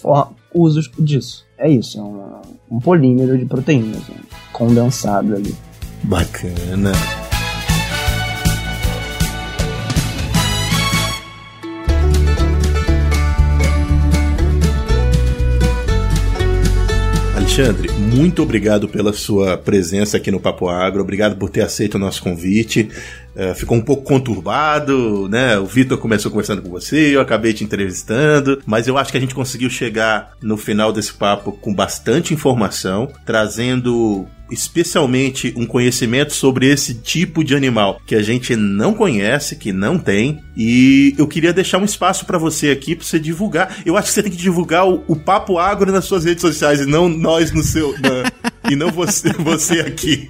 usos 0.53 0.89
disso. 0.97 1.45
É 1.57 1.69
isso, 1.69 1.99
é 1.99 2.01
um, 2.01 2.41
um 2.71 2.79
polímero 2.79 3.37
de 3.37 3.45
proteínas, 3.45 4.09
um 4.09 4.15
condensado 4.51 5.35
ali. 5.35 5.55
Bacana. 6.03 6.91
Alexandre, 17.55 17.89
muito 17.91 18.43
obrigado 18.43 18.89
pela 18.89 19.13
sua 19.13 19.57
presença 19.57 20.17
aqui 20.17 20.29
no 20.29 20.41
Papo 20.41 20.67
Agro, 20.67 21.01
obrigado 21.01 21.37
por 21.37 21.49
ter 21.49 21.61
aceito 21.61 21.95
o 21.95 21.99
nosso 21.99 22.21
convite. 22.21 22.89
É, 23.35 23.53
ficou 23.53 23.77
um 23.77 23.81
pouco 23.81 24.03
conturbado, 24.03 25.27
né? 25.29 25.57
O 25.59 25.65
Vitor 25.65 25.97
começou 25.97 26.31
conversando 26.31 26.61
com 26.61 26.69
você, 26.69 27.15
eu 27.15 27.21
acabei 27.21 27.53
te 27.53 27.63
entrevistando, 27.63 28.61
mas 28.65 28.87
eu 28.87 28.97
acho 28.97 29.11
que 29.11 29.17
a 29.17 29.21
gente 29.21 29.35
conseguiu 29.35 29.69
chegar 29.69 30.31
no 30.41 30.57
final 30.57 30.93
desse 30.93 31.13
papo 31.13 31.51
com 31.51 31.73
bastante 31.73 32.33
informação, 32.33 33.09
trazendo 33.25 34.27
especialmente 34.49 35.53
um 35.57 35.65
conhecimento 35.65 36.33
sobre 36.33 36.67
esse 36.67 36.93
tipo 36.93 37.43
de 37.43 37.55
animal 37.55 37.99
que 38.05 38.15
a 38.15 38.21
gente 38.21 38.55
não 38.55 38.93
conhece, 38.93 39.55
que 39.55 39.71
não 39.71 39.97
tem. 39.97 40.39
E 40.55 41.15
eu 41.17 41.27
queria 41.27 41.51
deixar 41.51 41.79
um 41.79 41.85
espaço 41.85 42.25
para 42.25 42.37
você 42.37 42.69
aqui 42.69 42.95
para 42.95 43.05
você 43.05 43.19
divulgar. 43.19 43.77
Eu 43.85 43.97
acho 43.97 44.09
que 44.09 44.13
você 44.13 44.23
tem 44.23 44.31
que 44.31 44.37
divulgar 44.37 44.87
o, 44.87 45.03
o 45.07 45.15
Papo 45.15 45.57
Agro 45.57 45.91
nas 45.91 46.05
suas 46.05 46.25
redes 46.25 46.41
sociais 46.41 46.79
e 46.79 46.85
não 46.85 47.09
nós 47.09 47.51
no 47.51 47.63
seu 47.63 47.93
na, 47.99 48.31
e 48.69 48.75
não 48.75 48.91
você 48.91 49.31
você 49.39 49.79
aqui. 49.81 50.29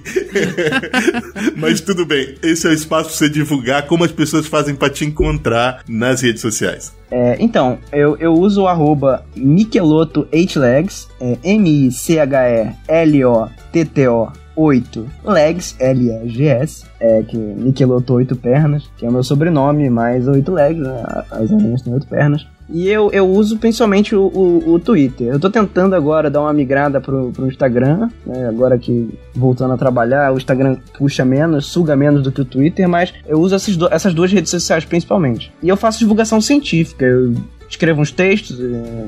Mas 1.56 1.80
tudo 1.80 2.04
bem, 2.04 2.34
esse 2.42 2.66
é 2.66 2.70
o 2.70 2.72
espaço 2.72 3.08
para 3.10 3.18
você 3.18 3.28
divulgar 3.28 3.86
como 3.86 4.04
as 4.04 4.12
pessoas 4.12 4.46
fazem 4.46 4.74
para 4.74 4.90
te 4.90 5.04
encontrar 5.04 5.82
nas 5.88 6.20
redes 6.22 6.40
sociais. 6.40 6.94
É, 7.10 7.36
então, 7.38 7.78
eu, 7.92 8.16
eu 8.18 8.32
uso 8.34 8.62
o 8.62 8.68
arroba 8.68 9.24
Michelotto 9.36 10.26
8legs, 10.32 11.06
é 11.20 11.38
M-I-C-H-E-L-O-T-T-O 11.44 11.96
8 14.56 15.06
legs, 15.24 15.76
L-E-G-S, 15.78 16.84
é, 16.98 17.22
que 17.22 17.36
Michelotto 17.36 18.14
8 18.14 18.34
pernas, 18.36 18.90
que 18.96 19.04
é 19.04 19.08
o 19.08 19.12
meu 19.12 19.22
sobrenome, 19.22 19.90
mais 19.90 20.26
8 20.26 20.50
legs, 20.50 20.82
né, 20.82 21.02
as 21.30 21.52
aranhas 21.52 21.82
têm 21.82 21.92
8 21.92 22.06
pernas. 22.06 22.46
E 22.68 22.88
eu, 22.88 23.10
eu 23.12 23.28
uso 23.28 23.58
principalmente 23.58 24.14
o, 24.14 24.22
o, 24.22 24.74
o, 24.74 24.78
Twitter. 24.78 25.28
Eu 25.28 25.38
tô 25.38 25.48
tentando 25.48 25.94
agora 25.94 26.30
dar 26.30 26.40
uma 26.40 26.52
migrada 26.52 27.00
pro, 27.00 27.30
pro 27.32 27.46
Instagram, 27.46 28.08
né? 28.26 28.48
Agora 28.48 28.76
que 28.78 29.08
voltando 29.34 29.74
a 29.74 29.76
trabalhar, 29.76 30.32
o 30.32 30.36
Instagram 30.36 30.76
puxa 30.98 31.24
menos, 31.24 31.66
suga 31.66 31.94
menos 31.94 32.22
do 32.22 32.32
que 32.32 32.40
o 32.40 32.44
Twitter, 32.44 32.88
mas 32.88 33.14
eu 33.26 33.40
uso 33.40 33.54
essas, 33.54 33.76
do, 33.76 33.92
essas 33.92 34.12
duas 34.12 34.32
redes 34.32 34.50
sociais 34.50 34.84
principalmente. 34.84 35.52
E 35.62 35.68
eu 35.68 35.76
faço 35.76 36.00
divulgação 36.00 36.40
científica. 36.40 37.04
Eu 37.04 37.34
escrevo 37.68 38.00
uns 38.00 38.10
textos, 38.10 38.58
é, 38.60 39.06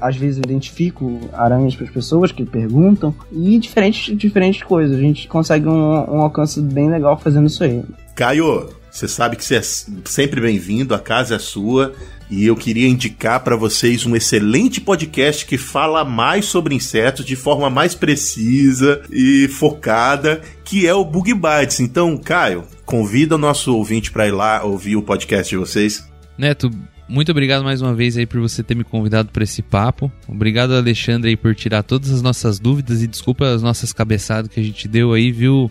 às 0.00 0.16
vezes 0.16 0.38
identifico 0.38 1.20
aranhas 1.32 1.74
para 1.74 1.86
as 1.86 1.90
pessoas 1.90 2.32
que 2.32 2.44
perguntam 2.44 3.14
e 3.30 3.58
diferentes, 3.58 4.16
diferentes 4.16 4.62
coisas. 4.62 4.96
A 4.96 5.00
gente 5.00 5.28
consegue 5.28 5.68
um, 5.68 5.72
um 5.72 6.20
alcance 6.22 6.60
bem 6.60 6.90
legal 6.90 7.18
fazendo 7.18 7.46
isso 7.46 7.62
aí. 7.64 7.82
Caio, 8.14 8.68
você 8.92 9.08
sabe 9.08 9.36
que 9.36 9.44
você 9.44 9.56
é 9.56 9.62
sempre 10.04 10.38
bem-vindo, 10.38 10.94
a 10.94 10.98
casa 10.98 11.36
é 11.36 11.38
sua. 11.38 11.94
E 12.30 12.44
eu 12.44 12.54
queria 12.54 12.86
indicar 12.86 13.40
para 13.40 13.56
vocês 13.56 14.04
um 14.04 14.14
excelente 14.14 14.82
podcast 14.82 15.46
que 15.46 15.56
fala 15.56 16.04
mais 16.04 16.44
sobre 16.44 16.74
insetos 16.74 17.24
de 17.24 17.34
forma 17.34 17.70
mais 17.70 17.94
precisa 17.94 19.02
e 19.10 19.48
focada, 19.48 20.42
que 20.62 20.86
é 20.86 20.94
o 20.94 21.06
Bug 21.06 21.32
Bites. 21.32 21.80
Então, 21.80 22.18
Caio, 22.18 22.64
convida 22.84 23.34
o 23.34 23.38
nosso 23.38 23.74
ouvinte 23.74 24.10
para 24.10 24.28
ir 24.28 24.32
lá 24.32 24.62
ouvir 24.62 24.96
o 24.96 25.02
podcast 25.02 25.48
de 25.48 25.56
vocês. 25.56 26.06
Neto, 26.36 26.70
muito 27.08 27.30
obrigado 27.30 27.64
mais 27.64 27.80
uma 27.80 27.94
vez 27.94 28.18
aí 28.18 28.26
por 28.26 28.40
você 28.40 28.62
ter 28.62 28.74
me 28.74 28.84
convidado 28.84 29.30
para 29.30 29.44
esse 29.44 29.62
papo. 29.62 30.12
Obrigado, 30.28 30.74
Alexandre, 30.74 31.30
aí 31.30 31.36
por 31.36 31.54
tirar 31.54 31.82
todas 31.82 32.10
as 32.10 32.20
nossas 32.20 32.58
dúvidas 32.58 33.02
e 33.02 33.06
desculpa 33.06 33.46
as 33.46 33.62
nossas 33.62 33.90
cabeçadas 33.92 34.50
que 34.50 34.60
a 34.60 34.62
gente 34.62 34.86
deu 34.86 35.14
aí, 35.14 35.32
viu, 35.32 35.70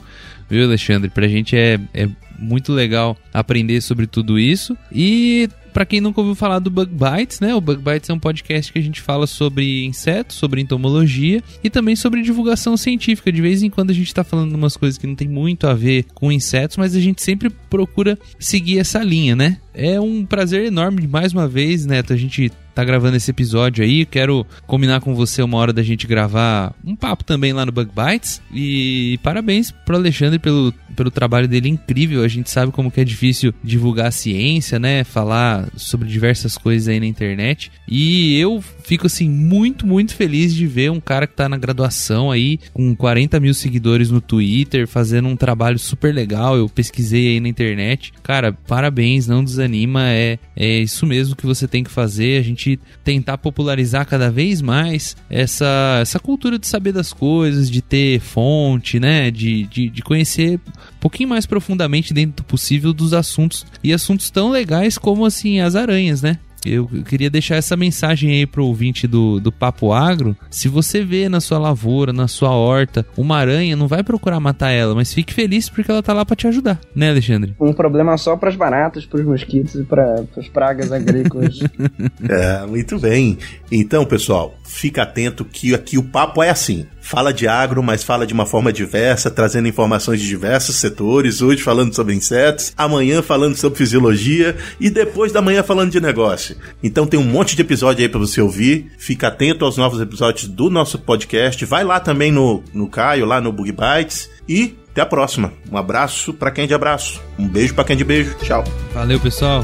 viu 0.50 0.64
Alexandre? 0.64 1.10
Pra 1.10 1.28
gente 1.28 1.56
é, 1.56 1.80
é 1.94 2.10
muito 2.42 2.74
legal 2.74 3.18
aprender 3.34 3.80
sobre 3.82 4.08
tudo 4.08 4.40
isso. 4.40 4.76
E 4.92 5.48
para 5.72 5.86
quem 5.86 6.02
nunca 6.02 6.20
ouviu 6.20 6.36
falar 6.36 6.60
do 6.60 6.70
Bug 6.70 6.92
Bites, 6.92 7.40
né? 7.40 7.56
O 7.56 7.62
Bug 7.62 7.82
Bites 7.82 8.10
é 8.10 8.14
um 8.14 8.20
podcast 8.20 8.72
que 8.72 8.80
a 8.80 8.82
gente 8.82 9.02
fala 9.02 9.26
sobre 9.26 9.86
insetos, 9.86 10.36
sobre 10.36 10.62
entomologia 10.62 11.42
e 11.64 11.70
também 11.70 11.96
sobre 11.96 12.22
divulgação 12.22 12.76
científica. 12.76 13.32
De 13.32 13.42
vez 13.42 13.64
em 13.64 13.70
quando 13.70 13.92
a 13.92 13.94
gente 13.94 14.14
tá 14.14 14.24
falando 14.24 14.54
umas 14.54 14.76
coisas 14.76 14.98
que 14.98 15.08
não 15.08 15.16
tem 15.16 15.28
muito 15.28 15.68
a 15.68 15.74
ver 15.74 16.06
com 16.14 16.32
insetos, 16.32 16.78
mas 16.78 16.96
a 16.96 17.00
gente 17.00 17.22
sempre 17.22 17.50
procura 17.70 18.18
seguir 18.38 18.80
essa 18.80 19.00
linha, 19.04 19.36
né? 19.36 19.58
É 19.74 20.00
um 20.00 20.26
prazer 20.26 20.66
enorme 20.66 21.08
mais 21.08 21.32
uma 21.32 21.48
vez, 21.48 21.86
Neto, 21.86 22.12
a 22.12 22.18
gente 22.18 22.52
tá 22.74 22.84
gravando 22.84 23.18
esse 23.18 23.32
episódio 23.32 23.84
aí. 23.84 24.06
Quero 24.06 24.46
combinar 24.68 25.02
com 25.02 25.14
você 25.14 25.42
uma 25.42 25.58
hora 25.58 25.74
da 25.74 25.84
gente 25.84 26.08
gravar 26.08 26.74
um 26.84 26.96
papo 26.96 27.24
também 27.24 27.54
lá 27.54 27.66
no 27.66 27.72
Bug 27.72 27.92
Bites. 27.94 28.42
E 28.54 29.20
parabéns 29.24 29.72
pro 29.72 29.96
Alexandre 29.96 30.40
pelo, 30.40 30.74
pelo 30.96 31.12
trabalho 31.12 31.48
dele 31.48 31.70
incrível. 31.70 32.24
A 32.24 32.28
gente 32.28 32.50
sabe 32.50 32.72
como 32.72 32.92
que 32.92 33.02
é 33.02 33.06
difícil 33.06 33.54
divulgar 33.64 34.08
a 34.08 34.12
ciência, 34.12 34.80
né? 34.80 35.04
Falar 35.04 35.68
sobre 35.76 36.08
diversas 36.08 36.58
coisas 36.58 36.88
aí 36.88 37.00
na 37.00 37.06
internet. 37.06 37.72
E 37.88 38.40
eu 38.40 38.64
fico 38.84 39.08
assim 39.08 39.30
muito, 39.30 39.86
muito 39.86 40.16
feliz 40.16 40.54
de 40.54 40.68
ver 40.68 40.92
um 40.92 41.00
cara 41.00 41.28
que 41.28 41.36
tá 41.36 41.48
na 41.48 41.58
graduação 41.58 42.32
aí, 42.32 42.60
com 42.74 42.96
40 42.96 43.40
mil 43.40 43.54
seguidores 43.54 44.10
no 44.10 44.22
Twitter, 44.22 44.88
fazendo 44.88 45.28
um 45.28 45.36
trabalho 45.36 45.80
super 45.80 46.14
legal. 46.14 46.58
Eu 46.58 46.68
pesquisei 46.70 47.30
aí 47.30 47.40
na 47.40 47.48
internet. 47.48 48.14
Cara, 48.24 48.54
parabéns, 48.54 49.28
não 49.28 49.44
desanima. 49.44 50.10
É, 50.10 50.38
é 50.56 50.80
isso 50.80 51.06
mesmo 51.06 51.36
que 51.36 51.46
você 51.46 51.68
tem 51.68 51.84
que 51.84 51.92
fazer. 51.92 52.40
A 52.40 52.44
gente 52.44 52.80
tentar 53.04 53.38
popularizar 53.38 54.06
cada 54.06 54.30
vez 54.30 54.62
mais 54.62 55.16
essa, 55.30 56.00
essa 56.02 56.20
cultura 56.20 56.58
de 56.58 56.68
saber 56.68 56.92
das 56.92 57.14
coisas, 57.14 57.70
de 57.70 57.82
ter 57.82 58.20
fonte, 58.20 59.00
né? 59.00 59.32
De, 59.32 59.64
de, 59.64 59.90
de 59.90 60.02
conhecer 60.02 60.60
um 60.68 61.00
pouquinho 61.00 61.30
mais 61.30 61.46
profundamente 61.46 62.14
dentro 62.14 62.38
do 62.38 62.44
possível 62.44 62.94
dos 62.94 63.14
assuntos. 63.14 63.66
E 63.84 63.94
assuntos 63.94 64.30
tão 64.30 64.50
legais 64.50 64.98
como 64.98 65.26
assim 65.26 65.60
as 65.60 65.76
aranhas, 65.76 66.22
né? 66.22 66.38
Eu 66.66 66.88
queria 67.06 67.30
deixar 67.30 67.56
essa 67.56 67.76
mensagem 67.76 68.32
aí 68.32 68.46
pro 68.46 68.66
ouvinte 68.66 69.08
do, 69.08 69.40
do 69.40 69.52
Papo 69.52 69.92
Agro. 69.92 70.36
Se 70.50 70.68
você 70.68 71.04
vê 71.04 71.28
na 71.28 71.40
sua 71.40 71.58
lavoura, 71.58 72.14
na 72.14 72.28
sua 72.28 72.52
horta, 72.52 73.06
uma 73.18 73.38
aranha, 73.38 73.76
não 73.76 73.88
vai 73.88 74.04
procurar 74.04 74.40
matar 74.40 74.72
ela, 74.72 74.94
mas 74.94 75.14
fique 75.14 75.34
feliz 75.34 75.70
porque 75.70 75.90
ela 75.90 76.04
tá 76.04 76.14
lá 76.14 76.26
para 76.26 76.36
te 76.36 76.48
ajudar, 76.48 76.80
né, 76.96 77.10
Alexandre? 77.10 77.56
Um 77.60 77.74
problema 77.74 78.18
só 78.18 78.36
para 78.36 78.50
as 78.50 78.56
baratas, 78.56 79.06
para 79.06 79.20
os 79.20 79.26
mosquitos 79.26 79.76
e 79.76 79.84
para 79.84 80.24
as 80.38 80.48
pragas 80.48 80.92
agrícolas. 80.92 81.60
é, 82.30 82.66
muito 82.66 83.00
bem. 83.00 83.38
Então, 83.72 84.06
pessoal, 84.06 84.56
fica 84.64 85.04
atento 85.04 85.44
que 85.46 85.74
aqui 85.74 85.98
o 85.98 86.04
papo 86.04 86.44
é 86.44 86.50
assim. 86.50 86.86
Fala 87.00 87.34
de 87.34 87.48
agro, 87.48 87.82
mas 87.82 88.04
fala 88.04 88.28
de 88.28 88.34
uma 88.34 88.46
forma 88.46 88.72
diversa, 88.72 89.32
trazendo 89.32 89.68
informações 89.68 90.22
de 90.22 90.28
diversos 90.28 90.76
setores. 90.76 91.42
Hoje 91.42 91.62
falando 91.62 91.94
sobre 91.94 92.14
insetos, 92.14 92.74
amanhã 92.78 93.22
falando 93.22 93.56
sobre 93.56 93.80
fisiologia 93.80 94.56
e 94.80 94.90
depois 94.90 95.32
da 95.32 95.42
manhã 95.42 95.64
falando 95.64 95.92
de 95.92 96.00
negócio. 96.00 96.51
Então 96.82 97.06
tem 97.06 97.20
um 97.20 97.24
monte 97.24 97.56
de 97.56 97.62
episódio 97.62 98.04
aí 98.04 98.10
para 98.10 98.20
você 98.20 98.42
ouvir. 98.42 98.92
Fica 98.98 99.28
atento 99.28 99.66
aos 99.66 99.78
novos 99.78 100.02
episódios 100.02 100.48
do 100.48 100.70
nosso 100.70 100.98
podcast. 101.00 101.64
Vai 101.66 101.84
lá 101.84 102.00
também 102.00 102.32
no, 102.32 102.64
no 102.74 102.88
Caio, 102.88 103.26
lá 103.26 103.42
no 103.42 103.52
Bug 103.52 103.72
Bites. 103.72 104.30
E 104.48 104.76
até 104.92 105.02
a 105.02 105.06
próxima. 105.06 105.54
Um 105.72 105.78
abraço 105.78 106.34
para 106.34 106.52
quem 106.52 106.66
é 106.66 106.68
de 106.68 106.74
abraço. 106.74 107.22
Um 107.40 107.48
beijo 107.48 107.74
para 107.74 107.84
quem 107.84 107.94
é 107.94 107.98
de 107.98 108.04
beijo. 108.04 108.36
Tchau. 108.42 108.64
Valeu, 108.94 109.20
pessoal. 109.20 109.64